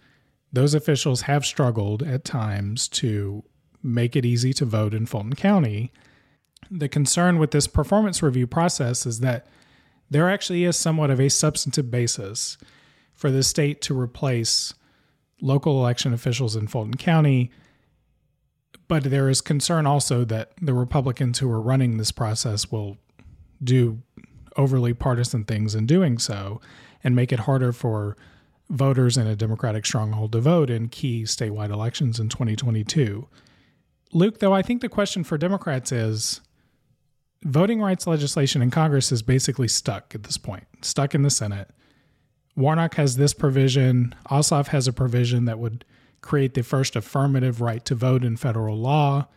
those 0.52 0.74
officials 0.74 1.22
have 1.22 1.44
struggled 1.44 2.02
at 2.02 2.24
times 2.24 2.88
to 2.88 3.44
make 3.82 4.16
it 4.16 4.24
easy 4.24 4.52
to 4.54 4.64
vote 4.64 4.94
in 4.94 5.06
Fulton 5.06 5.34
County 5.34 5.92
the 6.70 6.88
concern 6.88 7.38
with 7.38 7.50
this 7.50 7.66
performance 7.66 8.22
review 8.22 8.46
process 8.46 9.06
is 9.06 9.20
that 9.20 9.46
there 10.10 10.28
actually 10.28 10.64
is 10.64 10.76
somewhat 10.76 11.10
of 11.10 11.20
a 11.20 11.28
substantive 11.28 11.90
basis 11.90 12.56
for 13.14 13.30
the 13.30 13.42
state 13.42 13.80
to 13.82 13.98
replace 13.98 14.74
local 15.40 15.80
election 15.80 16.12
officials 16.12 16.56
in 16.56 16.66
Fulton 16.66 16.96
County. 16.96 17.50
But 18.88 19.04
there 19.04 19.28
is 19.28 19.40
concern 19.40 19.86
also 19.86 20.24
that 20.24 20.52
the 20.60 20.74
Republicans 20.74 21.38
who 21.38 21.50
are 21.50 21.60
running 21.60 21.96
this 21.96 22.12
process 22.12 22.70
will 22.70 22.98
do 23.62 24.02
overly 24.56 24.94
partisan 24.94 25.44
things 25.44 25.74
in 25.74 25.86
doing 25.86 26.18
so 26.18 26.60
and 27.02 27.16
make 27.16 27.32
it 27.32 27.40
harder 27.40 27.72
for 27.72 28.16
voters 28.68 29.16
in 29.16 29.26
a 29.26 29.36
Democratic 29.36 29.86
stronghold 29.86 30.32
to 30.32 30.40
vote 30.40 30.70
in 30.70 30.88
key 30.88 31.22
statewide 31.22 31.70
elections 31.70 32.18
in 32.18 32.28
2022. 32.28 33.28
Luke, 34.12 34.38
though, 34.38 34.54
I 34.54 34.62
think 34.62 34.80
the 34.80 34.88
question 34.88 35.24
for 35.24 35.36
Democrats 35.36 35.92
is 35.92 36.40
voting 37.44 37.80
rights 37.80 38.06
legislation 38.06 38.62
in 38.62 38.70
Congress 38.70 39.12
is 39.12 39.22
basically 39.22 39.68
stuck 39.68 40.14
at 40.14 40.24
this 40.24 40.36
point, 40.36 40.64
stuck 40.82 41.14
in 41.14 41.22
the 41.22 41.30
Senate. 41.30 41.70
Warnock 42.56 42.94
has 42.94 43.16
this 43.16 43.34
provision. 43.34 44.14
Ossoff 44.30 44.68
has 44.68 44.88
a 44.88 44.92
provision 44.92 45.44
that 45.44 45.58
would 45.58 45.84
create 46.22 46.54
the 46.54 46.62
first 46.62 46.96
affirmative 46.96 47.60
right 47.60 47.84
to 47.84 47.94
vote 47.94 48.24
in 48.24 48.36
federal 48.36 48.76
law. 48.76 49.28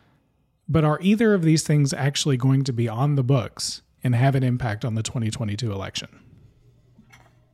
But 0.67 0.83
are 0.83 0.99
either 1.01 1.33
of 1.33 1.43
these 1.43 1.63
things 1.63 1.93
actually 1.93 2.37
going 2.37 2.63
to 2.63 2.73
be 2.73 2.87
on 2.87 3.15
the 3.15 3.23
books 3.23 3.81
and 4.03 4.15
have 4.15 4.35
an 4.35 4.43
impact 4.43 4.85
on 4.85 4.95
the 4.95 5.03
2022 5.03 5.71
election? 5.71 6.07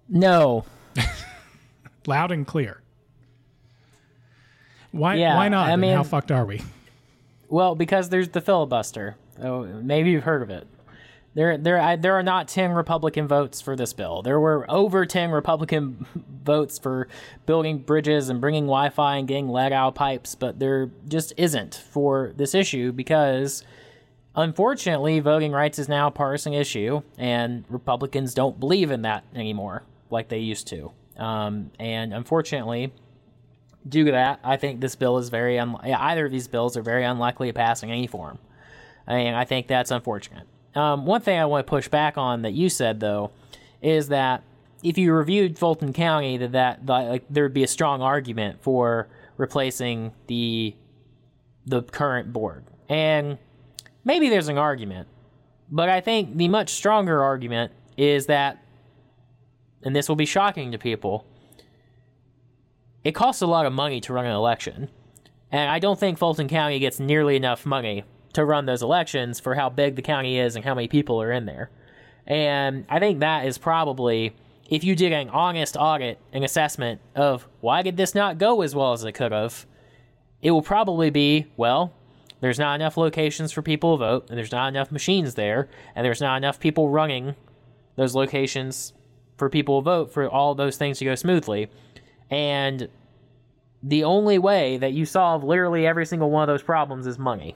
No. 0.07 0.65
Loud 2.07 2.31
and 2.31 2.45
clear. 2.45 2.81
Why? 4.91 5.15
Yeah, 5.15 5.35
why 5.35 5.49
not? 5.49 5.69
I 5.69 5.75
mean, 5.75 5.95
how 5.95 6.03
fucked 6.03 6.31
are 6.31 6.45
we? 6.45 6.61
Well, 7.49 7.75
because 7.75 8.09
there's 8.09 8.29
the 8.29 8.41
filibuster. 8.41 9.17
Oh, 9.41 9.63
maybe 9.63 10.11
you've 10.11 10.23
heard 10.23 10.41
of 10.41 10.49
it. 10.49 10.67
There, 11.33 11.57
there, 11.57 11.97
there 11.97 12.13
are 12.13 12.23
not 12.23 12.47
ten 12.47 12.71
Republican 12.71 13.27
votes 13.27 13.59
for 13.59 13.75
this 13.75 13.91
bill. 13.91 14.21
There 14.21 14.39
were 14.39 14.65
over 14.71 15.05
ten 15.05 15.31
Republican 15.31 16.05
votes 16.43 16.79
for 16.79 17.09
building 17.45 17.79
bridges 17.79 18.29
and 18.29 18.39
bringing 18.39 18.63
Wi-Fi 18.63 19.17
and 19.17 19.27
getting 19.27 19.49
lead 19.49 19.73
out 19.73 19.95
pipes, 19.95 20.33
but 20.35 20.59
there 20.59 20.89
just 21.09 21.33
isn't 21.35 21.75
for 21.91 22.31
this 22.37 22.55
issue 22.55 22.93
because, 22.93 23.63
unfortunately, 24.33 25.19
voting 25.19 25.51
rights 25.51 25.77
is 25.77 25.89
now 25.89 26.07
a 26.07 26.11
partisan 26.11 26.53
issue, 26.53 27.01
and 27.17 27.65
Republicans 27.67 28.33
don't 28.33 28.57
believe 28.57 28.89
in 28.89 29.01
that 29.01 29.25
anymore 29.35 29.83
like 30.09 30.29
they 30.29 30.39
used 30.39 30.67
to. 30.67 30.91
Um, 31.17 31.71
and 31.79 32.13
unfortunately, 32.13 32.93
due 33.87 34.05
to 34.05 34.11
that, 34.11 34.39
I 34.43 34.55
think 34.55 34.79
this 34.79 34.95
bill 34.95 35.17
is 35.17 35.27
very 35.27 35.59
un- 35.59 35.75
either 35.83 36.25
of 36.25 36.31
these 36.31 36.47
bills 36.47 36.77
are 36.77 36.81
very 36.81 37.03
unlikely 37.03 37.47
to 37.47 37.53
pass 37.53 37.83
in 37.83 37.89
any 37.89 38.07
form. 38.07 38.39
And 39.07 39.35
I 39.35 39.45
think 39.45 39.67
that's 39.67 39.91
unfortunate. 39.91 40.47
Um, 40.75 41.05
one 41.05 41.21
thing 41.21 41.39
I 41.39 41.45
want 41.45 41.65
to 41.65 41.69
push 41.69 41.87
back 41.87 42.17
on 42.17 42.41
that 42.41 42.53
you 42.53 42.69
said 42.69 42.99
though 42.99 43.31
is 43.81 44.09
that 44.09 44.43
if 44.83 44.97
you 44.97 45.13
reviewed 45.13 45.57
Fulton 45.57 45.93
County, 45.93 46.37
that 46.37 46.51
that, 46.51 46.85
that 46.85 47.09
like 47.09 47.25
there 47.29 47.43
would 47.43 47.53
be 47.53 47.63
a 47.63 47.67
strong 47.67 48.01
argument 48.01 48.61
for 48.61 49.07
replacing 49.37 50.11
the 50.27 50.75
the 51.65 51.81
current 51.81 52.31
board, 52.31 52.63
and 52.87 53.39
maybe 54.03 54.29
there's 54.29 54.49
an 54.49 54.57
argument, 54.57 55.07
but 55.71 55.89
I 55.89 56.01
think 56.01 56.37
the 56.37 56.47
much 56.47 56.69
stronger 56.69 57.23
argument 57.23 57.71
is 57.97 58.27
that 58.27 58.63
and 59.83 59.95
this 59.95 60.09
will 60.09 60.15
be 60.15 60.25
shocking 60.25 60.71
to 60.71 60.77
people, 60.77 61.25
it 63.03 63.13
costs 63.13 63.41
a 63.41 63.47
lot 63.47 63.65
of 63.65 63.71
money 63.71 64.01
to 64.01 64.13
run 64.13 64.25
an 64.25 64.33
election. 64.33 64.89
And 65.51 65.69
I 65.69 65.79
don't 65.79 65.99
think 65.99 66.17
Fulton 66.17 66.47
County 66.47 66.79
gets 66.79 66.99
nearly 66.99 67.35
enough 67.35 67.65
money 67.65 68.03
to 68.35 68.45
run 68.45 68.65
those 68.65 68.81
elections 68.81 69.39
for 69.39 69.55
how 69.55 69.69
big 69.69 69.95
the 69.95 70.01
county 70.01 70.39
is 70.39 70.55
and 70.55 70.63
how 70.63 70.75
many 70.75 70.87
people 70.87 71.21
are 71.21 71.31
in 71.31 71.45
there. 71.45 71.69
And 72.27 72.85
I 72.89 72.99
think 72.99 73.19
that 73.19 73.45
is 73.45 73.57
probably, 73.57 74.35
if 74.69 74.83
you 74.83 74.95
did 74.95 75.11
an 75.11 75.29
honest 75.29 75.75
audit 75.77 76.19
and 76.31 76.43
assessment 76.43 77.01
of 77.15 77.47
why 77.61 77.81
did 77.81 77.97
this 77.97 78.15
not 78.15 78.37
go 78.37 78.61
as 78.61 78.75
well 78.75 78.93
as 78.93 79.03
it 79.03 79.13
could 79.13 79.31
have, 79.31 79.65
it 80.41 80.51
will 80.51 80.61
probably 80.61 81.09
be, 81.09 81.47
well, 81.57 81.93
there's 82.41 82.59
not 82.59 82.75
enough 82.75 82.97
locations 82.97 83.51
for 83.51 83.61
people 83.61 83.97
to 83.97 83.99
vote, 83.99 84.27
and 84.29 84.37
there's 84.37 84.51
not 84.51 84.67
enough 84.67 84.91
machines 84.91 85.35
there, 85.35 85.69
and 85.95 86.05
there's 86.05 86.21
not 86.21 86.37
enough 86.37 86.59
people 86.59 86.89
running 86.89 87.35
those 87.95 88.13
locations 88.13 88.93
for 89.37 89.49
people 89.49 89.81
to 89.81 89.85
vote 89.85 90.13
for 90.13 90.29
all 90.29 90.53
those 90.53 90.77
things 90.77 90.99
to 90.99 91.05
go 91.05 91.15
smoothly. 91.15 91.69
And 92.29 92.89
the 93.81 94.03
only 94.03 94.37
way 94.37 94.77
that 94.77 94.93
you 94.93 95.05
solve 95.05 95.43
literally 95.43 95.87
every 95.87 96.05
single 96.05 96.29
one 96.31 96.43
of 96.43 96.47
those 96.47 96.63
problems 96.63 97.07
is 97.07 97.17
money. 97.17 97.55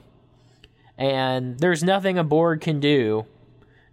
And 1.00 1.58
there's 1.58 1.82
nothing 1.82 2.18
a 2.18 2.24
board 2.24 2.60
can 2.60 2.78
do, 2.78 3.24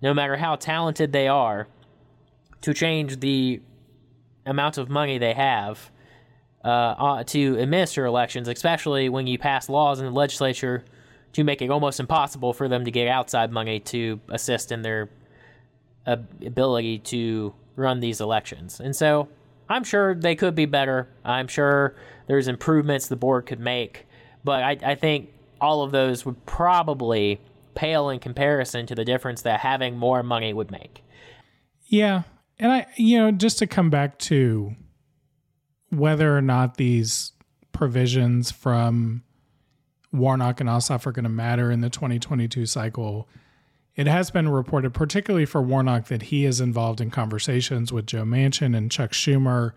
no 0.01 0.13
matter 0.13 0.35
how 0.35 0.57
talented 0.57 1.13
they 1.13 1.29
are, 1.29 1.67
to 2.61 2.73
change 2.73 3.21
the 3.21 3.61
amount 4.45 4.77
of 4.77 4.89
money 4.89 5.17
they 5.17 5.33
have 5.33 5.89
uh, 6.65 6.67
uh, 6.67 7.23
to 7.23 7.57
administer 7.59 8.05
elections, 8.05 8.49
especially 8.49 9.07
when 9.07 9.25
you 9.25 9.37
pass 9.37 9.69
laws 9.69 10.01
in 10.01 10.05
the 10.05 10.11
legislature 10.11 10.83
to 11.31 11.45
make 11.45 11.61
it 11.61 11.69
almost 11.69 12.01
impossible 12.01 12.51
for 12.51 12.67
them 12.67 12.83
to 12.83 12.91
get 12.91 13.07
outside 13.07 13.51
money 13.51 13.79
to 13.79 14.19
assist 14.29 14.73
in 14.73 14.81
their 14.81 15.09
ability 16.05 16.99
to 16.99 17.53
run 17.77 18.01
these 18.01 18.19
elections. 18.19 18.81
And 18.81 18.93
so 18.93 19.29
I'm 19.69 19.85
sure 19.85 20.13
they 20.13 20.35
could 20.35 20.55
be 20.55 20.65
better. 20.65 21.07
I'm 21.23 21.47
sure 21.47 21.95
there's 22.27 22.49
improvements 22.49 23.07
the 23.07 23.15
board 23.15 23.45
could 23.45 23.61
make, 23.61 24.07
but 24.43 24.61
I, 24.61 24.77
I 24.83 24.95
think 24.95 25.29
all 25.61 25.83
of 25.83 25.91
those 25.91 26.25
would 26.25 26.45
probably 26.45 27.39
pale 27.75 28.09
in 28.09 28.19
comparison 28.19 28.85
to 28.87 28.95
the 28.95 29.05
difference 29.05 29.43
that 29.43 29.59
having 29.59 29.97
more 29.97 30.23
money 30.23 30.53
would 30.53 30.71
make. 30.71 31.03
Yeah. 31.85 32.23
And 32.59 32.71
I, 32.71 32.87
you 32.95 33.17
know, 33.17 33.31
just 33.31 33.59
to 33.59 33.67
come 33.67 33.89
back 33.89 34.17
to 34.19 34.75
whether 35.89 36.35
or 36.35 36.41
not 36.41 36.77
these 36.77 37.31
provisions 37.71 38.51
from 38.51 39.23
Warnock 40.11 40.59
and 40.59 40.69
Ossoff 40.69 41.05
are 41.05 41.11
going 41.11 41.23
to 41.23 41.29
matter 41.29 41.71
in 41.71 41.81
the 41.81 41.89
2022 41.89 42.65
cycle 42.65 43.27
it 43.97 44.05
has 44.05 44.29
been 44.29 44.47
reported, 44.47 44.93
particularly 44.93 45.47
for 45.47 45.59
Warnock, 45.59 46.05
that 46.05 46.21
he 46.23 46.45
is 46.45 46.61
involved 46.61 47.01
in 47.01 47.09
conversations 47.09 47.91
with 47.91 48.05
Joe 48.05 48.23
Manchin 48.23 48.77
and 48.77 48.91
Chuck 48.91 49.11
Schumer 49.11 49.73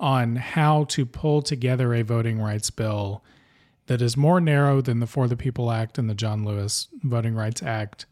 on 0.00 0.36
how 0.36 0.84
to 0.84 1.04
pull 1.04 1.42
together 1.42 1.92
a 1.92 2.02
voting 2.02 2.40
rights 2.40 2.70
bill 2.70 3.22
that 3.88 4.02
is 4.02 4.16
more 4.16 4.40
narrow 4.40 4.80
than 4.80 5.00
the 5.00 5.06
For 5.06 5.26
the 5.26 5.36
People 5.36 5.70
Act 5.72 5.98
and 5.98 6.08
the 6.08 6.14
John 6.14 6.44
Lewis 6.44 6.88
Voting 7.02 7.34
Rights 7.34 7.62
Act, 7.62 8.04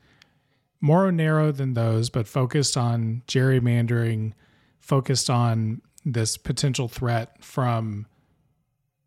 more 0.80 1.12
narrow 1.12 1.52
than 1.52 1.74
those, 1.74 2.08
but 2.08 2.26
focused 2.26 2.78
on 2.78 3.22
gerrymandering, 3.28 4.32
focused 4.80 5.28
on 5.28 5.82
this 6.04 6.38
potential 6.38 6.88
threat 6.88 7.44
from 7.44 8.06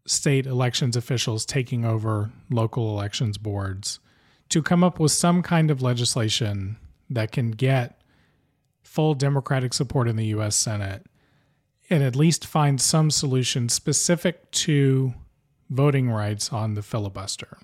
state 0.05 0.45
elections 0.45 0.95
officials 0.95 1.43
taking 1.43 1.85
over 1.85 2.31
local 2.51 2.89
elections 2.89 3.37
boards 3.37 3.99
to 4.49 4.61
come 4.61 4.83
up 4.83 4.99
with 4.99 5.11
some 5.11 5.41
kind 5.41 5.71
of 5.71 5.81
legislation 5.81 6.77
that 7.09 7.31
can 7.31 7.51
get 7.51 8.01
full 8.83 9.15
Democratic 9.15 9.73
support 9.73 10.07
in 10.07 10.15
the 10.15 10.27
U.S. 10.27 10.55
Senate 10.55 11.05
and 11.89 12.03
at 12.03 12.15
least 12.15 12.45
find 12.45 12.79
some 12.79 13.09
solution 13.09 13.69
specific 13.69 14.51
to 14.51 15.13
voting 15.69 16.09
rights 16.09 16.51
on 16.51 16.73
the 16.73 16.81
filibuster. 16.81 17.57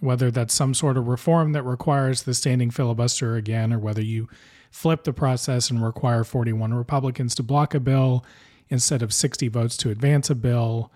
Whether 0.00 0.30
that's 0.30 0.54
some 0.54 0.74
sort 0.74 0.96
of 0.96 1.06
reform 1.06 1.52
that 1.52 1.62
requires 1.62 2.24
the 2.24 2.34
standing 2.34 2.70
filibuster 2.70 3.36
again, 3.36 3.72
or 3.72 3.78
whether 3.78 4.02
you 4.02 4.28
flip 4.70 5.04
the 5.04 5.12
process 5.12 5.70
and 5.70 5.84
require 5.84 6.24
41 6.24 6.74
Republicans 6.74 7.34
to 7.36 7.42
block 7.42 7.74
a 7.74 7.80
bill 7.80 8.24
instead 8.68 9.02
of 9.02 9.12
60 9.12 9.48
votes 9.48 9.76
to 9.76 9.90
advance 9.90 10.30
a 10.30 10.34
bill. 10.34 10.90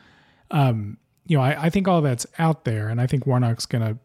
Um, 0.51 0.97
you 1.27 1.37
know, 1.37 1.45
I, 1.45 1.65
I, 1.65 1.71
think 1.71 1.87
all 1.87 2.01
that's 2.01 2.27
out 2.39 2.65
there, 2.65 2.89
and 2.89 3.01
I 3.01 3.07
think 3.07 3.27
Warnock's 3.27 3.67
going 3.67 3.87
to 3.87 3.99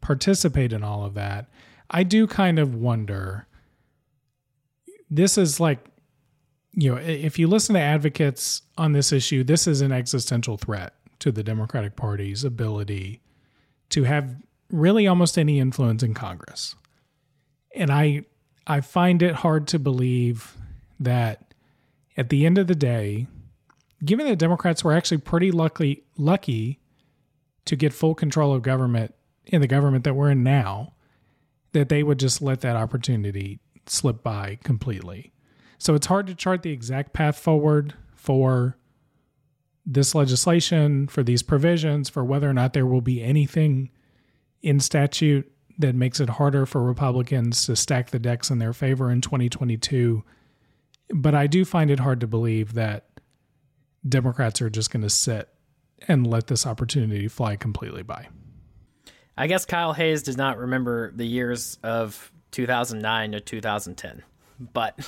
participate 0.00 0.72
in 0.72 0.82
all 0.82 1.04
of 1.04 1.14
that, 1.14 1.48
I 1.90 2.04
do 2.04 2.26
kind 2.26 2.58
of 2.58 2.74
wonder. 2.74 3.46
This 5.10 5.36
is 5.36 5.60
like, 5.60 5.78
you 6.72 6.94
know, 6.94 7.00
if 7.00 7.38
you 7.38 7.48
listen 7.48 7.74
to 7.74 7.80
advocates 7.80 8.62
on 8.76 8.92
this 8.92 9.12
issue, 9.12 9.44
this 9.44 9.66
is 9.66 9.80
an 9.80 9.92
existential 9.92 10.56
threat 10.56 10.94
to 11.20 11.32
the 11.32 11.42
Democratic 11.42 11.96
Party's 11.96 12.44
ability 12.44 13.20
to 13.90 14.04
have 14.04 14.36
really 14.70 15.06
almost 15.06 15.38
any 15.38 15.58
influence 15.58 16.02
in 16.02 16.14
Congress. 16.14 16.74
And 17.74 17.90
I 17.90 18.24
I 18.66 18.80
find 18.80 19.22
it 19.22 19.36
hard 19.36 19.66
to 19.68 19.78
believe 19.78 20.56
that 21.00 21.54
at 22.16 22.28
the 22.28 22.44
end 22.44 22.58
of 22.58 22.66
the 22.66 22.74
day, 22.74 23.26
given 24.04 24.26
that 24.26 24.38
Democrats 24.38 24.84
were 24.84 24.92
actually 24.92 25.18
pretty 25.18 25.50
lucky 25.50 26.04
lucky 26.16 26.80
to 27.64 27.76
get 27.76 27.92
full 27.92 28.14
control 28.14 28.54
of 28.54 28.62
government 28.62 29.14
in 29.46 29.60
the 29.60 29.66
government 29.66 30.04
that 30.04 30.14
we're 30.14 30.30
in 30.30 30.42
now 30.42 30.94
that 31.72 31.88
they 31.88 32.02
would 32.02 32.18
just 32.18 32.40
let 32.40 32.60
that 32.60 32.76
opportunity 32.76 33.60
slip 33.86 34.22
by 34.22 34.58
completely. 34.64 35.32
So 35.78 35.94
it's 35.94 36.06
hard 36.06 36.26
to 36.26 36.34
chart 36.34 36.62
the 36.62 36.72
exact 36.72 37.12
path 37.12 37.38
forward 37.38 37.94
for 38.14 38.77
this 39.90 40.14
legislation, 40.14 41.08
for 41.08 41.22
these 41.22 41.42
provisions, 41.42 42.10
for 42.10 42.22
whether 42.22 42.48
or 42.48 42.52
not 42.52 42.74
there 42.74 42.84
will 42.84 43.00
be 43.00 43.22
anything 43.22 43.90
in 44.60 44.80
statute 44.80 45.50
that 45.78 45.94
makes 45.94 46.20
it 46.20 46.28
harder 46.28 46.66
for 46.66 46.82
Republicans 46.82 47.64
to 47.64 47.74
stack 47.74 48.10
the 48.10 48.18
decks 48.18 48.50
in 48.50 48.58
their 48.58 48.74
favor 48.74 49.10
in 49.10 49.22
2022. 49.22 50.22
But 51.14 51.34
I 51.34 51.46
do 51.46 51.64
find 51.64 51.90
it 51.90 52.00
hard 52.00 52.20
to 52.20 52.26
believe 52.26 52.74
that 52.74 53.06
Democrats 54.06 54.60
are 54.60 54.68
just 54.68 54.90
going 54.90 55.02
to 55.02 55.10
sit 55.10 55.48
and 56.06 56.26
let 56.26 56.48
this 56.48 56.66
opportunity 56.66 57.26
fly 57.26 57.56
completely 57.56 58.02
by. 58.02 58.28
I 59.38 59.46
guess 59.46 59.64
Kyle 59.64 59.94
Hayes 59.94 60.22
does 60.22 60.36
not 60.36 60.58
remember 60.58 61.12
the 61.12 61.26
years 61.26 61.78
of 61.82 62.30
2009 62.50 63.32
to 63.32 63.40
2010, 63.40 64.22
but 64.72 64.98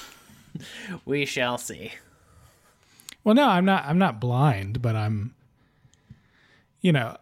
we 1.05 1.27
shall 1.27 1.59
see. 1.59 1.93
Well, 3.25 3.35
no, 3.35 3.49
I'm 3.49 3.65
not. 3.65 3.85
I'm 3.85 3.99
not 3.99 4.21
blind, 4.21 4.83
but 4.83 4.97
I'm. 4.97 5.35
You 6.81 6.93
know, 6.93 7.17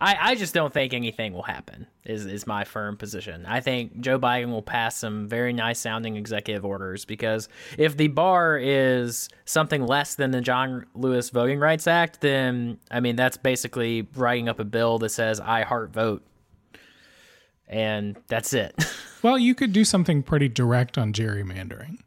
I, 0.00 0.16
I 0.20 0.34
just 0.34 0.52
don't 0.52 0.72
think 0.72 0.94
anything 0.94 1.32
will 1.32 1.42
happen. 1.42 1.86
Is 2.04 2.26
is 2.26 2.46
my 2.46 2.64
firm 2.64 2.96
position. 2.96 3.46
I 3.46 3.60
think 3.60 4.00
Joe 4.00 4.18
Biden 4.18 4.50
will 4.50 4.62
pass 4.62 4.96
some 4.96 5.28
very 5.28 5.52
nice 5.52 5.78
sounding 5.78 6.16
executive 6.16 6.64
orders 6.64 7.04
because 7.04 7.48
if 7.78 7.96
the 7.96 8.08
bar 8.08 8.58
is 8.58 9.28
something 9.44 9.86
less 9.86 10.16
than 10.16 10.32
the 10.32 10.40
John 10.40 10.86
Lewis 10.94 11.30
Voting 11.30 11.60
Rights 11.60 11.86
Act, 11.86 12.20
then 12.20 12.78
I 12.90 12.98
mean 12.98 13.14
that's 13.14 13.36
basically 13.36 14.08
writing 14.16 14.48
up 14.48 14.58
a 14.58 14.64
bill 14.64 14.98
that 14.98 15.10
says 15.10 15.38
I 15.38 15.62
heart 15.62 15.92
vote 15.92 16.24
and 17.68 18.16
that's 18.28 18.52
it. 18.52 18.74
well, 19.22 19.38
you 19.38 19.54
could 19.54 19.72
do 19.72 19.84
something 19.84 20.22
pretty 20.22 20.48
direct 20.48 20.98
on 20.98 21.12
gerrymandering. 21.12 21.98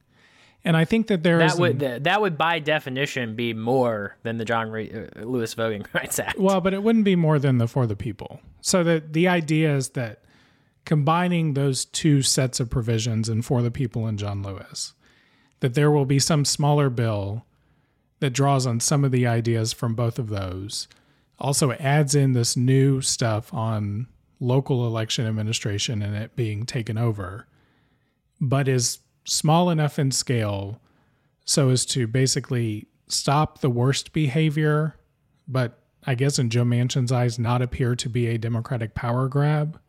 And 0.65 0.75
I 0.75 0.83
think 0.83 1.07
that 1.07 1.21
there 1.21 1.37
that 1.37 1.53
is 1.53 1.59
would 1.59 1.81
an, 1.83 2.03
that 2.03 2.19
would 2.19 2.39
by 2.39 2.57
definition 2.57 3.35
be 3.35 3.53
more 3.53 4.17
than 4.23 4.37
the 4.37 4.45
John 4.45 4.71
Re- 4.71 5.07
uh, 5.15 5.21
Lewis 5.21 5.53
Voting 5.53 5.85
Rights 5.93 6.17
Act. 6.17 6.39
Well, 6.39 6.59
but 6.59 6.73
it 6.73 6.81
wouldn't 6.81 7.05
be 7.05 7.15
more 7.15 7.37
than 7.37 7.59
the 7.59 7.67
For 7.67 7.85
the 7.85 7.95
People. 7.95 8.41
So 8.61 8.83
that 8.83 9.13
the 9.13 9.27
idea 9.27 9.75
is 9.75 9.89
that 9.89 10.23
combining 10.83 11.53
those 11.53 11.85
two 11.85 12.23
sets 12.23 12.59
of 12.59 12.71
provisions 12.71 13.29
in 13.29 13.43
For 13.43 13.61
the 13.61 13.69
People 13.69 14.07
and 14.07 14.17
John 14.17 14.41
Lewis, 14.41 14.95
that 15.59 15.75
there 15.75 15.91
will 15.91 16.05
be 16.05 16.19
some 16.19 16.43
smaller 16.43 16.89
bill 16.89 17.45
that 18.19 18.31
draws 18.31 18.65
on 18.65 18.79
some 18.79 19.03
of 19.05 19.11
the 19.11 19.27
ideas 19.27 19.71
from 19.71 19.93
both 19.93 20.17
of 20.17 20.29
those, 20.29 20.87
also 21.37 21.73
adds 21.73 22.15
in 22.15 22.33
this 22.33 22.57
new 22.57 23.01
stuff 23.01 23.53
on 23.53 24.07
local 24.39 24.87
election 24.87 25.27
administration 25.27 26.01
and 26.01 26.15
it 26.15 26.35
being 26.35 26.65
taken 26.65 26.97
over, 26.97 27.45
but 28.41 28.67
is 28.67 28.99
small 29.25 29.69
enough 29.69 29.99
in 29.99 30.11
scale 30.11 30.79
so 31.43 31.69
as 31.69 31.85
to 31.85 32.07
basically 32.07 32.87
stop 33.07 33.59
the 33.59 33.69
worst 33.69 34.13
behavior, 34.13 34.95
but 35.47 35.79
I 36.07 36.15
guess 36.15 36.39
in 36.39 36.49
Joe 36.49 36.63
Manchin's 36.63 37.11
eyes, 37.11 37.37
not 37.37 37.61
appear 37.61 37.95
to 37.95 38.09
be 38.09 38.27
a 38.27 38.37
Democratic 38.37 38.93
power 38.95 39.27
grab. 39.27 39.79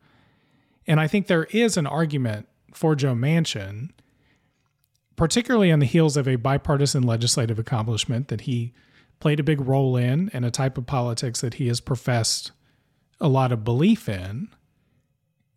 And 0.85 0.99
I 0.99 1.07
think 1.07 1.27
there 1.27 1.45
is 1.45 1.77
an 1.77 1.87
argument 1.87 2.47
for 2.73 2.95
Joe 2.95 3.13
Manchin, 3.13 3.91
particularly 5.15 5.71
on 5.71 5.79
the 5.79 5.85
heels 5.85 6.17
of 6.17 6.27
a 6.27 6.35
bipartisan 6.35 7.03
legislative 7.03 7.59
accomplishment 7.59 8.27
that 8.27 8.41
he 8.41 8.73
played 9.19 9.39
a 9.39 9.43
big 9.43 9.61
role 9.61 9.97
in 9.97 10.29
and 10.33 10.45
a 10.45 10.51
type 10.51 10.77
of 10.77 10.85
politics 10.85 11.41
that 11.41 11.55
he 11.55 11.67
has 11.67 11.79
professed 11.79 12.51
a 13.19 13.27
lot 13.27 13.51
of 13.51 13.63
belief 13.63 14.07
in 14.07 14.49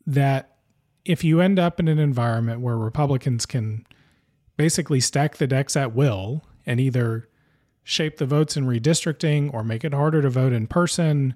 that 0.06 0.49
if 1.10 1.24
you 1.24 1.40
end 1.40 1.58
up 1.58 1.80
in 1.80 1.88
an 1.88 1.98
environment 1.98 2.60
where 2.60 2.76
Republicans 2.76 3.44
can 3.44 3.84
basically 4.56 5.00
stack 5.00 5.36
the 5.36 5.46
decks 5.46 5.74
at 5.74 5.94
will 5.94 6.44
and 6.64 6.78
either 6.78 7.28
shape 7.82 8.18
the 8.18 8.26
votes 8.26 8.56
in 8.56 8.66
redistricting 8.66 9.52
or 9.52 9.64
make 9.64 9.84
it 9.84 9.92
harder 9.92 10.22
to 10.22 10.30
vote 10.30 10.52
in 10.52 10.66
person 10.66 11.34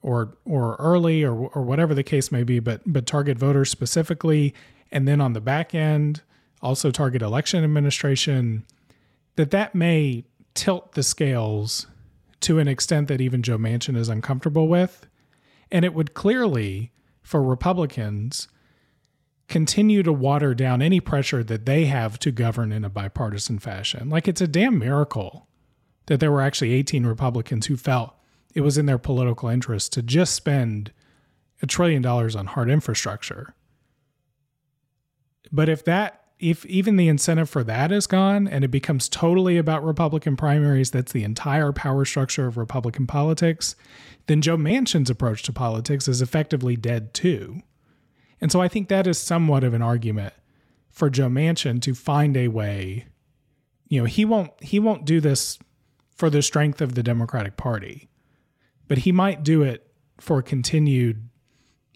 or 0.00 0.36
or 0.44 0.76
early 0.78 1.22
or 1.22 1.32
or 1.48 1.62
whatever 1.62 1.94
the 1.94 2.02
case 2.02 2.32
may 2.32 2.42
be 2.42 2.58
but 2.58 2.80
but 2.86 3.04
target 3.04 3.36
voters 3.36 3.68
specifically 3.68 4.54
and 4.90 5.06
then 5.06 5.20
on 5.20 5.32
the 5.32 5.40
back 5.40 5.74
end 5.74 6.22
also 6.62 6.90
target 6.90 7.20
election 7.20 7.62
administration 7.62 8.64
that 9.36 9.50
that 9.50 9.74
may 9.74 10.24
tilt 10.54 10.92
the 10.92 11.02
scales 11.02 11.86
to 12.40 12.58
an 12.58 12.68
extent 12.68 13.08
that 13.08 13.20
even 13.20 13.42
Joe 13.42 13.58
Manchin 13.58 13.96
is 13.96 14.08
uncomfortable 14.08 14.68
with. 14.68 15.06
And 15.70 15.84
it 15.84 15.94
would 15.94 16.12
clearly 16.12 16.92
for 17.22 17.42
Republicans 17.42 18.48
continue 19.52 20.02
to 20.02 20.12
water 20.12 20.54
down 20.54 20.82
any 20.82 20.98
pressure 20.98 21.44
that 21.44 21.66
they 21.66 21.84
have 21.84 22.18
to 22.18 22.30
govern 22.30 22.72
in 22.72 22.84
a 22.84 22.90
bipartisan 22.90 23.58
fashion 23.58 24.08
like 24.08 24.26
it's 24.26 24.40
a 24.40 24.48
damn 24.48 24.78
miracle 24.78 25.46
that 26.06 26.20
there 26.20 26.32
were 26.32 26.42
actually 26.42 26.72
18 26.72 27.06
Republicans 27.06 27.66
who 27.66 27.76
felt 27.76 28.14
it 28.54 28.60
was 28.60 28.76
in 28.76 28.86
their 28.86 28.98
political 28.98 29.48
interest 29.48 29.92
to 29.92 30.02
just 30.02 30.34
spend 30.34 30.92
a 31.62 31.66
trillion 31.66 32.02
dollars 32.02 32.34
on 32.34 32.46
hard 32.46 32.68
infrastructure. 32.68 33.54
But 35.50 35.68
if 35.68 35.84
that 35.84 36.18
if 36.38 36.66
even 36.66 36.96
the 36.96 37.06
incentive 37.06 37.48
for 37.48 37.62
that 37.62 37.92
is 37.92 38.08
gone 38.08 38.48
and 38.48 38.64
it 38.64 38.68
becomes 38.68 39.08
totally 39.08 39.58
about 39.58 39.84
Republican 39.84 40.36
primaries, 40.36 40.90
that's 40.90 41.12
the 41.12 41.22
entire 41.22 41.70
power 41.72 42.04
structure 42.04 42.48
of 42.48 42.56
Republican 42.56 43.06
politics, 43.06 43.76
then 44.26 44.42
Joe 44.42 44.56
Manchin's 44.56 45.08
approach 45.08 45.44
to 45.44 45.52
politics 45.52 46.08
is 46.08 46.20
effectively 46.20 46.74
dead 46.74 47.14
too. 47.14 47.62
And 48.42 48.50
so 48.50 48.60
I 48.60 48.66
think 48.66 48.88
that 48.88 49.06
is 49.06 49.18
somewhat 49.18 49.62
of 49.62 49.72
an 49.72 49.82
argument 49.82 50.34
for 50.90 51.08
Joe 51.08 51.28
Manchin 51.28 51.80
to 51.82 51.94
find 51.94 52.36
a 52.36 52.48
way. 52.48 53.06
You 53.86 54.00
know, 54.00 54.06
he 54.06 54.24
won't 54.24 54.50
he 54.60 54.80
won't 54.80 55.04
do 55.04 55.20
this 55.20 55.58
for 56.16 56.28
the 56.28 56.42
strength 56.42 56.80
of 56.80 56.94
the 56.94 57.04
Democratic 57.04 57.56
Party, 57.56 58.08
but 58.88 58.98
he 58.98 59.12
might 59.12 59.44
do 59.44 59.62
it 59.62 59.86
for 60.18 60.42
continued 60.42 61.28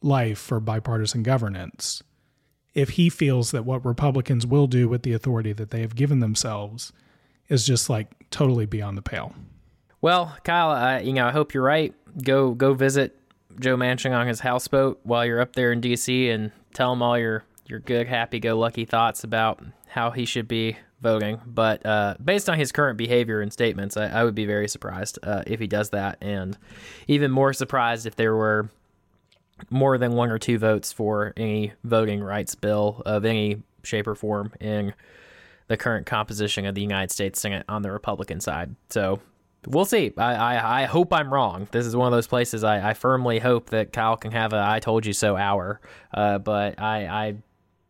life 0.02 0.38
for 0.38 0.60
bipartisan 0.60 1.24
governance 1.24 2.02
if 2.74 2.90
he 2.90 3.08
feels 3.08 3.50
that 3.50 3.64
what 3.64 3.84
Republicans 3.84 4.46
will 4.46 4.66
do 4.66 4.88
with 4.88 5.02
the 5.02 5.14
authority 5.14 5.52
that 5.52 5.70
they 5.70 5.80
have 5.80 5.96
given 5.96 6.20
themselves 6.20 6.92
is 7.48 7.66
just 7.66 7.90
like 7.90 8.08
totally 8.30 8.66
beyond 8.66 8.96
the 8.96 9.02
pale. 9.02 9.34
Well, 10.00 10.36
Kyle, 10.44 10.70
uh, 10.70 11.00
you 11.00 11.12
know, 11.12 11.26
I 11.26 11.32
hope 11.32 11.54
you're 11.54 11.64
right. 11.64 11.92
Go 12.22 12.52
go 12.52 12.72
visit 12.74 13.18
Joe 13.60 13.76
Manchin 13.76 14.16
on 14.16 14.26
his 14.26 14.40
houseboat 14.40 15.00
while 15.02 15.24
you're 15.24 15.40
up 15.40 15.54
there 15.54 15.72
in 15.72 15.80
D.C. 15.80 16.30
and 16.30 16.52
tell 16.74 16.92
him 16.92 17.02
all 17.02 17.18
your 17.18 17.44
your 17.68 17.80
good, 17.80 18.06
happy-go-lucky 18.06 18.84
thoughts 18.84 19.24
about 19.24 19.60
how 19.88 20.12
he 20.12 20.24
should 20.24 20.46
be 20.46 20.76
voting. 21.00 21.40
But 21.44 21.84
uh, 21.84 22.14
based 22.24 22.48
on 22.48 22.58
his 22.58 22.70
current 22.70 22.96
behavior 22.96 23.40
and 23.40 23.52
statements, 23.52 23.96
I, 23.96 24.06
I 24.06 24.24
would 24.24 24.36
be 24.36 24.46
very 24.46 24.68
surprised 24.68 25.18
uh, 25.22 25.42
if 25.46 25.58
he 25.58 25.66
does 25.66 25.90
that, 25.90 26.18
and 26.20 26.56
even 27.08 27.30
more 27.30 27.52
surprised 27.52 28.06
if 28.06 28.14
there 28.14 28.36
were 28.36 28.70
more 29.70 29.98
than 29.98 30.12
one 30.12 30.30
or 30.30 30.38
two 30.38 30.58
votes 30.58 30.92
for 30.92 31.32
any 31.36 31.72
voting 31.82 32.22
rights 32.22 32.54
bill 32.54 33.02
of 33.06 33.24
any 33.24 33.62
shape 33.82 34.06
or 34.06 34.14
form 34.14 34.52
in 34.60 34.92
the 35.68 35.76
current 35.76 36.06
composition 36.06 36.66
of 36.66 36.74
the 36.74 36.82
United 36.82 37.10
States 37.10 37.40
Senate 37.40 37.64
on 37.68 37.82
the 37.82 37.90
Republican 37.90 38.40
side. 38.40 38.76
So 38.90 39.20
we'll 39.66 39.84
see. 39.84 40.12
I, 40.16 40.34
I, 40.34 40.82
I, 40.82 40.84
hope 40.84 41.12
I'm 41.12 41.32
wrong. 41.32 41.68
This 41.70 41.86
is 41.86 41.94
one 41.96 42.06
of 42.06 42.12
those 42.12 42.26
places 42.26 42.64
I, 42.64 42.90
I 42.90 42.94
firmly 42.94 43.38
hope 43.38 43.70
that 43.70 43.92
Kyle 43.92 44.16
can 44.16 44.32
have 44.32 44.52
a 44.52 44.64
I 44.66 44.80
told 44.80 45.06
you 45.06 45.12
so 45.12 45.36
hour. 45.36 45.80
Uh, 46.12 46.38
but 46.38 46.80
I, 46.80 47.06
I 47.06 47.34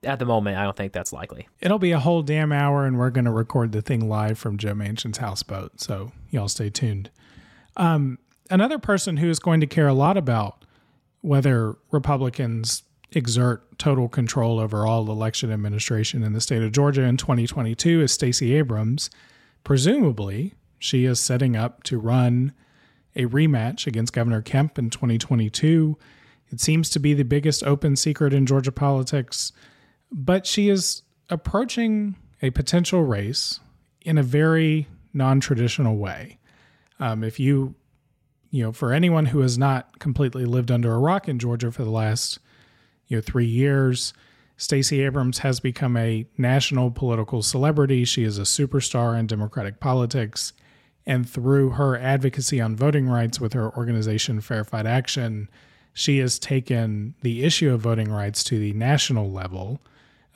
at 0.03 0.19
the 0.19 0.25
moment, 0.25 0.57
I 0.57 0.65
don't 0.65 0.77
think 0.77 0.93
that's 0.93 1.13
likely. 1.13 1.49
It'll 1.61 1.79
be 1.79 1.93
a 1.93 1.99
whole 1.99 2.23
damn 2.23 2.53
hour, 2.53 2.87
and 2.87 2.99
we're 2.99 3.11
going 3.11 3.25
to 3.25 3.33
record 3.33 3.73
the 3.73 3.83
thing 3.83 4.09
live 4.09 4.39
from 4.39 4.57
Joe 4.57 4.73
Manchin's 4.73 5.19
houseboat. 5.19 5.81
So 5.81 6.13
y'all 6.31 6.49
stay 6.49 6.71
tuned. 6.71 7.11
Um, 7.77 8.19
another 8.51 8.79
person 8.79 9.19
who 9.19 9.29
is 9.29 9.39
going 9.39 9.61
to 9.61 9.67
care 9.67 9.89
a 9.89 9.95
lot 9.95 10.17
about 10.17 10.65
whether 11.21 11.77
Republicans 11.91 12.83
exert 13.13 13.79
total 13.79 14.09
control 14.09 14.59
over 14.59 14.87
all 14.87 15.11
election 15.11 15.53
administration 15.53 16.23
in 16.23 16.33
the 16.33 16.41
state 16.41 16.63
of 16.63 16.73
Georgia 16.73 17.03
in 17.03 17.17
2022 17.17 18.03
is 18.03 18.13
Stacey 18.13 18.55
Abrams. 18.55 19.11
Presumably, 19.65 20.55
she 20.87 21.05
is 21.05 21.21
setting 21.21 21.57
up 21.57 21.83
to 21.85 21.99
run 21.99 22.53
a 23.15 23.27
rematch 23.27 23.87
against 23.87 24.13
Governor 24.13 24.43
Kemp 24.43 24.79
in 24.79 24.91
2022. 24.91 25.99
It 26.49 26.61
seems 26.61 26.89
to 26.91 26.99
be 26.99 27.13
the 27.13 27.25
biggest 27.25 27.65
open 27.65 27.97
secret 27.97 28.33
in 28.33 28.47
Georgia 28.47 28.73
politics 28.73 29.53
but 30.11 30.47
she 30.47 30.69
is 30.69 31.03
approaching 31.31 32.17
a 32.43 32.51
potential 32.51 33.03
race 33.03 33.61
in 34.03 34.19
a 34.19 34.23
very 34.23 34.87
non-traditional 35.13 35.97
way. 35.97 36.39
Um, 37.01 37.25
if 37.25 37.41
you, 37.41 37.75
you 38.51 38.63
know, 38.63 38.73
for 38.73 38.93
anyone 38.93 39.27
who 39.27 39.41
has 39.41 39.59
not 39.59 39.99
completely 39.99 40.45
lived 40.45 40.71
under 40.71 40.93
a 40.93 40.99
rock 40.99 41.29
in 41.29 41.39
Georgia 41.39 41.73
for 41.73 41.85
the 41.85 41.91
last, 41.91 42.39
you 43.09 43.17
know, 43.17 43.21
three 43.21 43.47
years, 43.47 44.13
Stacey 44.57 45.03
Abrams 45.03 45.39
has 45.39 45.61
become 45.61 45.97
a 45.97 46.27
national 46.39 46.91
political 46.91 47.43
celebrity. 47.43 48.05
She 48.05 48.25
is 48.25 48.39
a 48.39 48.43
superstar 48.43 49.19
in 49.19 49.27
Democratic 49.27 49.81
politics. 49.81 50.53
And 51.07 51.29
through 51.29 51.71
her 51.71 51.97
advocacy 51.97 52.61
on 52.61 52.75
voting 52.75 53.09
rights 53.09 53.41
with 53.41 53.53
her 53.53 53.75
organization 53.77 54.41
Fair 54.41 54.65
Fight 54.65 54.87
Action, 54.87 55.49
she 55.95 56.19
has 56.19 56.39
taken 56.39 57.15
the 57.23 57.45
issue 57.45 57.73
of 57.73 57.81
voting 57.81 58.11
rights 58.11 58.43
to 58.45 58.59
the 58.59 58.73
national 58.73 59.31
level 59.31 59.81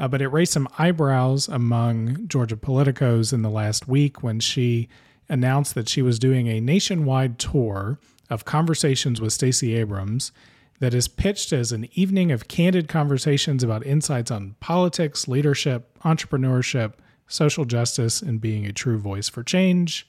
uh, 0.00 0.08
but 0.08 0.22
it 0.22 0.28
raised 0.28 0.52
some 0.52 0.68
eyebrows 0.78 1.46
among 1.46 2.26
Georgia 2.26 2.56
politicos 2.56 3.34
in 3.34 3.42
the 3.42 3.50
last 3.50 3.86
week 3.86 4.22
when 4.22 4.40
she 4.40 4.88
announced 5.28 5.74
that 5.74 5.88
she 5.88 6.00
was 6.00 6.18
doing 6.18 6.48
a 6.48 6.58
nationwide 6.58 7.38
tour 7.38 7.98
of 8.30 8.46
conversations 8.46 9.20
with 9.20 9.32
Stacey 9.32 9.76
Abrams 9.76 10.32
that 10.78 10.94
is 10.94 11.06
pitched 11.06 11.52
as 11.52 11.70
an 11.70 11.86
evening 11.92 12.32
of 12.32 12.48
candid 12.48 12.88
conversations 12.88 13.62
about 13.62 13.84
insights 13.84 14.30
on 14.30 14.56
politics, 14.58 15.28
leadership, 15.28 15.98
entrepreneurship, 16.02 16.94
social 17.28 17.66
justice, 17.66 18.22
and 18.22 18.40
being 18.40 18.64
a 18.64 18.72
true 18.72 18.98
voice 18.98 19.28
for 19.28 19.42
change. 19.42 20.08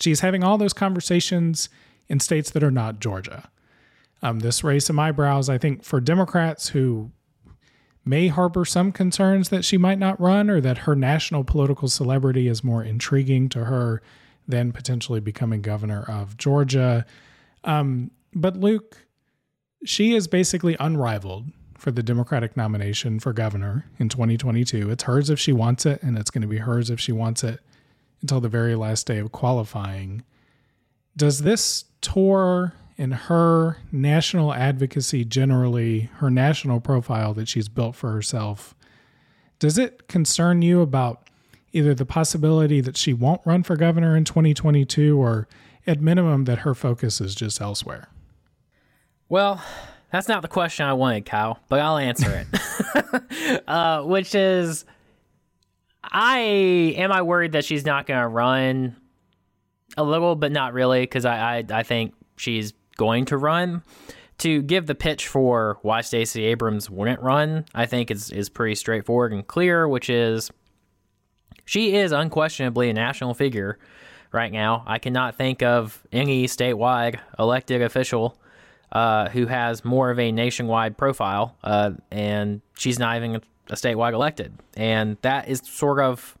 She's 0.00 0.20
having 0.20 0.42
all 0.42 0.58
those 0.58 0.72
conversations 0.72 1.68
in 2.08 2.20
states 2.20 2.50
that 2.50 2.62
are 2.62 2.70
not 2.70 3.00
Georgia. 3.00 3.50
Um, 4.22 4.40
this 4.40 4.64
raised 4.64 4.86
some 4.86 4.98
eyebrows, 4.98 5.48
I 5.48 5.58
think, 5.58 5.84
for 5.84 6.00
Democrats 6.00 6.68
who 6.68 7.10
may 8.04 8.28
harbor 8.28 8.64
some 8.64 8.92
concerns 8.92 9.48
that 9.48 9.64
she 9.64 9.78
might 9.78 9.98
not 9.98 10.20
run 10.20 10.50
or 10.50 10.60
that 10.60 10.78
her 10.78 10.94
national 10.94 11.44
political 11.44 11.88
celebrity 11.88 12.48
is 12.48 12.62
more 12.62 12.82
intriguing 12.82 13.48
to 13.50 13.64
her 13.64 14.02
than 14.46 14.72
potentially 14.72 15.20
becoming 15.20 15.62
governor 15.62 16.04
of 16.08 16.36
Georgia. 16.36 17.06
Um, 17.64 18.10
but 18.34 18.56
Luke, 18.56 19.06
she 19.84 20.14
is 20.14 20.26
basically 20.26 20.76
unrivaled 20.78 21.46
for 21.78 21.90
the 21.90 22.02
Democratic 22.02 22.56
nomination 22.56 23.20
for 23.20 23.32
governor 23.32 23.86
in 23.98 24.08
2022. 24.08 24.90
It's 24.90 25.04
hers 25.04 25.30
if 25.30 25.38
she 25.38 25.52
wants 25.52 25.86
it, 25.86 26.02
and 26.02 26.18
it's 26.18 26.30
going 26.30 26.42
to 26.42 26.48
be 26.48 26.58
hers 26.58 26.90
if 26.90 27.00
she 27.00 27.12
wants 27.12 27.42
it 27.42 27.60
until 28.24 28.40
the 28.40 28.48
very 28.48 28.74
last 28.74 29.06
day 29.06 29.18
of 29.18 29.30
qualifying. 29.32 30.22
Does 31.14 31.40
this 31.40 31.84
tour 32.00 32.72
and 32.96 33.12
her 33.12 33.76
national 33.92 34.54
advocacy 34.54 35.26
generally, 35.26 36.08
her 36.16 36.30
national 36.30 36.80
profile 36.80 37.34
that 37.34 37.48
she's 37.48 37.68
built 37.68 37.94
for 37.94 38.12
herself, 38.12 38.74
does 39.58 39.76
it 39.76 40.08
concern 40.08 40.62
you 40.62 40.80
about 40.80 41.28
either 41.74 41.92
the 41.92 42.06
possibility 42.06 42.80
that 42.80 42.96
she 42.96 43.12
won't 43.12 43.42
run 43.44 43.62
for 43.62 43.76
governor 43.76 44.16
in 44.16 44.24
2022 44.24 45.20
or 45.20 45.46
at 45.86 46.00
minimum 46.00 46.46
that 46.46 46.60
her 46.60 46.74
focus 46.74 47.20
is 47.20 47.34
just 47.34 47.60
elsewhere? 47.60 48.08
Well, 49.28 49.62
that's 50.10 50.28
not 50.28 50.40
the 50.40 50.48
question 50.48 50.86
I 50.86 50.94
wanted, 50.94 51.26
Kyle, 51.26 51.58
but 51.68 51.80
I'll 51.80 51.98
answer 51.98 52.46
it. 52.46 53.62
uh, 53.68 54.02
which 54.04 54.34
is, 54.34 54.86
I 56.10 56.38
am 56.96 57.12
I 57.12 57.22
worried 57.22 57.52
that 57.52 57.64
she's 57.64 57.84
not 57.84 58.06
going 58.06 58.20
to 58.20 58.28
run 58.28 58.96
a 59.96 60.04
little, 60.04 60.36
but 60.36 60.52
not 60.52 60.72
really, 60.72 61.02
because 61.02 61.24
I, 61.24 61.58
I 61.58 61.64
I 61.70 61.82
think 61.82 62.14
she's 62.36 62.72
going 62.96 63.24
to 63.26 63.36
run. 63.36 63.82
To 64.38 64.62
give 64.62 64.86
the 64.86 64.96
pitch 64.96 65.28
for 65.28 65.78
why 65.82 66.00
Stacey 66.00 66.44
Abrams 66.46 66.90
wouldn't 66.90 67.20
run, 67.22 67.66
I 67.74 67.86
think 67.86 68.10
is 68.10 68.30
is 68.30 68.48
pretty 68.48 68.74
straightforward 68.74 69.32
and 69.32 69.46
clear, 69.46 69.86
which 69.86 70.10
is 70.10 70.50
she 71.64 71.94
is 71.94 72.12
unquestionably 72.12 72.90
a 72.90 72.92
national 72.92 73.34
figure 73.34 73.78
right 74.32 74.50
now. 74.52 74.82
I 74.86 74.98
cannot 74.98 75.36
think 75.36 75.62
of 75.62 76.02
any 76.12 76.46
statewide 76.46 77.20
elected 77.38 77.80
official 77.80 78.36
uh, 78.90 79.28
who 79.28 79.46
has 79.46 79.84
more 79.84 80.10
of 80.10 80.18
a 80.18 80.32
nationwide 80.32 80.98
profile, 80.98 81.56
uh, 81.62 81.92
and 82.10 82.60
she's 82.76 82.98
not 82.98 83.16
even 83.16 83.40
a 83.68 83.74
statewide 83.74 84.12
elected. 84.12 84.52
And 84.76 85.16
that 85.22 85.48
is 85.48 85.62
sort 85.64 86.00
of 86.00 86.36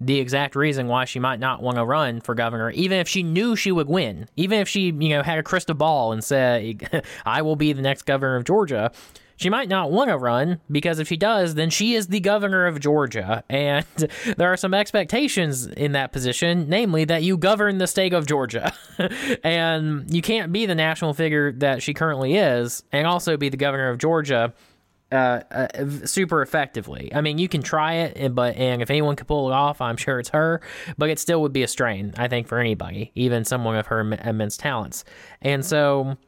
the 0.00 0.18
exact 0.20 0.54
reason 0.54 0.86
why 0.86 1.04
she 1.04 1.18
might 1.18 1.40
not 1.40 1.62
want 1.62 1.76
to 1.76 1.84
run 1.84 2.20
for 2.20 2.34
governor, 2.34 2.70
even 2.70 2.98
if 2.98 3.08
she 3.08 3.22
knew 3.22 3.56
she 3.56 3.72
would 3.72 3.88
win, 3.88 4.28
even 4.36 4.60
if 4.60 4.68
she, 4.68 4.86
you 4.86 5.08
know, 5.08 5.22
had 5.22 5.38
a 5.38 5.42
crystal 5.42 5.74
ball 5.74 6.12
and 6.12 6.22
said, 6.22 7.04
I 7.26 7.42
will 7.42 7.56
be 7.56 7.72
the 7.72 7.82
next 7.82 8.02
governor 8.02 8.36
of 8.36 8.44
Georgia. 8.44 8.92
she 9.36 9.50
might 9.50 9.68
not 9.68 9.90
want 9.90 10.08
to 10.10 10.16
run 10.16 10.60
because 10.70 11.00
if 11.00 11.08
she 11.08 11.16
does, 11.16 11.56
then 11.56 11.68
she 11.70 11.94
is 11.94 12.06
the 12.08 12.20
governor 12.20 12.66
of 12.66 12.78
Georgia. 12.78 13.42
And 13.48 13.84
there 14.36 14.52
are 14.52 14.56
some 14.56 14.72
expectations 14.72 15.66
in 15.66 15.92
that 15.92 16.12
position, 16.12 16.68
namely 16.68 17.04
that 17.06 17.24
you 17.24 17.36
govern 17.36 17.78
the 17.78 17.88
state 17.88 18.12
of 18.12 18.24
Georgia. 18.24 18.72
and 19.42 20.14
you 20.14 20.22
can't 20.22 20.52
be 20.52 20.64
the 20.66 20.76
national 20.76 21.12
figure 21.12 21.50
that 21.52 21.82
she 21.82 21.92
currently 21.92 22.36
is 22.36 22.84
and 22.92 23.04
also 23.04 23.36
be 23.36 23.48
the 23.48 23.56
governor 23.56 23.88
of 23.88 23.98
Georgia. 23.98 24.54
Uh, 25.10 25.40
uh, 25.50 25.88
super 26.04 26.42
effectively. 26.42 27.10
I 27.14 27.22
mean, 27.22 27.38
you 27.38 27.48
can 27.48 27.62
try 27.62 27.94
it, 27.94 28.34
but 28.34 28.56
and 28.56 28.82
if 28.82 28.90
anyone 28.90 29.16
could 29.16 29.26
pull 29.26 29.48
it 29.48 29.54
off, 29.54 29.80
I'm 29.80 29.96
sure 29.96 30.18
it's 30.20 30.28
her. 30.30 30.60
But 30.98 31.08
it 31.08 31.18
still 31.18 31.40
would 31.40 31.52
be 31.52 31.62
a 31.62 31.68
strain, 31.68 32.12
I 32.18 32.28
think, 32.28 32.46
for 32.46 32.58
anybody, 32.58 33.10
even 33.14 33.46
someone 33.46 33.76
of 33.76 33.86
her 33.86 34.00
immense 34.00 34.58
talents. 34.58 35.04
And 35.40 35.64
so, 35.64 36.18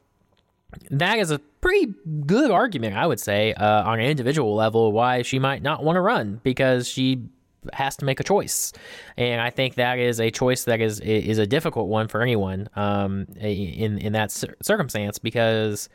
that 0.89 1.19
is 1.19 1.29
a 1.29 1.37
pretty 1.37 1.93
good 2.25 2.49
argument, 2.49 2.95
I 2.95 3.05
would 3.05 3.19
say, 3.19 3.53
uh, 3.53 3.83
on 3.83 3.99
an 3.99 4.05
individual 4.07 4.55
level, 4.55 4.91
why 4.91 5.21
she 5.21 5.37
might 5.37 5.61
not 5.61 5.83
want 5.83 5.97
to 5.97 6.01
run 6.01 6.41
because 6.43 6.87
she 6.87 7.25
has 7.73 7.95
to 7.97 8.05
make 8.05 8.19
a 8.19 8.23
choice, 8.23 8.73
and 9.17 9.39
I 9.39 9.51
think 9.51 9.75
that 9.75 9.99
is 9.99 10.19
a 10.19 10.31
choice 10.31 10.63
that 10.63 10.81
is 10.81 10.99
is 11.01 11.37
a 11.37 11.45
difficult 11.45 11.87
one 11.87 12.07
for 12.07 12.21
anyone 12.21 12.67
um, 12.75 13.27
in 13.39 13.99
in 13.99 14.13
that 14.13 14.31
circumstance 14.31 15.19
because 15.19 15.87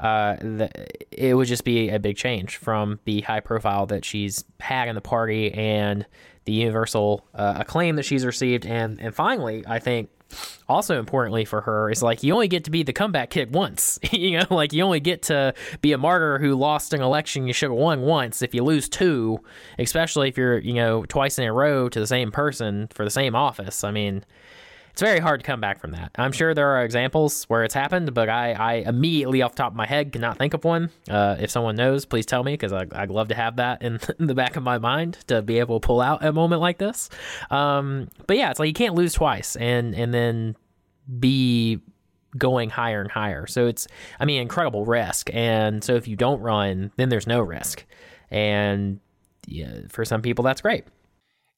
uh, 0.00 0.36
it 1.10 1.34
would 1.34 1.48
just 1.48 1.64
be 1.64 1.88
a 1.88 1.98
big 1.98 2.16
change 2.16 2.56
from 2.56 3.00
the 3.04 3.22
high 3.22 3.40
profile 3.40 3.86
that 3.86 4.04
she's 4.04 4.44
had 4.60 4.88
in 4.88 4.94
the 4.94 5.00
party 5.00 5.52
and 5.52 6.06
the 6.44 6.52
universal 6.52 7.26
uh, 7.34 7.54
acclaim 7.56 7.96
that 7.96 8.04
she's 8.04 8.24
received, 8.24 8.66
and 8.66 9.00
and 9.00 9.14
finally, 9.14 9.64
I 9.66 9.78
think 9.78 10.10
also 10.68 10.98
importantly 10.98 11.44
for 11.44 11.60
her 11.60 11.88
is 11.88 12.02
like 12.02 12.24
you 12.24 12.32
only 12.32 12.48
get 12.48 12.64
to 12.64 12.70
be 12.70 12.82
the 12.82 12.92
comeback 12.92 13.30
kid 13.30 13.54
once 13.54 13.96
you 14.10 14.36
know 14.36 14.46
like 14.50 14.72
you 14.72 14.82
only 14.82 14.98
get 14.98 15.22
to 15.22 15.54
be 15.82 15.92
a 15.92 15.98
martyr 15.98 16.38
who 16.38 16.54
lost 16.54 16.92
an 16.92 17.00
election. 17.00 17.46
You 17.46 17.52
should 17.52 17.70
have 17.70 17.78
won 17.78 18.02
once. 18.02 18.42
If 18.42 18.54
you 18.54 18.64
lose 18.64 18.88
two 18.88 19.40
especially 19.78 20.28
if 20.28 20.36
you're 20.36 20.58
you 20.58 20.74
know 20.74 21.04
twice 21.04 21.38
in 21.38 21.44
a 21.44 21.52
row 21.52 21.88
to 21.88 22.00
the 22.00 22.06
same 22.06 22.30
person 22.32 22.88
for 22.88 23.04
the 23.04 23.10
same 23.10 23.34
office 23.34 23.84
i 23.84 23.90
mean 23.90 24.24
it's 24.96 25.02
very 25.02 25.18
hard 25.18 25.40
to 25.40 25.46
come 25.46 25.60
back 25.60 25.78
from 25.78 25.90
that. 25.90 26.10
I'm 26.16 26.32
sure 26.32 26.54
there 26.54 26.70
are 26.70 26.82
examples 26.82 27.44
where 27.50 27.64
it's 27.64 27.74
happened, 27.74 28.14
but 28.14 28.30
I, 28.30 28.52
I 28.52 28.74
immediately 28.76 29.42
off 29.42 29.52
the 29.52 29.58
top 29.58 29.72
of 29.72 29.76
my 29.76 29.84
head 29.84 30.10
cannot 30.10 30.38
think 30.38 30.54
of 30.54 30.64
one. 30.64 30.88
Uh, 31.06 31.36
if 31.38 31.50
someone 31.50 31.76
knows, 31.76 32.06
please 32.06 32.24
tell 32.24 32.42
me 32.42 32.54
because 32.54 32.72
I'd 32.72 33.10
love 33.10 33.28
to 33.28 33.34
have 33.34 33.56
that 33.56 33.82
in, 33.82 34.00
in, 34.18 34.26
the 34.26 34.34
back 34.34 34.56
of 34.56 34.62
my 34.62 34.78
mind 34.78 35.18
to 35.26 35.42
be 35.42 35.58
able 35.58 35.80
to 35.80 35.86
pull 35.86 36.00
out 36.00 36.24
a 36.24 36.32
moment 36.32 36.62
like 36.62 36.78
this. 36.78 37.10
Um, 37.50 38.08
but 38.26 38.38
yeah, 38.38 38.50
it's 38.50 38.58
like 38.58 38.68
you 38.68 38.72
can't 38.72 38.94
lose 38.94 39.12
twice 39.12 39.54
and 39.56 39.94
and 39.94 40.14
then 40.14 40.56
be 41.20 41.80
going 42.38 42.70
higher 42.70 43.02
and 43.02 43.10
higher. 43.10 43.46
So 43.46 43.66
it's, 43.66 43.86
I 44.18 44.24
mean, 44.24 44.40
incredible 44.40 44.86
risk. 44.86 45.28
And 45.34 45.84
so 45.84 45.96
if 45.96 46.08
you 46.08 46.16
don't 46.16 46.40
run, 46.40 46.90
then 46.96 47.10
there's 47.10 47.26
no 47.26 47.40
risk. 47.40 47.84
And 48.30 49.00
yeah, 49.46 49.80
for 49.90 50.06
some 50.06 50.22
people, 50.22 50.42
that's 50.42 50.62
great. 50.62 50.84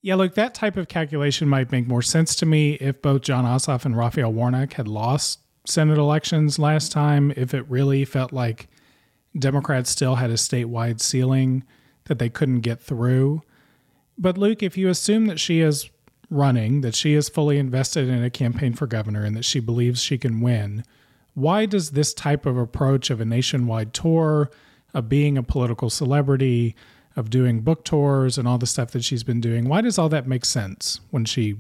Yeah, 0.01 0.15
look, 0.15 0.35
that 0.35 0.55
type 0.55 0.77
of 0.77 0.89
calculation 0.89 1.49
might 1.49 1.73
make 1.73 1.89
more 1.89 2.03
sense 2.03 2.37
to 2.37 2.47
me 2.47 2.75
if 2.75 3.03
both 3.03 3.23
Jon 3.23 3.45
Ossoff 3.45 3.85
and 3.85 3.97
Raphael 3.97 4.33
Warnock 4.33 4.75
had 4.75 4.87
lost 4.87 5.41
Senate 5.67 5.99
elections 5.99 6.59
last 6.59 6.93
time, 6.93 7.33
if 7.37 7.53
it 7.53 7.69
really 7.69 8.05
felt 8.05 8.33
like 8.33 8.69
Democrats 9.39 9.91
still 9.91 10.15
had 10.15 10.31
a 10.31 10.35
statewide 10.35 11.01
ceiling 11.01 11.65
that 12.05 12.19
they 12.19 12.29
couldn't 12.29 12.61
get 12.61 12.81
through. 12.81 13.43
But 14.17 14.39
Luke, 14.39 14.63
if 14.63 14.77
you 14.77 14.89
assume 14.89 15.27
that 15.27 15.41
she 15.41 15.61
is 15.61 15.91
running, 16.31 16.81
that 16.83 16.95
she 16.95 17.15
is 17.15 17.29
fully 17.29 17.59
invested 17.59 18.09
in 18.09 18.23
a 18.23 18.31
campaign 18.31 18.75
for 18.75 18.87
governor, 18.87 19.25
and 19.25 19.37
that 19.37 19.45
she 19.45 19.61
believes 19.61 20.01
she 20.01 20.17
can 20.17 20.41
win, 20.41 20.85
why 21.35 21.67
does 21.67 21.91
this 21.91 22.15
type 22.15 22.47
of 22.47 22.57
approach 22.57 23.11
of 23.11 23.21
a 23.21 23.25
nationwide 23.25 23.93
tour, 23.93 24.51
of 24.95 25.09
being 25.09 25.37
a 25.37 25.43
political 25.43 25.91
celebrity, 25.91 26.75
of 27.19 27.31
doing 27.31 27.61
book 27.61 27.85
tours 27.85 28.39
and 28.39 28.47
all 28.47 28.59
the 28.59 28.67
stuff 28.67 28.93
that 28.93 29.03
she's 29.03 29.25
been 29.25 29.41
doing. 29.41 29.69
Why 29.69 29.81
does 29.81 29.99
all 29.99 30.09
that 30.11 30.29
make 30.29 30.45
sense 30.45 31.01
when 31.11 31.25
she 31.25 31.57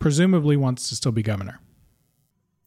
presumably 0.00 0.56
wants 0.56 0.88
to 0.88 0.96
still 0.96 1.12
be 1.12 1.22
governor? 1.22 1.60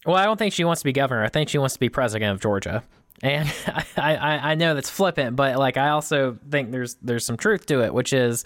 Well, 0.05 0.15
I 0.15 0.23
don't 0.23 0.38
think 0.38 0.53
she 0.53 0.63
wants 0.63 0.82
to 0.82 0.86
be 0.86 0.93
governor. 0.93 1.25
I 1.25 1.29
think 1.29 1.49
she 1.49 1.57
wants 1.57 1.73
to 1.73 1.79
be 1.79 1.89
president 1.89 2.32
of 2.32 2.39
Georgia. 2.39 2.84
And 3.21 3.53
I, 3.97 4.15
I, 4.15 4.51
I 4.51 4.55
know 4.55 4.73
that's 4.73 4.89
flippant, 4.89 5.36
but 5.36 5.57
like 5.57 5.75
I 5.75 5.89
also 5.89 6.39
think 6.49 6.71
there's 6.71 6.95
there's 7.01 7.25
some 7.25 7.36
truth 7.36 7.65
to 7.65 7.84
it, 7.84 7.93
which 7.93 8.13
is 8.13 8.45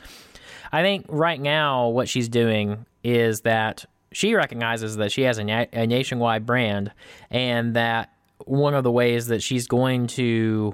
I 0.72 0.82
think 0.82 1.06
right 1.08 1.40
now 1.40 1.90
what 1.90 2.10
she's 2.10 2.28
doing 2.28 2.88
is 3.04 3.42
that 3.42 3.86
she 4.12 4.34
recognizes 4.34 4.96
that 4.98 5.12
she 5.12 5.22
has 5.22 5.38
a, 5.38 5.44
na- 5.44 5.66
a 5.72 5.86
nationwide 5.86 6.46
brand 6.46 6.92
and 7.30 7.76
that 7.76 8.12
one 8.46 8.74
of 8.74 8.84
the 8.84 8.92
ways 8.92 9.28
that 9.28 9.44
she's 9.44 9.68
going 9.68 10.08
to 10.08 10.74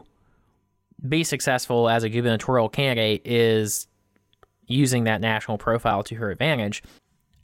be 1.08 1.24
successful 1.24 1.90
as 1.90 2.04
a 2.04 2.10
gubernatorial 2.10 2.70
candidate 2.70 3.22
is 3.26 3.88
using 4.68 5.06
that 5.06 5.22
national 5.22 5.58
profile 5.58 6.04
to 6.04 6.16
her 6.16 6.32
advantage. 6.32 6.84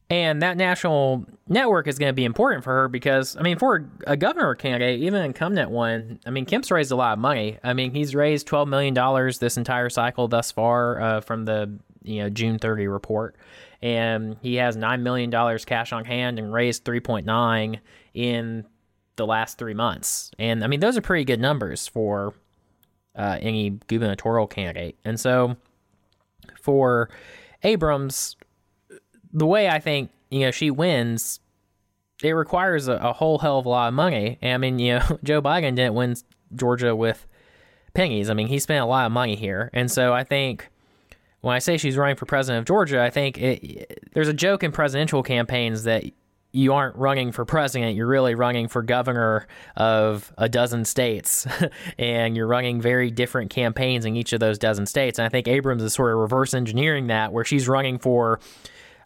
And 0.10 0.42
that 0.42 0.56
national 0.56 1.26
network 1.50 1.88
is 1.88 2.00
going 2.00 2.10
to 2.10 2.14
be 2.14 2.24
important 2.24 2.64
for 2.64 2.72
her 2.72 2.88
because, 2.88 3.36
I 3.36 3.42
mean, 3.42 3.58
for 3.58 3.90
a 4.06 4.16
governor 4.16 4.56
candidate, 4.56 5.02
even 5.02 5.22
incumbent 5.22 5.70
one, 5.70 6.20
I 6.26 6.30
mean, 6.30 6.46
Kemp's 6.46 6.72
raised 6.72 6.92
a 6.92 6.96
lot 6.96 7.14
of 7.14 7.20
money. 7.20 7.58
I 7.62 7.74
mean, 7.74 7.94
he's 7.94 8.16
raised 8.16 8.48
$12 8.48 8.68
million 8.68 8.94
this 9.42 9.58
entire 9.58 9.90
cycle 9.90 10.30
thus 10.30 10.50
far 10.52 11.02
uh, 11.02 11.22
from 11.22 11.44
the, 11.44 11.78
you 12.04 12.22
know, 12.22 12.30
June 12.30 12.58
30 12.58 12.88
report. 12.88 13.36
And 13.82 14.38
he 14.42 14.56
has 14.56 14.78
$9 14.78 15.02
million 15.02 15.30
cash 15.66 15.92
on 15.92 16.06
hand 16.06 16.40
and 16.40 16.54
raised 16.54 16.86
3.9 16.86 17.80
in 18.14 18.66
the 19.18 19.26
last 19.26 19.58
three 19.58 19.74
months. 19.74 20.32
And 20.40 20.64
I 20.64 20.68
mean, 20.68 20.80
those 20.80 20.96
are 20.96 21.02
pretty 21.02 21.26
good 21.26 21.42
numbers 21.42 21.86
for 21.86 22.34
uh, 23.18 23.38
any 23.42 23.72
gubernatorial 23.88 24.48
candidate. 24.48 24.98
And 25.04 25.20
so 25.20 25.58
for 26.62 27.10
Abrams, 27.64 28.36
the 29.34 29.46
way 29.46 29.70
I 29.70 29.80
think 29.80 30.12
you 30.30 30.42
know 30.42 30.52
she 30.52 30.72
wins, 30.72 31.40
it 32.24 32.32
requires 32.32 32.88
a, 32.88 32.94
a 32.94 33.14
whole 33.14 33.40
hell 33.40 33.60
of 33.60 33.66
a 33.66 33.70
lot 33.70 33.88
of 33.88 33.94
money. 33.94 34.38
And 34.42 34.54
I 34.54 34.58
mean, 34.58 34.80
you 34.80 35.00
know, 35.00 35.20
Joe 35.24 35.42
Biden 35.42 35.76
didn't 35.76 35.96
win 35.96 36.16
Georgia 36.56 36.96
with 36.96 37.26
pennies. 37.94 38.30
I 38.30 38.34
mean, 38.34 38.48
he 38.48 38.60
spent 38.60 38.82
a 38.82 38.86
lot 38.86 39.06
of 39.06 39.12
money 39.12 39.36
here, 39.36 39.70
and 39.74 39.92
so 39.92 40.14
I 40.14 40.24
think 40.24 40.70
when 41.42 41.56
I 41.56 41.60
say 41.60 41.78
she's 41.78 41.98
running 41.98 42.16
for 42.16 42.26
president 42.26 42.60
of 42.60 42.66
Georgia, 42.66 43.02
I 43.02 43.10
think 43.10 43.38
it, 43.38 44.10
there's 44.14 44.28
a 44.28 44.34
joke 44.34 44.64
in 44.64 44.72
presidential 44.72 45.24
campaigns 45.24 45.84
that 45.84 46.04
you 46.58 46.74
aren't 46.74 46.96
running 46.96 47.32
for 47.32 47.46
president, 47.46 47.96
you're 47.96 48.08
really 48.08 48.34
running 48.34 48.68
for 48.68 48.82
governor 48.82 49.48
of 49.76 50.34
a 50.40 50.50
dozen 50.50 50.84
states. 50.86 51.46
and 52.00 52.36
you're 52.36 52.48
running 52.48 52.82
very 52.82 53.12
different 53.12 53.52
campaigns 53.52 54.06
in 54.06 54.16
each 54.16 54.34
of 54.34 54.40
those 54.40 54.58
dozen 54.58 54.88
states. 54.88 55.20
And 55.20 55.26
I 55.26 55.30
think 55.30 55.48
Abrams 55.48 55.84
is 55.84 55.94
sort 55.94 56.12
of 56.12 56.18
reverse 56.18 56.56
engineering 56.56 57.08
that, 57.08 57.32
where 57.32 57.46
she's 57.46 57.68
running 57.68 58.00
for 58.00 58.40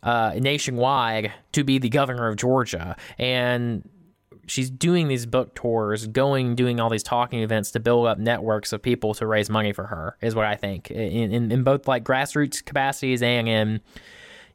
uh, 0.01 0.33
nationwide 0.39 1.33
to 1.51 1.63
be 1.65 1.77
the 1.77 1.89
governor 1.89 2.29
of 2.29 2.37
Georgia. 2.37 2.95
And 3.17 3.87
she's 4.47 4.69
doing 4.69 5.09
these 5.09 5.25
book 5.25 5.53
tours, 5.53 6.07
going, 6.07 6.55
doing 6.55 6.79
all 6.79 6.89
these 6.89 7.03
talking 7.03 7.41
events 7.41 7.71
to 7.71 7.81
build 7.81 8.07
up 8.07 8.17
networks 8.17 8.71
of 8.71 8.81
people 8.81 9.13
to 9.15 9.27
raise 9.27 9.49
money 9.49 9.73
for 9.73 9.87
her, 9.87 10.17
is 10.21 10.35
what 10.35 10.45
I 10.45 10.55
think, 10.55 10.89
in, 10.89 11.33
in, 11.33 11.51
in 11.51 11.63
both 11.63 11.85
like 11.85 12.05
grassroots 12.05 12.63
capacities 12.63 13.21
and 13.21 13.49
in 13.49 13.81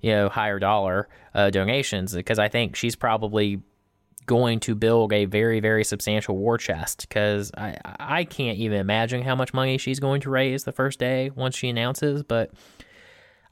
you 0.00 0.12
know 0.12 0.28
higher 0.28 0.58
dollar 0.58 1.08
uh, 1.34 1.50
donations 1.50 2.14
because 2.14 2.38
I 2.38 2.48
think 2.48 2.76
she's 2.76 2.96
probably 2.96 3.60
going 4.26 4.58
to 4.58 4.74
build 4.74 5.12
a 5.12 5.24
very 5.24 5.60
very 5.60 5.84
substantial 5.84 6.36
war 6.36 6.58
chest 6.58 7.06
because 7.08 7.52
I 7.56 7.76
I 7.84 8.24
can't 8.24 8.58
even 8.58 8.78
imagine 8.78 9.22
how 9.22 9.34
much 9.34 9.54
money 9.54 9.78
she's 9.78 10.00
going 10.00 10.20
to 10.22 10.30
raise 10.30 10.64
the 10.64 10.72
first 10.72 10.98
day 10.98 11.30
once 11.34 11.56
she 11.56 11.68
announces, 11.68 12.22
but 12.22 12.50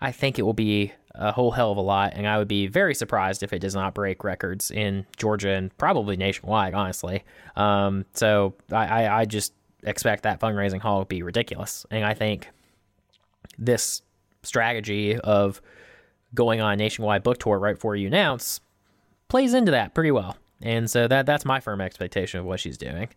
I 0.00 0.12
think 0.12 0.38
it 0.38 0.42
will 0.42 0.52
be 0.52 0.92
a 1.14 1.32
whole 1.32 1.52
hell 1.52 1.70
of 1.70 1.78
a 1.78 1.80
lot, 1.80 2.12
and 2.14 2.26
I 2.26 2.38
would 2.38 2.48
be 2.48 2.66
very 2.66 2.94
surprised 2.94 3.42
if 3.42 3.52
it 3.52 3.60
does 3.60 3.74
not 3.74 3.94
break 3.94 4.24
records 4.24 4.70
in 4.70 5.06
Georgia 5.16 5.50
and 5.50 5.76
probably 5.78 6.16
nationwide, 6.16 6.74
honestly. 6.74 7.22
Um, 7.56 8.04
so 8.14 8.54
I, 8.72 9.04
I, 9.04 9.20
I 9.20 9.24
just 9.24 9.52
expect 9.84 10.24
that 10.24 10.40
fundraising 10.40 10.80
haul 10.80 11.00
to 11.00 11.06
be 11.06 11.22
ridiculous, 11.22 11.86
and 11.90 12.04
I 12.04 12.14
think 12.14 12.48
this 13.56 14.02
strategy 14.42 15.16
of 15.18 15.62
going 16.34 16.60
on 16.60 16.72
a 16.72 16.76
nationwide 16.76 17.22
book 17.22 17.38
tour 17.38 17.58
right 17.58 17.76
before 17.76 17.96
you 17.96 18.08
announce 18.08 18.60
plays 19.28 19.54
into 19.54 19.72
that 19.72 19.94
pretty 19.94 20.10
well. 20.10 20.36
And 20.62 20.90
so 20.90 21.08
that 21.08 21.26
that's 21.26 21.44
my 21.44 21.60
firm 21.60 21.80
expectation 21.80 22.40
of 22.40 22.46
what 22.46 22.60
she's 22.60 22.78
doing. 22.78 23.08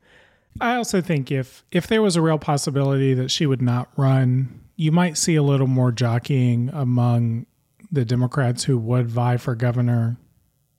I 0.60 0.76
also 0.76 1.02
think 1.02 1.32
if 1.32 1.64
if 1.72 1.88
there 1.88 2.02
was 2.02 2.16
a 2.16 2.22
real 2.22 2.40
possibility 2.40 3.14
that 3.14 3.32
she 3.32 3.46
would 3.46 3.62
not 3.62 3.90
run, 3.96 4.62
you 4.76 4.92
might 4.92 5.18
see 5.18 5.36
a 5.36 5.44
little 5.44 5.68
more 5.68 5.92
jockeying 5.92 6.70
among 6.74 7.46
the 7.92 8.06
Democrats 8.06 8.64
who 8.64 8.78
would 8.78 9.08
vie 9.08 9.38
for 9.38 9.56
governor 9.56 10.18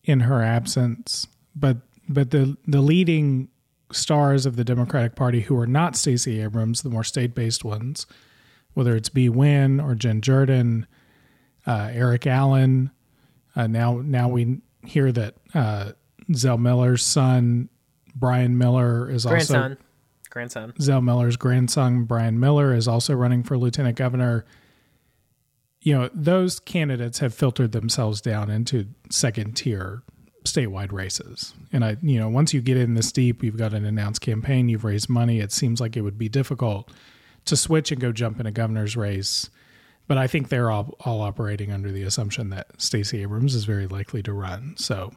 in 0.04 0.20
her 0.20 0.42
absence. 0.42 1.26
But 1.54 1.78
but 2.08 2.30
the 2.30 2.56
the 2.66 2.80
leading 2.80 3.48
stars 3.92 4.46
of 4.46 4.56
the 4.56 4.64
Democratic 4.64 5.14
Party 5.14 5.42
who 5.42 5.56
are 5.56 5.66
not 5.66 5.96
Stacey 5.96 6.42
Abrams, 6.42 6.82
the 6.82 6.90
more 6.90 7.04
state 7.04 7.34
based 7.34 7.64
ones, 7.64 8.06
whether 8.74 8.96
it's 8.96 9.08
Bee 9.08 9.28
Nguyen 9.28 9.82
or 9.82 9.94
Jen 9.94 10.20
Jordan, 10.20 10.86
uh, 11.68 11.90
Erick 11.92 12.26
Allen. 12.26 12.90
Uh, 13.54 13.66
now, 13.66 14.00
now 14.02 14.28
we 14.28 14.60
hear 14.84 15.12
that 15.12 15.34
uh, 15.54 15.92
Zell 16.34 16.58
Miller's 16.58 17.04
son, 17.04 17.68
Brian 18.14 18.56
Miller, 18.56 19.08
is 19.10 19.24
grandson. 19.24 19.72
also 19.72 19.76
grandson. 20.30 20.72
Zell 20.80 21.00
Miller's 21.00 21.36
grandson, 21.36 22.04
Brian 22.04 22.40
Miller, 22.40 22.74
is 22.74 22.88
also 22.88 23.14
running 23.14 23.42
for 23.42 23.58
lieutenant 23.58 23.96
governor. 23.96 24.44
You 25.80 25.94
know, 25.94 26.10
those 26.14 26.58
candidates 26.58 27.18
have 27.18 27.34
filtered 27.34 27.72
themselves 27.72 28.20
down 28.20 28.50
into 28.50 28.86
second 29.10 29.56
tier 29.56 30.02
statewide 30.44 30.92
races. 30.92 31.54
And 31.72 31.84
I, 31.84 31.96
you 32.02 32.18
know, 32.18 32.28
once 32.28 32.54
you 32.54 32.60
get 32.60 32.76
in 32.76 32.94
this 32.94 33.12
deep, 33.12 33.42
you've 33.42 33.56
got 33.56 33.74
an 33.74 33.84
announced 33.84 34.20
campaign, 34.20 34.68
you've 34.68 34.84
raised 34.84 35.08
money, 35.08 35.40
it 35.40 35.52
seems 35.52 35.80
like 35.80 35.96
it 35.96 36.00
would 36.00 36.18
be 36.18 36.28
difficult 36.28 36.90
to 37.44 37.56
switch 37.56 37.92
and 37.92 38.00
go 38.00 38.12
jump 38.12 38.40
in 38.40 38.46
a 38.46 38.50
governor's 38.50 38.96
race. 38.96 39.50
But 40.08 40.18
I 40.18 40.26
think 40.26 40.48
they're 40.48 40.70
all, 40.70 40.96
all 41.04 41.20
operating 41.20 41.70
under 41.70 41.92
the 41.92 42.02
assumption 42.02 42.50
that 42.50 42.68
Stacey 42.78 43.22
Abrams 43.22 43.54
is 43.54 43.64
very 43.64 43.86
likely 43.86 44.22
to 44.22 44.32
run. 44.32 44.74
So, 44.78 45.12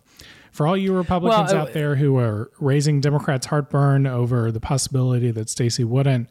for 0.51 0.67
all 0.67 0.75
you 0.75 0.93
Republicans 0.93 1.53
Well, 1.53 1.61
uh, 1.61 1.63
out 1.63 1.73
there 1.73 1.95
who 1.95 2.17
are 2.17 2.51
raising 2.59 2.99
Democrats' 2.99 3.45
heartburn 3.45 4.05
over 4.05 4.51
the 4.51 4.59
possibility 4.59 5.31
that 5.31 5.49
Stacey 5.49 5.85
wouldn't, 5.85 6.29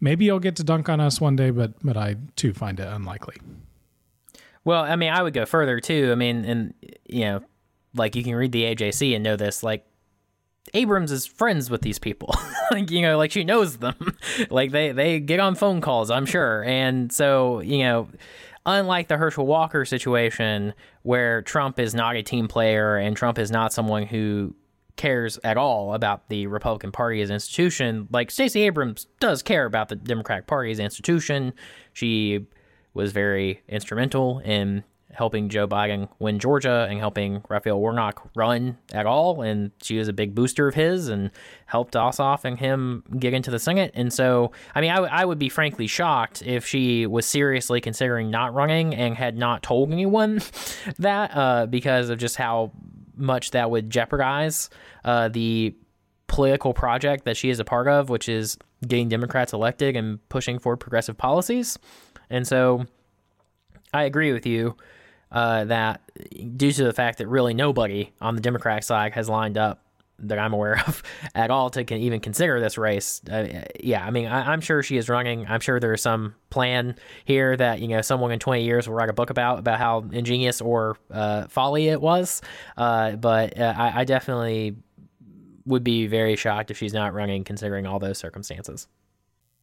maybe 0.00 0.26
you'll 0.26 0.38
get 0.38 0.54
to 0.56 0.64
dunk 0.64 0.88
on 0.90 1.00
us 1.00 1.20
one 1.20 1.34
day, 1.34 1.50
but 1.50 1.72
but 1.82 1.96
I 1.96 2.16
too 2.36 2.52
find 2.52 2.78
it 2.78 2.86
unlikely. 2.86 3.36
Well, 4.64 4.82
I 4.82 4.96
mean, 4.96 5.12
I 5.12 5.22
would 5.22 5.34
go 5.34 5.46
further 5.46 5.80
too. 5.80 6.10
I 6.12 6.14
mean, 6.14 6.44
and 6.44 6.74
you 7.06 7.24
know, 7.24 7.40
like 7.94 8.14
you 8.16 8.22
can 8.22 8.34
read 8.34 8.52
the 8.52 8.64
AJC 8.64 9.14
and 9.14 9.24
know 9.24 9.36
this. 9.36 9.62
Like 9.62 9.86
Abrams 10.74 11.12
is 11.12 11.24
friends 11.24 11.70
with 11.70 11.82
these 11.82 11.98
people. 11.98 12.34
like 12.70 12.90
you 12.90 13.02
know, 13.02 13.16
like 13.16 13.30
she 13.30 13.44
knows 13.44 13.78
them. 13.78 14.16
like 14.50 14.72
they 14.72 14.92
they 14.92 15.20
get 15.20 15.40
on 15.40 15.54
phone 15.54 15.80
calls, 15.80 16.10
I'm 16.10 16.26
sure. 16.26 16.64
And 16.64 17.12
so 17.12 17.60
you 17.60 17.78
know, 17.78 18.08
unlike 18.66 19.08
the 19.08 19.16
Herschel 19.16 19.46
Walker 19.46 19.84
situation, 19.84 20.74
where 21.02 21.42
Trump 21.42 21.78
is 21.78 21.94
not 21.94 22.16
a 22.16 22.22
team 22.22 22.48
player 22.48 22.96
and 22.96 23.16
Trump 23.16 23.38
is 23.38 23.50
not 23.50 23.72
someone 23.72 24.04
who 24.06 24.54
cares 24.96 25.38
at 25.42 25.56
all 25.56 25.94
about 25.94 26.28
the 26.28 26.46
Republican 26.46 26.92
Party 26.92 27.20
as 27.20 27.30
an 27.30 27.34
institution, 27.34 28.08
like 28.10 28.30
Stacey 28.30 28.62
Abrams 28.62 29.06
does 29.20 29.42
care 29.42 29.66
about 29.66 29.88
the 29.88 29.96
Democratic 29.96 30.46
Party 30.46 30.70
as 30.70 30.78
an 30.78 30.84
institution. 30.84 31.52
She 31.92 32.46
was 32.94 33.12
very 33.12 33.62
instrumental 33.68 34.38
in 34.40 34.84
helping 35.14 35.48
Joe 35.48 35.66
Biden 35.66 36.08
win 36.18 36.38
Georgia 36.38 36.86
and 36.90 36.98
helping 36.98 37.42
Raphael 37.48 37.78
Warnock 37.80 38.30
run 38.34 38.78
at 38.92 39.06
all. 39.06 39.42
And 39.42 39.70
she 39.82 39.96
was 39.96 40.08
a 40.08 40.12
big 40.12 40.34
booster 40.34 40.66
of 40.68 40.74
his 40.74 41.08
and 41.08 41.30
helped 41.66 41.94
Ossoff 41.94 42.44
and 42.44 42.58
him 42.58 43.04
get 43.18 43.32
into 43.32 43.50
the 43.50 43.58
Senate. 43.58 43.92
And 43.94 44.12
so, 44.12 44.52
I 44.74 44.80
mean, 44.80 44.90
I, 44.90 44.96
w- 44.96 45.12
I 45.12 45.24
would 45.24 45.38
be 45.38 45.48
frankly 45.48 45.86
shocked 45.86 46.42
if 46.42 46.66
she 46.66 47.06
was 47.06 47.26
seriously 47.26 47.80
considering 47.80 48.30
not 48.30 48.54
running 48.54 48.94
and 48.94 49.16
had 49.16 49.38
not 49.38 49.62
told 49.62 49.92
anyone 49.92 50.42
that 50.98 51.30
uh, 51.34 51.66
because 51.66 52.10
of 52.10 52.18
just 52.18 52.36
how 52.36 52.72
much 53.16 53.52
that 53.52 53.70
would 53.70 53.90
jeopardize 53.90 54.68
uh, 55.04 55.28
the 55.28 55.74
political 56.26 56.74
project 56.74 57.24
that 57.24 57.36
she 57.36 57.50
is 57.50 57.60
a 57.60 57.64
part 57.64 57.86
of, 57.86 58.08
which 58.08 58.28
is 58.28 58.58
getting 58.86 59.08
Democrats 59.08 59.52
elected 59.52 59.96
and 59.96 60.26
pushing 60.28 60.58
for 60.58 60.76
progressive 60.76 61.16
policies. 61.16 61.78
And 62.28 62.46
so 62.46 62.86
I 63.92 64.02
agree 64.02 64.32
with 64.32 64.44
you 64.44 64.76
uh, 65.34 65.64
that 65.64 66.00
due 66.56 66.72
to 66.72 66.84
the 66.84 66.92
fact 66.92 67.18
that 67.18 67.26
really 67.26 67.52
nobody 67.52 68.12
on 68.20 68.36
the 68.36 68.40
Democratic 68.40 68.84
side 68.84 69.12
has 69.12 69.28
lined 69.28 69.58
up 69.58 69.80
that 70.20 70.38
I'm 70.38 70.52
aware 70.52 70.80
of 70.86 71.02
at 71.34 71.50
all 71.50 71.70
to 71.70 71.84
can 71.84 71.98
even 71.98 72.20
consider 72.20 72.60
this 72.60 72.78
race. 72.78 73.20
Uh, 73.30 73.64
yeah, 73.80 74.06
I 74.06 74.10
mean, 74.10 74.26
I, 74.26 74.52
I'm 74.52 74.60
sure 74.60 74.82
she 74.82 74.96
is 74.96 75.08
running. 75.08 75.44
I'm 75.48 75.60
sure 75.60 75.80
there's 75.80 76.02
some 76.02 76.36
plan 76.50 76.94
here 77.24 77.56
that 77.56 77.80
you 77.80 77.88
know 77.88 78.00
someone 78.00 78.30
in 78.30 78.38
20 78.38 78.62
years 78.64 78.88
will 78.88 78.94
write 78.94 79.08
a 79.08 79.12
book 79.12 79.30
about 79.30 79.58
about 79.58 79.78
how 79.78 80.04
ingenious 80.12 80.60
or 80.60 80.96
uh, 81.10 81.48
folly 81.48 81.88
it 81.88 82.00
was. 82.00 82.40
Uh, 82.76 83.16
but 83.16 83.58
uh, 83.58 83.74
I, 83.76 84.00
I 84.00 84.04
definitely 84.04 84.76
would 85.66 85.82
be 85.82 86.06
very 86.06 86.36
shocked 86.36 86.70
if 86.70 86.78
she's 86.78 86.94
not 86.94 87.12
running, 87.12 87.42
considering 87.42 87.86
all 87.86 87.98
those 87.98 88.18
circumstances. 88.18 88.86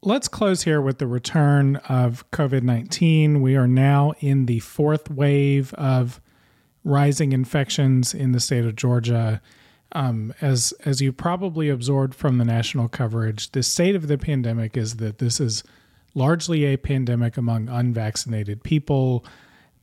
Let's 0.03 0.27
close 0.27 0.63
here 0.63 0.81
with 0.81 0.97
the 0.97 1.05
return 1.05 1.75
of 1.87 2.27
COVID 2.31 2.63
19. 2.63 3.39
We 3.39 3.55
are 3.55 3.67
now 3.67 4.13
in 4.19 4.47
the 4.47 4.57
fourth 4.57 5.11
wave 5.11 5.75
of 5.75 6.19
rising 6.83 7.33
infections 7.33 8.11
in 8.11 8.31
the 8.31 8.39
state 8.39 8.65
of 8.65 8.75
Georgia. 8.75 9.43
Um, 9.91 10.33
as 10.41 10.73
as 10.85 11.01
you 11.01 11.13
probably 11.13 11.69
absorbed 11.69 12.15
from 12.15 12.39
the 12.39 12.45
national 12.45 12.87
coverage, 12.87 13.51
the 13.51 13.61
state 13.61 13.95
of 13.95 14.07
the 14.07 14.17
pandemic 14.17 14.75
is 14.75 14.95
that 14.95 15.19
this 15.19 15.39
is 15.39 15.63
largely 16.15 16.65
a 16.65 16.77
pandemic 16.77 17.37
among 17.37 17.69
unvaccinated 17.69 18.63
people. 18.63 19.23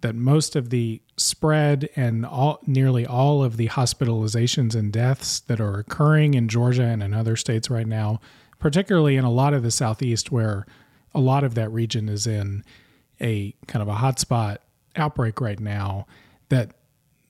That 0.00 0.16
most 0.16 0.56
of 0.56 0.70
the 0.70 1.00
spread 1.16 1.90
and 1.94 2.26
all 2.26 2.58
nearly 2.66 3.06
all 3.06 3.44
of 3.44 3.56
the 3.56 3.68
hospitalizations 3.68 4.74
and 4.74 4.92
deaths 4.92 5.38
that 5.40 5.60
are 5.60 5.78
occurring 5.78 6.34
in 6.34 6.48
Georgia 6.48 6.84
and 6.84 7.04
in 7.04 7.14
other 7.14 7.36
states 7.36 7.70
right 7.70 7.86
now, 7.86 8.20
particularly 8.58 9.16
in 9.16 9.24
a 9.24 9.30
lot 9.30 9.54
of 9.54 9.62
the 9.62 9.70
southeast, 9.70 10.32
where 10.32 10.66
a 11.14 11.20
lot 11.20 11.44
of 11.44 11.54
that 11.54 11.70
region 11.70 12.08
is 12.08 12.26
in 12.26 12.64
a 13.20 13.54
kind 13.66 13.82
of 13.82 13.88
a 13.88 13.96
hotspot 13.96 14.58
outbreak 14.96 15.40
right 15.40 15.60
now, 15.60 16.06
that 16.48 16.72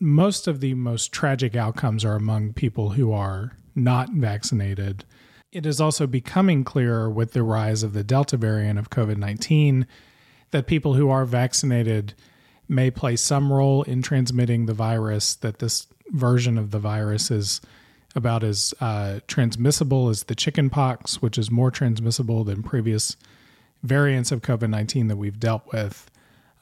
most 0.00 0.46
of 0.46 0.60
the 0.60 0.74
most 0.74 1.12
tragic 1.12 1.56
outcomes 1.56 2.04
are 2.04 2.16
among 2.16 2.52
people 2.52 2.90
who 2.90 3.12
are 3.12 3.56
not 3.74 4.10
vaccinated. 4.10 5.04
It 5.52 5.66
is 5.66 5.80
also 5.80 6.06
becoming 6.06 6.64
clearer 6.64 7.10
with 7.10 7.32
the 7.32 7.42
rise 7.42 7.82
of 7.82 7.92
the 7.92 8.04
Delta 8.04 8.36
variant 8.36 8.78
of 8.78 8.90
COVID 8.90 9.16
19 9.16 9.86
that 10.50 10.66
people 10.66 10.94
who 10.94 11.10
are 11.10 11.24
vaccinated 11.24 12.14
may 12.68 12.90
play 12.90 13.16
some 13.16 13.52
role 13.52 13.82
in 13.82 14.02
transmitting 14.02 14.66
the 14.66 14.74
virus, 14.74 15.34
that 15.36 15.58
this 15.58 15.86
version 16.10 16.58
of 16.58 16.70
the 16.70 16.78
virus 16.78 17.30
is 17.30 17.60
about 18.14 18.42
as 18.42 18.74
uh, 18.80 19.20
transmissible 19.26 20.08
as 20.08 20.24
the 20.24 20.34
chickenpox, 20.34 21.20
which 21.20 21.38
is 21.38 21.50
more 21.50 21.70
transmissible 21.70 22.44
than 22.44 22.62
previous 22.62 23.16
variants 23.82 24.32
of 24.32 24.42
COVID 24.42 24.70
19 24.70 25.08
that 25.08 25.16
we've 25.16 25.38
dealt 25.38 25.70
with. 25.72 26.10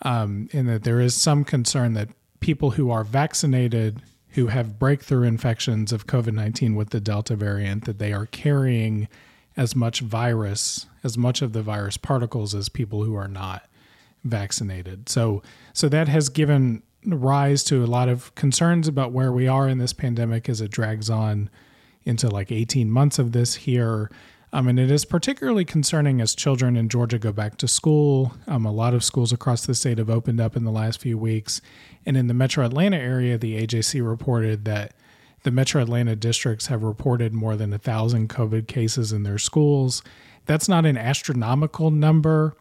Um, 0.03 0.51
and 0.53 0.69
that 0.69 0.85
there 0.85 1.01
is 1.01 1.15
some 1.15 1.45
concern 1.45 1.95
that 1.95 2.11
people 2.41 2.73
who 2.73 2.91
are 2.91 3.03
vaccinated 3.03 4.03
who 4.37 4.49
have 4.49 4.79
breakthrough 4.79 5.23
infections 5.23 5.93
of 5.93 6.07
COVID 6.07 6.35
19 6.35 6.75
with 6.77 6.91
the 6.91 7.01
Delta 7.01 7.35
variant, 7.35 7.87
that 7.87 7.99
they 7.99 8.13
are 8.13 8.27
carrying 8.27 9.09
as 9.57 9.75
much 9.75 10.01
virus, 10.01 10.85
as 11.03 11.17
much 11.17 11.41
of 11.41 11.55
the 11.55 11.63
virus 11.63 11.97
particles 11.97 12.55
as 12.55 12.69
people 12.69 13.03
who 13.05 13.15
are 13.15 13.29
not 13.29 13.67
vaccinated. 14.25 15.09
So, 15.09 15.43
so 15.73 15.89
that 15.89 16.09
has 16.09 16.29
given 16.29 16.83
rise 17.07 17.63
to 17.65 17.85
a 17.85 17.87
lot 17.87 18.09
of 18.09 18.35
concerns 18.35 18.89
about 18.89 19.13
where 19.13 19.33
we 19.33 19.47
are 19.47 19.69
in 19.69 19.79
this 19.79 19.93
pandemic 19.93 20.49
as 20.49 20.61
it 20.61 20.71
drags 20.71 21.09
on 21.09 21.49
into 22.05 22.29
like 22.29 22.51
18 22.51 22.91
months 22.91 23.19
of 23.19 23.33
this 23.33 23.55
here. 23.55 24.11
Um, 24.53 24.69
and 24.69 24.79
it 24.79 24.91
is 24.91 25.05
particularly 25.05 25.65
concerning 25.65 26.21
as 26.21 26.35
children 26.35 26.77
in 26.77 26.89
Georgia 26.89 27.19
go 27.19 27.33
back 27.33 27.57
to 27.59 27.69
school. 27.69 28.33
Um, 28.47 28.65
a 28.65 28.73
lot 28.73 28.95
of 28.95 29.05
schools 29.05 29.33
across 29.33 29.67
the 29.67 29.75
state 29.75 29.99
have 29.99 30.09
opened 30.09 30.41
up 30.41 30.57
in 30.57 30.65
the 30.65 30.71
last 30.71 31.01
few 31.01 31.19
weeks. 31.19 31.61
And 32.07 32.17
in 32.17 32.27
the 32.27 32.35
metro 32.35 32.65
Atlanta 32.65 32.97
area, 32.97 33.37
the 33.37 33.67
AJC 33.67 34.07
reported 34.07 34.65
that 34.65 34.95
the 35.43 35.51
metro 35.51 35.83
Atlanta 35.83 36.17
districts 36.17 36.69
have 36.69 36.83
reported 36.83 37.33
more 37.33 37.57
than 37.57 37.73
a 37.73 37.79
thousand 37.79 38.29
COVID 38.29 38.67
cases 38.67 39.13
in 39.13 39.25
their 39.25 39.39
schools. 39.39 40.03
That's 40.47 40.69
not 40.69 40.87
an 40.87 40.97
astronomical 40.97 41.91
number, 41.91 42.57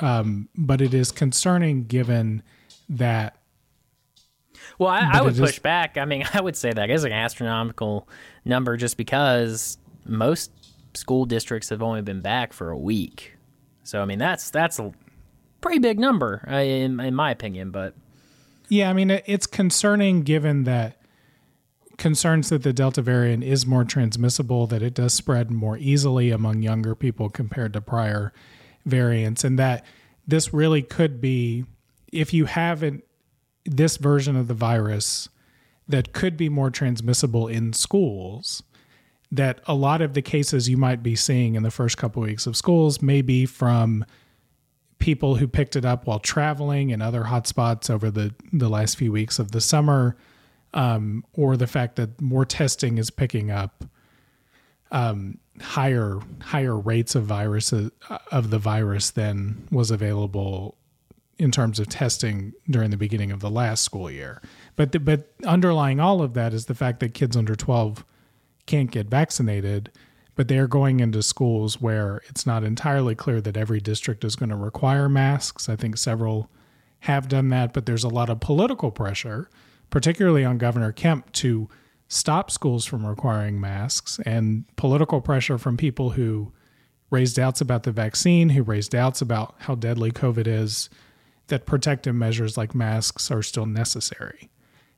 um, 0.00 0.48
but 0.56 0.80
it 0.80 0.92
is 0.92 1.12
concerning 1.12 1.84
given 1.84 2.42
that 2.88 3.35
Well, 4.78 4.90
I, 4.90 5.08
I 5.12 5.22
would 5.22 5.36
it 5.36 5.40
push 5.40 5.58
back. 5.58 5.96
I 5.96 6.04
mean, 6.04 6.24
I 6.34 6.40
would 6.40 6.56
say 6.56 6.72
that 6.72 6.90
is 6.90 7.04
an 7.04 7.12
astronomical 7.12 8.08
number 8.44 8.76
just 8.76 8.96
because 8.96 9.78
most 10.04 10.50
school 10.94 11.24
districts 11.24 11.68
have 11.68 11.82
only 11.82 12.02
been 12.02 12.20
back 12.20 12.52
for 12.52 12.70
a 12.70 12.78
week. 12.78 13.32
So, 13.82 14.02
I 14.02 14.04
mean, 14.04 14.18
that's 14.18 14.50
that's 14.50 14.78
a 14.78 14.92
pretty 15.60 15.78
big 15.78 15.98
number 15.98 16.46
uh, 16.50 16.56
in, 16.56 17.00
in 17.00 17.14
my 17.14 17.30
opinion. 17.30 17.70
But 17.70 17.94
Yeah, 18.68 18.90
I 18.90 18.92
mean, 18.92 19.10
it's 19.10 19.46
concerning 19.46 20.22
given 20.22 20.64
that 20.64 21.00
concerns 21.96 22.50
that 22.50 22.62
the 22.62 22.72
Delta 22.72 23.02
variant 23.02 23.42
is 23.42 23.66
more 23.66 23.84
transmissible, 23.84 24.66
that 24.66 24.82
it 24.82 24.94
does 24.94 25.14
spread 25.14 25.50
more 25.50 25.78
easily 25.78 26.30
among 26.30 26.62
younger 26.62 26.94
people 26.94 27.30
compared 27.30 27.72
to 27.72 27.80
prior 27.80 28.32
variants, 28.84 29.44
and 29.44 29.58
that 29.58 29.84
this 30.26 30.52
really 30.52 30.82
could 30.82 31.20
be, 31.20 31.64
if 32.12 32.34
you 32.34 32.44
have 32.46 32.82
an, 32.82 33.02
this 33.66 33.96
version 33.96 34.36
of 34.36 34.48
the 34.48 34.54
virus 34.54 35.28
that 35.88 36.12
could 36.12 36.36
be 36.36 36.48
more 36.48 36.70
transmissible 36.70 37.46
in 37.46 37.72
schools, 37.72 38.62
that 39.30 39.60
a 39.66 39.74
lot 39.74 40.00
of 40.00 40.14
the 40.14 40.22
cases 40.22 40.68
you 40.68 40.76
might 40.76 41.02
be 41.02 41.14
seeing 41.16 41.54
in 41.54 41.62
the 41.62 41.70
first 41.70 41.96
couple 41.96 42.22
weeks 42.22 42.46
of 42.46 42.56
schools 42.56 43.02
may 43.02 43.22
be 43.22 43.46
from 43.46 44.04
people 44.98 45.36
who 45.36 45.46
picked 45.46 45.76
it 45.76 45.84
up 45.84 46.06
while 46.06 46.18
traveling 46.18 46.90
in 46.90 47.02
other 47.02 47.24
hotspots 47.24 47.90
over 47.90 48.10
the, 48.10 48.34
the 48.52 48.68
last 48.68 48.96
few 48.96 49.12
weeks 49.12 49.38
of 49.38 49.52
the 49.52 49.60
summer, 49.60 50.16
um, 50.74 51.24
or 51.34 51.56
the 51.56 51.66
fact 51.66 51.96
that 51.96 52.20
more 52.20 52.44
testing 52.44 52.98
is 52.98 53.10
picking 53.10 53.50
up 53.50 53.84
um, 54.90 55.38
higher 55.60 56.20
higher 56.40 56.76
rates 56.76 57.14
of 57.14 57.24
viruses 57.24 57.90
of 58.30 58.50
the 58.50 58.58
virus 58.58 59.10
than 59.10 59.66
was 59.70 59.90
available 59.90 60.76
in 61.38 61.50
terms 61.50 61.78
of 61.78 61.88
testing 61.88 62.52
during 62.68 62.90
the 62.90 62.96
beginning 62.96 63.30
of 63.30 63.40
the 63.40 63.50
last 63.50 63.84
school 63.84 64.10
year. 64.10 64.40
But 64.74 64.92
the, 64.92 65.00
but 65.00 65.32
underlying 65.44 66.00
all 66.00 66.22
of 66.22 66.34
that 66.34 66.54
is 66.54 66.66
the 66.66 66.74
fact 66.74 67.00
that 67.00 67.14
kids 67.14 67.36
under 67.36 67.54
12 67.54 68.04
can't 68.66 68.90
get 68.90 69.06
vaccinated 69.06 69.90
but 70.36 70.48
they're 70.48 70.68
going 70.68 71.00
into 71.00 71.22
schools 71.22 71.80
where 71.80 72.22
it's 72.26 72.46
not 72.46 72.62
entirely 72.62 73.14
clear 73.14 73.40
that 73.40 73.56
every 73.56 73.80
district 73.80 74.22
is 74.22 74.36
going 74.36 74.50
to 74.50 74.56
require 74.56 75.08
masks. 75.08 75.68
I 75.68 75.74
think 75.76 75.96
several 75.96 76.50
have 77.00 77.28
done 77.28 77.48
that, 77.48 77.72
but 77.72 77.86
there's 77.86 78.04
a 78.04 78.08
lot 78.08 78.28
of 78.30 78.38
political 78.38 78.90
pressure, 78.90 79.50
particularly 79.90 80.44
on 80.44 80.58
Governor 80.58 80.92
Kemp, 80.92 81.32
to 81.32 81.68
stop 82.08 82.50
schools 82.50 82.84
from 82.84 83.04
requiring 83.04 83.58
masks 83.58 84.20
and 84.26 84.64
political 84.76 85.20
pressure 85.20 85.58
from 85.58 85.76
people 85.76 86.10
who 86.10 86.52
raised 87.10 87.36
doubts 87.36 87.60
about 87.62 87.84
the 87.84 87.92
vaccine, 87.92 88.50
who 88.50 88.62
raised 88.62 88.90
doubts 88.90 89.22
about 89.22 89.54
how 89.60 89.74
deadly 89.74 90.12
COVID 90.12 90.46
is, 90.46 90.90
that 91.48 91.66
protective 91.66 92.14
measures 92.14 92.56
like 92.56 92.74
masks 92.74 93.30
are 93.30 93.42
still 93.42 93.66
necessary. 93.66 94.50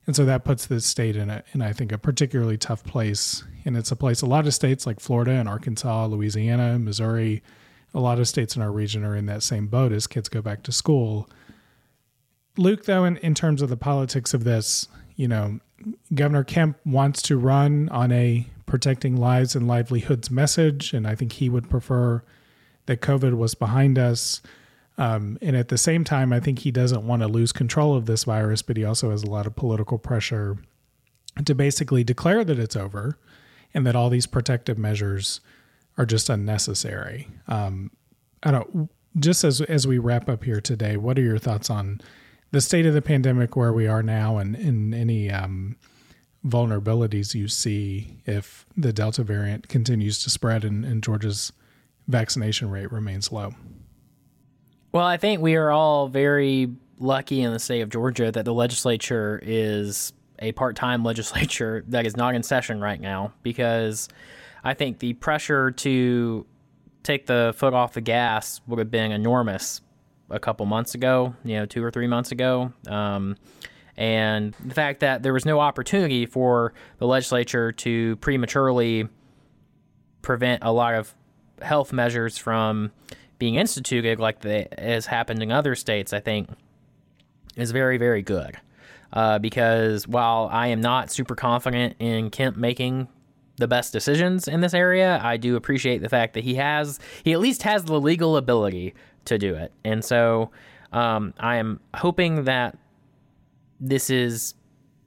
And 0.07 0.15
so 0.15 0.25
that 0.25 0.43
puts 0.43 0.65
the 0.65 0.81
state 0.81 1.15
in 1.15 1.29
a, 1.29 1.43
in 1.53 1.61
I 1.61 1.71
think, 1.71 1.91
a 1.91 1.97
particularly 1.97 2.57
tough 2.57 2.83
place. 2.83 3.43
And 3.65 3.77
it's 3.77 3.91
a 3.91 3.95
place 3.95 4.21
a 4.21 4.25
lot 4.25 4.47
of 4.47 4.53
states 4.53 4.87
like 4.87 4.99
Florida 4.99 5.31
and 5.31 5.47
Arkansas, 5.47 6.07
Louisiana, 6.07 6.79
Missouri, 6.79 7.43
a 7.93 7.99
lot 7.99 8.19
of 8.19 8.27
states 8.27 8.55
in 8.55 8.61
our 8.61 8.71
region 8.71 9.03
are 9.03 9.15
in 9.15 9.25
that 9.27 9.43
same 9.43 9.67
boat 9.67 9.91
as 9.91 10.07
kids 10.07 10.29
go 10.29 10.41
back 10.41 10.63
to 10.63 10.71
school. 10.71 11.29
Luke, 12.57 12.85
though, 12.85 13.05
in, 13.05 13.17
in 13.17 13.33
terms 13.33 13.61
of 13.61 13.69
the 13.69 13.77
politics 13.77 14.33
of 14.33 14.43
this, 14.43 14.87
you 15.15 15.27
know, 15.27 15.59
Governor 16.13 16.43
Kemp 16.43 16.77
wants 16.85 17.21
to 17.23 17.37
run 17.37 17.89
on 17.89 18.11
a 18.11 18.47
protecting 18.65 19.17
lives 19.17 19.55
and 19.55 19.67
livelihoods 19.67 20.29
message, 20.29 20.93
and 20.93 21.07
I 21.07 21.15
think 21.15 21.33
he 21.33 21.49
would 21.49 21.69
prefer 21.69 22.23
that 22.85 23.01
COVID 23.01 23.37
was 23.37 23.55
behind 23.55 23.97
us. 23.97 24.41
Um, 24.99 25.37
and 25.41 25.55
at 25.55 25.69
the 25.69 25.77
same 25.77 26.03
time, 26.03 26.33
I 26.33 26.41
think 26.41 26.59
he 26.59 26.71
doesn't 26.71 27.07
want 27.07 27.21
to 27.21 27.27
lose 27.29 27.53
control 27.53 27.95
of 27.95 28.05
this 28.05 28.25
virus, 28.25 28.61
but 28.61 28.75
he 28.75 28.83
also 28.83 29.11
has 29.11 29.23
a 29.23 29.29
lot 29.29 29.47
of 29.47 29.55
political 29.55 29.97
pressure 29.97 30.57
to 31.45 31.55
basically 31.55 32.03
declare 32.03 32.43
that 32.43 32.59
it's 32.59 32.75
over 32.75 33.17
and 33.73 33.87
that 33.87 33.95
all 33.95 34.09
these 34.09 34.27
protective 34.27 34.77
measures 34.77 35.39
are 35.97 36.05
just 36.05 36.29
unnecessary. 36.29 37.29
Um, 37.47 37.91
I 38.43 38.51
don't. 38.51 38.89
Just 39.17 39.43
as 39.43 39.61
as 39.61 39.87
we 39.87 39.97
wrap 39.97 40.29
up 40.29 40.43
here 40.43 40.61
today, 40.61 40.97
what 40.97 41.17
are 41.17 41.23
your 41.23 41.39
thoughts 41.39 41.69
on 41.69 42.01
the 42.51 42.61
state 42.61 42.85
of 42.85 42.93
the 42.93 43.01
pandemic 43.01 43.55
where 43.55 43.73
we 43.73 43.87
are 43.87 44.03
now, 44.03 44.37
and, 44.37 44.55
and 44.55 44.93
any 44.93 45.31
um, 45.31 45.77
vulnerabilities 46.45 47.33
you 47.35 47.47
see 47.47 48.17
if 48.25 48.65
the 48.75 48.91
Delta 48.91 49.23
variant 49.23 49.69
continues 49.69 50.21
to 50.23 50.29
spread 50.29 50.65
and, 50.65 50.83
and 50.83 51.03
Georgia's 51.03 51.53
vaccination 52.07 52.69
rate 52.69 52.91
remains 52.91 53.31
low? 53.31 53.53
Well, 54.91 55.05
I 55.05 55.17
think 55.17 55.41
we 55.41 55.55
are 55.55 55.71
all 55.71 56.07
very 56.07 56.71
lucky 56.97 57.41
in 57.41 57.53
the 57.53 57.59
state 57.59 57.81
of 57.81 57.89
Georgia 57.89 58.31
that 58.31 58.43
the 58.43 58.53
legislature 58.53 59.39
is 59.43 60.13
a 60.39 60.51
part 60.53 60.75
time 60.75 61.03
legislature 61.03 61.83
that 61.89 62.05
is 62.05 62.17
not 62.17 62.35
in 62.35 62.43
session 62.43 62.81
right 62.81 62.99
now 62.99 63.33
because 63.43 64.09
I 64.63 64.73
think 64.73 64.99
the 64.99 65.13
pressure 65.13 65.71
to 65.71 66.45
take 67.03 67.27
the 67.27 67.53
foot 67.55 67.73
off 67.73 67.93
the 67.93 68.01
gas 68.01 68.61
would 68.67 68.79
have 68.79 68.91
been 68.91 69.11
enormous 69.11 69.81
a 70.29 70.39
couple 70.39 70.65
months 70.65 70.95
ago, 70.95 71.35
you 71.43 71.55
know, 71.55 71.65
two 71.65 71.83
or 71.83 71.91
three 71.91 72.07
months 72.07 72.31
ago. 72.31 72.73
Um, 72.87 73.35
and 73.95 74.55
the 74.63 74.73
fact 74.73 75.01
that 75.01 75.23
there 75.23 75.33
was 75.33 75.45
no 75.45 75.59
opportunity 75.59 76.25
for 76.25 76.73
the 76.97 77.07
legislature 77.07 77.71
to 77.73 78.15
prematurely 78.17 79.07
prevent 80.21 80.63
a 80.63 80.71
lot 80.71 80.95
of 80.95 81.13
health 81.61 81.91
measures 81.91 82.37
from 82.37 82.91
being 83.39 83.55
instituted 83.55 84.19
like 84.19 84.41
the, 84.41 84.67
has 84.77 85.05
happened 85.07 85.41
in 85.41 85.51
other 85.51 85.73
states, 85.73 86.13
I 86.13 86.19
think, 86.19 86.49
is 87.55 87.71
very, 87.71 87.97
very 87.97 88.21
good. 88.21 88.57
Uh, 89.11 89.39
because 89.39 90.07
while 90.07 90.49
I 90.51 90.67
am 90.67 90.81
not 90.81 91.11
super 91.11 91.33
confident 91.33 91.95
in 91.97 92.29
Kemp 92.29 92.57
making 92.57 93.07
the 93.57 93.67
best 93.67 93.91
decisions 93.91 94.47
in 94.47 94.61
this 94.61 94.73
area, 94.73 95.19
I 95.23 95.37
do 95.37 95.55
appreciate 95.55 96.01
the 96.01 96.09
fact 96.09 96.35
that 96.35 96.43
he 96.43 96.55
has, 96.55 96.99
he 97.23 97.33
at 97.33 97.39
least 97.39 97.63
has 97.63 97.85
the 97.85 97.99
legal 97.99 98.37
ability 98.37 98.93
to 99.25 99.39
do 99.39 99.55
it. 99.55 99.71
And 99.83 100.05
so 100.05 100.51
um, 100.93 101.33
I 101.39 101.55
am 101.55 101.79
hoping 101.95 102.43
that 102.43 102.77
this 103.79 104.09
is 104.09 104.53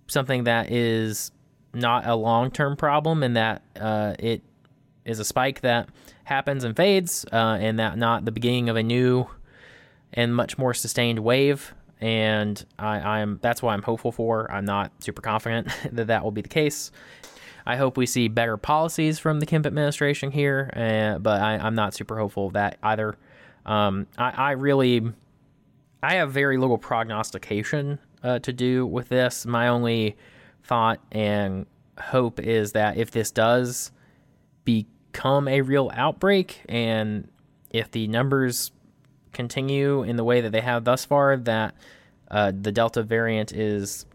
something 0.08 0.44
that 0.44 0.70
is 0.70 1.30
not 1.74 2.06
a 2.06 2.14
long 2.14 2.50
term 2.50 2.76
problem 2.76 3.22
and 3.22 3.36
that 3.36 3.62
uh, 3.80 4.14
it 4.18 4.42
is 5.04 5.18
a 5.18 5.24
spike 5.24 5.60
that 5.60 5.88
happens 6.24 6.64
and 6.64 6.76
fades 6.76 7.24
uh, 7.32 7.58
and 7.60 7.78
that 7.78 7.98
not 7.98 8.24
the 8.24 8.32
beginning 8.32 8.68
of 8.68 8.76
a 8.76 8.82
new 8.82 9.26
and 10.12 10.34
much 10.34 10.58
more 10.58 10.74
sustained 10.74 11.18
wave. 11.18 11.74
And 12.00 12.64
I, 12.78 13.20
am 13.20 13.38
that's 13.42 13.62
what 13.62 13.72
I'm 13.72 13.82
hopeful 13.82 14.12
for. 14.12 14.50
I'm 14.50 14.64
not 14.64 14.92
super 15.02 15.22
confident 15.22 15.68
that 15.92 16.08
that 16.08 16.24
will 16.24 16.32
be 16.32 16.40
the 16.40 16.48
case. 16.48 16.90
I 17.64 17.76
hope 17.76 17.96
we 17.96 18.06
see 18.06 18.26
better 18.26 18.56
policies 18.56 19.20
from 19.20 19.38
the 19.38 19.46
Kemp 19.46 19.66
administration 19.66 20.32
here, 20.32 20.70
uh, 20.74 21.18
but 21.18 21.40
I, 21.40 21.64
am 21.64 21.76
not 21.76 21.94
super 21.94 22.18
hopeful 22.18 22.48
of 22.48 22.54
that 22.54 22.76
either. 22.82 23.16
Um, 23.64 24.08
I, 24.18 24.30
I, 24.30 24.50
really, 24.52 25.12
I 26.02 26.14
have 26.14 26.32
very 26.32 26.58
little 26.58 26.78
prognostication 26.78 28.00
uh, 28.24 28.40
to 28.40 28.52
do 28.52 28.84
with 28.84 29.08
this. 29.08 29.46
My 29.46 29.68
only 29.68 30.16
thought 30.64 30.98
and 31.12 31.66
hope 32.00 32.40
is 32.40 32.72
that 32.72 32.96
if 32.96 33.12
this 33.12 33.30
does 33.30 33.92
become 35.12 35.46
a 35.46 35.60
real 35.60 35.90
outbreak, 35.94 36.62
and 36.68 37.28
if 37.70 37.90
the 37.90 38.08
numbers 38.08 38.72
continue 39.32 40.02
in 40.02 40.16
the 40.16 40.24
way 40.24 40.40
that 40.40 40.52
they 40.52 40.60
have 40.60 40.84
thus 40.84 41.04
far, 41.04 41.36
that 41.36 41.74
uh, 42.30 42.52
the 42.58 42.72
Delta 42.72 43.02
variant 43.02 43.52
is 43.52 44.06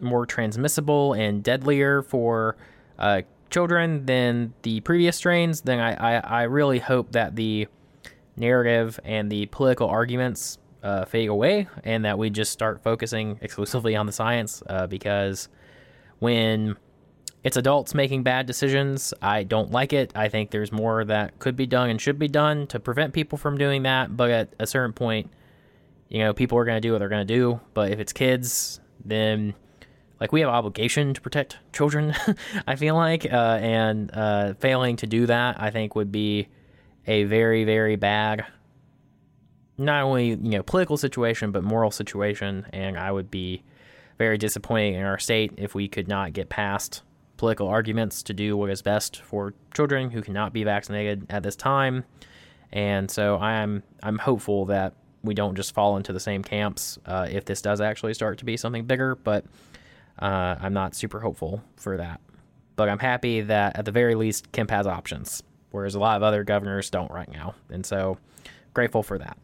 more 0.00 0.24
transmissible 0.26 1.12
and 1.12 1.42
deadlier 1.42 2.02
for 2.02 2.56
uh, 2.98 3.22
children 3.50 4.06
than 4.06 4.54
the 4.62 4.80
previous 4.80 5.16
strains, 5.16 5.62
then 5.62 5.80
I, 5.80 6.16
I, 6.16 6.40
I 6.40 6.42
really 6.44 6.78
hope 6.78 7.12
that 7.12 7.36
the 7.36 7.66
narrative 8.36 8.98
and 9.04 9.30
the 9.30 9.46
political 9.46 9.88
arguments 9.88 10.58
uh, 10.82 11.04
fade 11.04 11.28
away 11.28 11.66
and 11.82 12.04
that 12.04 12.18
we 12.18 12.30
just 12.30 12.52
start 12.52 12.82
focusing 12.82 13.38
exclusively 13.42 13.96
on 13.96 14.06
the 14.06 14.12
science 14.12 14.62
uh, 14.68 14.86
because 14.86 15.48
when 16.20 16.76
it's 17.44 17.56
adults 17.56 17.94
making 17.94 18.24
bad 18.24 18.46
decisions, 18.46 19.14
I 19.22 19.44
don't 19.44 19.70
like 19.70 19.92
it. 19.92 20.12
I 20.14 20.28
think 20.28 20.50
there's 20.50 20.72
more 20.72 21.04
that 21.04 21.38
could 21.38 21.56
be 21.56 21.66
done 21.66 21.88
and 21.88 22.00
should 22.00 22.18
be 22.18 22.28
done 22.28 22.66
to 22.68 22.80
prevent 22.80 23.12
people 23.12 23.38
from 23.38 23.56
doing 23.56 23.84
that. 23.84 24.16
But 24.16 24.30
at 24.30 24.54
a 24.58 24.66
certain 24.66 24.92
point, 24.92 25.30
you 26.08 26.18
know, 26.18 26.32
people 26.32 26.58
are 26.58 26.64
going 26.64 26.76
to 26.76 26.80
do 26.80 26.92
what 26.92 26.98
they're 26.98 27.08
going 27.08 27.26
to 27.26 27.34
do. 27.34 27.60
But 27.74 27.92
if 27.92 28.00
it's 28.00 28.12
kids, 28.12 28.80
then 29.04 29.54
like 30.20 30.32
we 30.32 30.40
have 30.40 30.50
obligation 30.50 31.14
to 31.14 31.20
protect 31.20 31.58
children. 31.72 32.14
I 32.66 32.74
feel 32.74 32.96
like, 32.96 33.24
uh, 33.32 33.58
and 33.60 34.10
uh, 34.12 34.54
failing 34.54 34.96
to 34.96 35.06
do 35.06 35.26
that, 35.26 35.60
I 35.60 35.70
think 35.70 35.94
would 35.94 36.10
be 36.10 36.48
a 37.06 37.24
very, 37.24 37.64
very 37.64 37.96
bad, 37.96 38.46
not 39.76 40.02
only 40.02 40.30
you 40.30 40.36
know 40.36 40.62
political 40.62 40.96
situation 40.96 41.52
but 41.52 41.62
moral 41.62 41.92
situation, 41.92 42.66
and 42.72 42.98
I 42.98 43.12
would 43.12 43.30
be 43.30 43.62
very 44.18 44.36
disappointed 44.36 44.96
in 44.96 45.04
our 45.04 45.18
state 45.18 45.54
if 45.56 45.74
we 45.74 45.86
could 45.86 46.08
not 46.08 46.32
get 46.32 46.48
past 46.48 47.02
political 47.38 47.68
arguments 47.68 48.22
to 48.24 48.34
do 48.34 48.56
what 48.56 48.68
is 48.68 48.82
best 48.82 49.22
for 49.22 49.54
children 49.74 50.10
who 50.10 50.20
cannot 50.20 50.52
be 50.52 50.64
vaccinated 50.64 51.26
at 51.30 51.42
this 51.42 51.56
time. 51.56 52.04
And 52.70 53.10
so 53.10 53.38
I'm 53.38 53.82
I'm 54.02 54.18
hopeful 54.18 54.66
that 54.66 54.94
we 55.22 55.32
don't 55.32 55.54
just 55.54 55.72
fall 55.72 55.96
into 55.96 56.12
the 56.12 56.20
same 56.20 56.42
camps 56.42 56.98
uh, 57.06 57.26
if 57.30 57.46
this 57.46 57.62
does 57.62 57.80
actually 57.80 58.12
start 58.12 58.38
to 58.38 58.44
be 58.44 58.58
something 58.58 58.84
bigger. 58.84 59.14
But 59.14 59.46
uh, 60.18 60.56
I'm 60.60 60.74
not 60.74 60.94
super 60.94 61.20
hopeful 61.20 61.64
for 61.76 61.96
that. 61.96 62.20
But 62.76 62.90
I'm 62.90 62.98
happy 62.98 63.40
that 63.40 63.78
at 63.78 63.86
the 63.86 63.92
very 63.92 64.14
least 64.14 64.52
Kemp 64.52 64.70
has 64.70 64.86
options 64.86 65.42
whereas 65.70 65.94
a 65.94 65.98
lot 65.98 66.16
of 66.16 66.22
other 66.22 66.44
governors 66.44 66.90
don't 66.90 67.10
right 67.10 67.30
now. 67.30 67.54
And 67.70 67.84
so 67.84 68.18
grateful 68.74 69.02
for 69.02 69.18
that. 69.18 69.36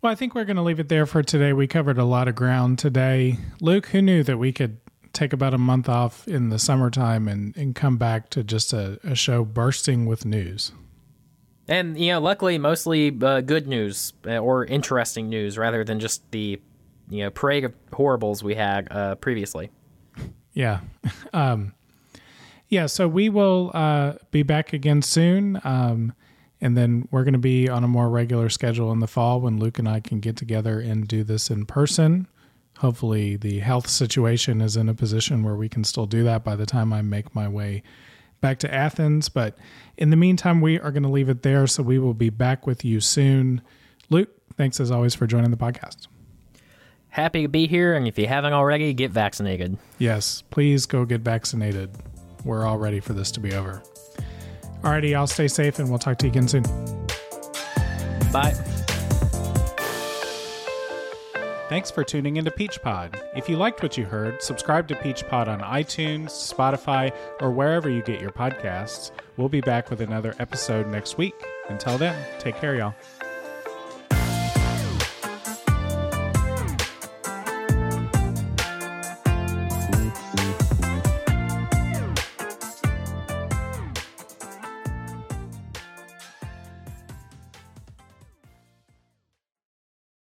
Well, 0.00 0.10
I 0.10 0.16
think 0.16 0.34
we're 0.34 0.44
going 0.44 0.56
to 0.56 0.62
leave 0.62 0.80
it 0.80 0.88
there 0.88 1.06
for 1.06 1.22
today. 1.22 1.52
We 1.52 1.68
covered 1.68 1.98
a 1.98 2.04
lot 2.04 2.26
of 2.26 2.34
ground 2.34 2.78
today. 2.78 3.38
Luke, 3.60 3.86
who 3.86 4.02
knew 4.02 4.22
that 4.24 4.36
we 4.36 4.52
could 4.52 4.78
take 5.12 5.32
about 5.32 5.54
a 5.54 5.58
month 5.58 5.88
off 5.88 6.26
in 6.26 6.48
the 6.48 6.58
summertime 6.58 7.28
and, 7.28 7.56
and 7.56 7.74
come 7.74 7.96
back 7.96 8.30
to 8.30 8.42
just 8.42 8.72
a, 8.72 8.98
a 9.04 9.14
show 9.14 9.44
bursting 9.44 10.06
with 10.06 10.24
news? 10.24 10.72
And, 11.68 11.98
you 11.98 12.12
know, 12.12 12.20
luckily, 12.20 12.58
mostly 12.58 13.16
uh, 13.22 13.40
good 13.40 13.66
news 13.66 14.12
uh, 14.26 14.38
or 14.38 14.64
interesting 14.64 15.28
news 15.28 15.56
rather 15.56 15.84
than 15.84 16.00
just 16.00 16.28
the, 16.32 16.60
you 17.08 17.22
know, 17.24 17.30
parade 17.30 17.64
of 17.64 17.72
horribles 17.92 18.42
we 18.42 18.54
had 18.54 18.88
uh, 18.90 19.14
previously. 19.16 19.70
Yeah. 20.52 20.80
Um, 21.34 21.72
yeah, 22.68 22.86
so 22.86 23.06
we 23.08 23.30
will 23.30 23.70
uh, 23.74 24.14
be 24.30 24.42
back 24.42 24.72
again 24.72 25.02
soon. 25.02 25.60
Um, 25.64 26.14
and 26.62 26.76
then 26.76 27.08
we're 27.10 27.24
going 27.24 27.32
to 27.32 27.38
be 27.38 27.68
on 27.68 27.84
a 27.84 27.88
more 27.88 28.08
regular 28.08 28.48
schedule 28.48 28.92
in 28.92 29.00
the 29.00 29.06
fall 29.06 29.40
when 29.40 29.58
Luke 29.58 29.78
and 29.78 29.88
I 29.88 30.00
can 30.00 30.20
get 30.20 30.36
together 30.36 30.78
and 30.80 31.06
do 31.06 31.24
this 31.24 31.50
in 31.50 31.66
person. 31.66 32.28
Hopefully, 32.82 33.36
the 33.36 33.60
health 33.60 33.88
situation 33.88 34.60
is 34.60 34.76
in 34.76 34.88
a 34.88 34.94
position 34.94 35.42
where 35.42 35.54
we 35.54 35.68
can 35.68 35.84
still 35.84 36.06
do 36.06 36.22
that 36.24 36.44
by 36.44 36.54
the 36.54 36.66
time 36.66 36.92
I 36.92 37.00
make 37.00 37.34
my 37.34 37.48
way 37.48 37.82
back 38.40 38.58
to 38.58 38.72
Athens. 38.72 39.28
But 39.28 39.56
in 39.96 40.10
the 40.10 40.16
meantime, 40.16 40.60
we 40.60 40.78
are 40.78 40.90
going 40.90 41.04
to 41.04 41.08
leave 41.08 41.28
it 41.28 41.42
there. 41.42 41.66
So 41.66 41.82
we 41.82 41.98
will 41.98 42.14
be 42.14 42.28
back 42.28 42.66
with 42.66 42.84
you 42.84 43.00
soon. 43.00 43.62
Luke, 44.10 44.28
thanks 44.56 44.78
as 44.80 44.90
always 44.90 45.14
for 45.14 45.26
joining 45.26 45.50
the 45.50 45.56
podcast. 45.56 46.08
Happy 47.08 47.42
to 47.42 47.48
be 47.48 47.66
here. 47.66 47.94
And 47.94 48.06
if 48.06 48.18
you 48.18 48.26
haven't 48.26 48.52
already, 48.52 48.92
get 48.94 49.10
vaccinated. 49.10 49.78
Yes, 49.98 50.42
please 50.50 50.86
go 50.86 51.04
get 51.04 51.22
vaccinated 51.22 51.90
we're 52.44 52.66
all 52.66 52.78
ready 52.78 53.00
for 53.00 53.12
this 53.12 53.30
to 53.32 53.40
be 53.40 53.54
over. 53.54 53.82
Alrighty, 54.82 55.10
y'all 55.10 55.26
stay 55.26 55.48
safe 55.48 55.78
and 55.78 55.88
we'll 55.88 55.98
talk 55.98 56.18
to 56.18 56.26
you 56.26 56.32
again 56.32 56.48
soon. 56.48 56.64
Bye. 58.32 58.54
Thanks 61.72 61.90
for 61.90 62.04
tuning 62.04 62.36
into 62.36 62.50
Peach 62.50 62.82
Pod. 62.82 63.18
If 63.34 63.48
you 63.48 63.56
liked 63.56 63.82
what 63.82 63.96
you 63.96 64.04
heard, 64.04 64.42
subscribe 64.42 64.86
to 64.88 64.94
Peach 64.94 65.26
Pod 65.26 65.48
on 65.48 65.60
iTunes, 65.60 66.26
Spotify, 66.26 67.16
or 67.40 67.50
wherever 67.50 67.88
you 67.88 68.02
get 68.02 68.20
your 68.20 68.30
podcasts. 68.30 69.10
We'll 69.38 69.48
be 69.48 69.62
back 69.62 69.88
with 69.88 70.02
another 70.02 70.34
episode 70.38 70.86
next 70.86 71.16
week. 71.16 71.34
Until 71.70 71.96
then, 71.96 72.14
take 72.38 72.56
care, 72.56 72.76
y'all. 72.76 72.94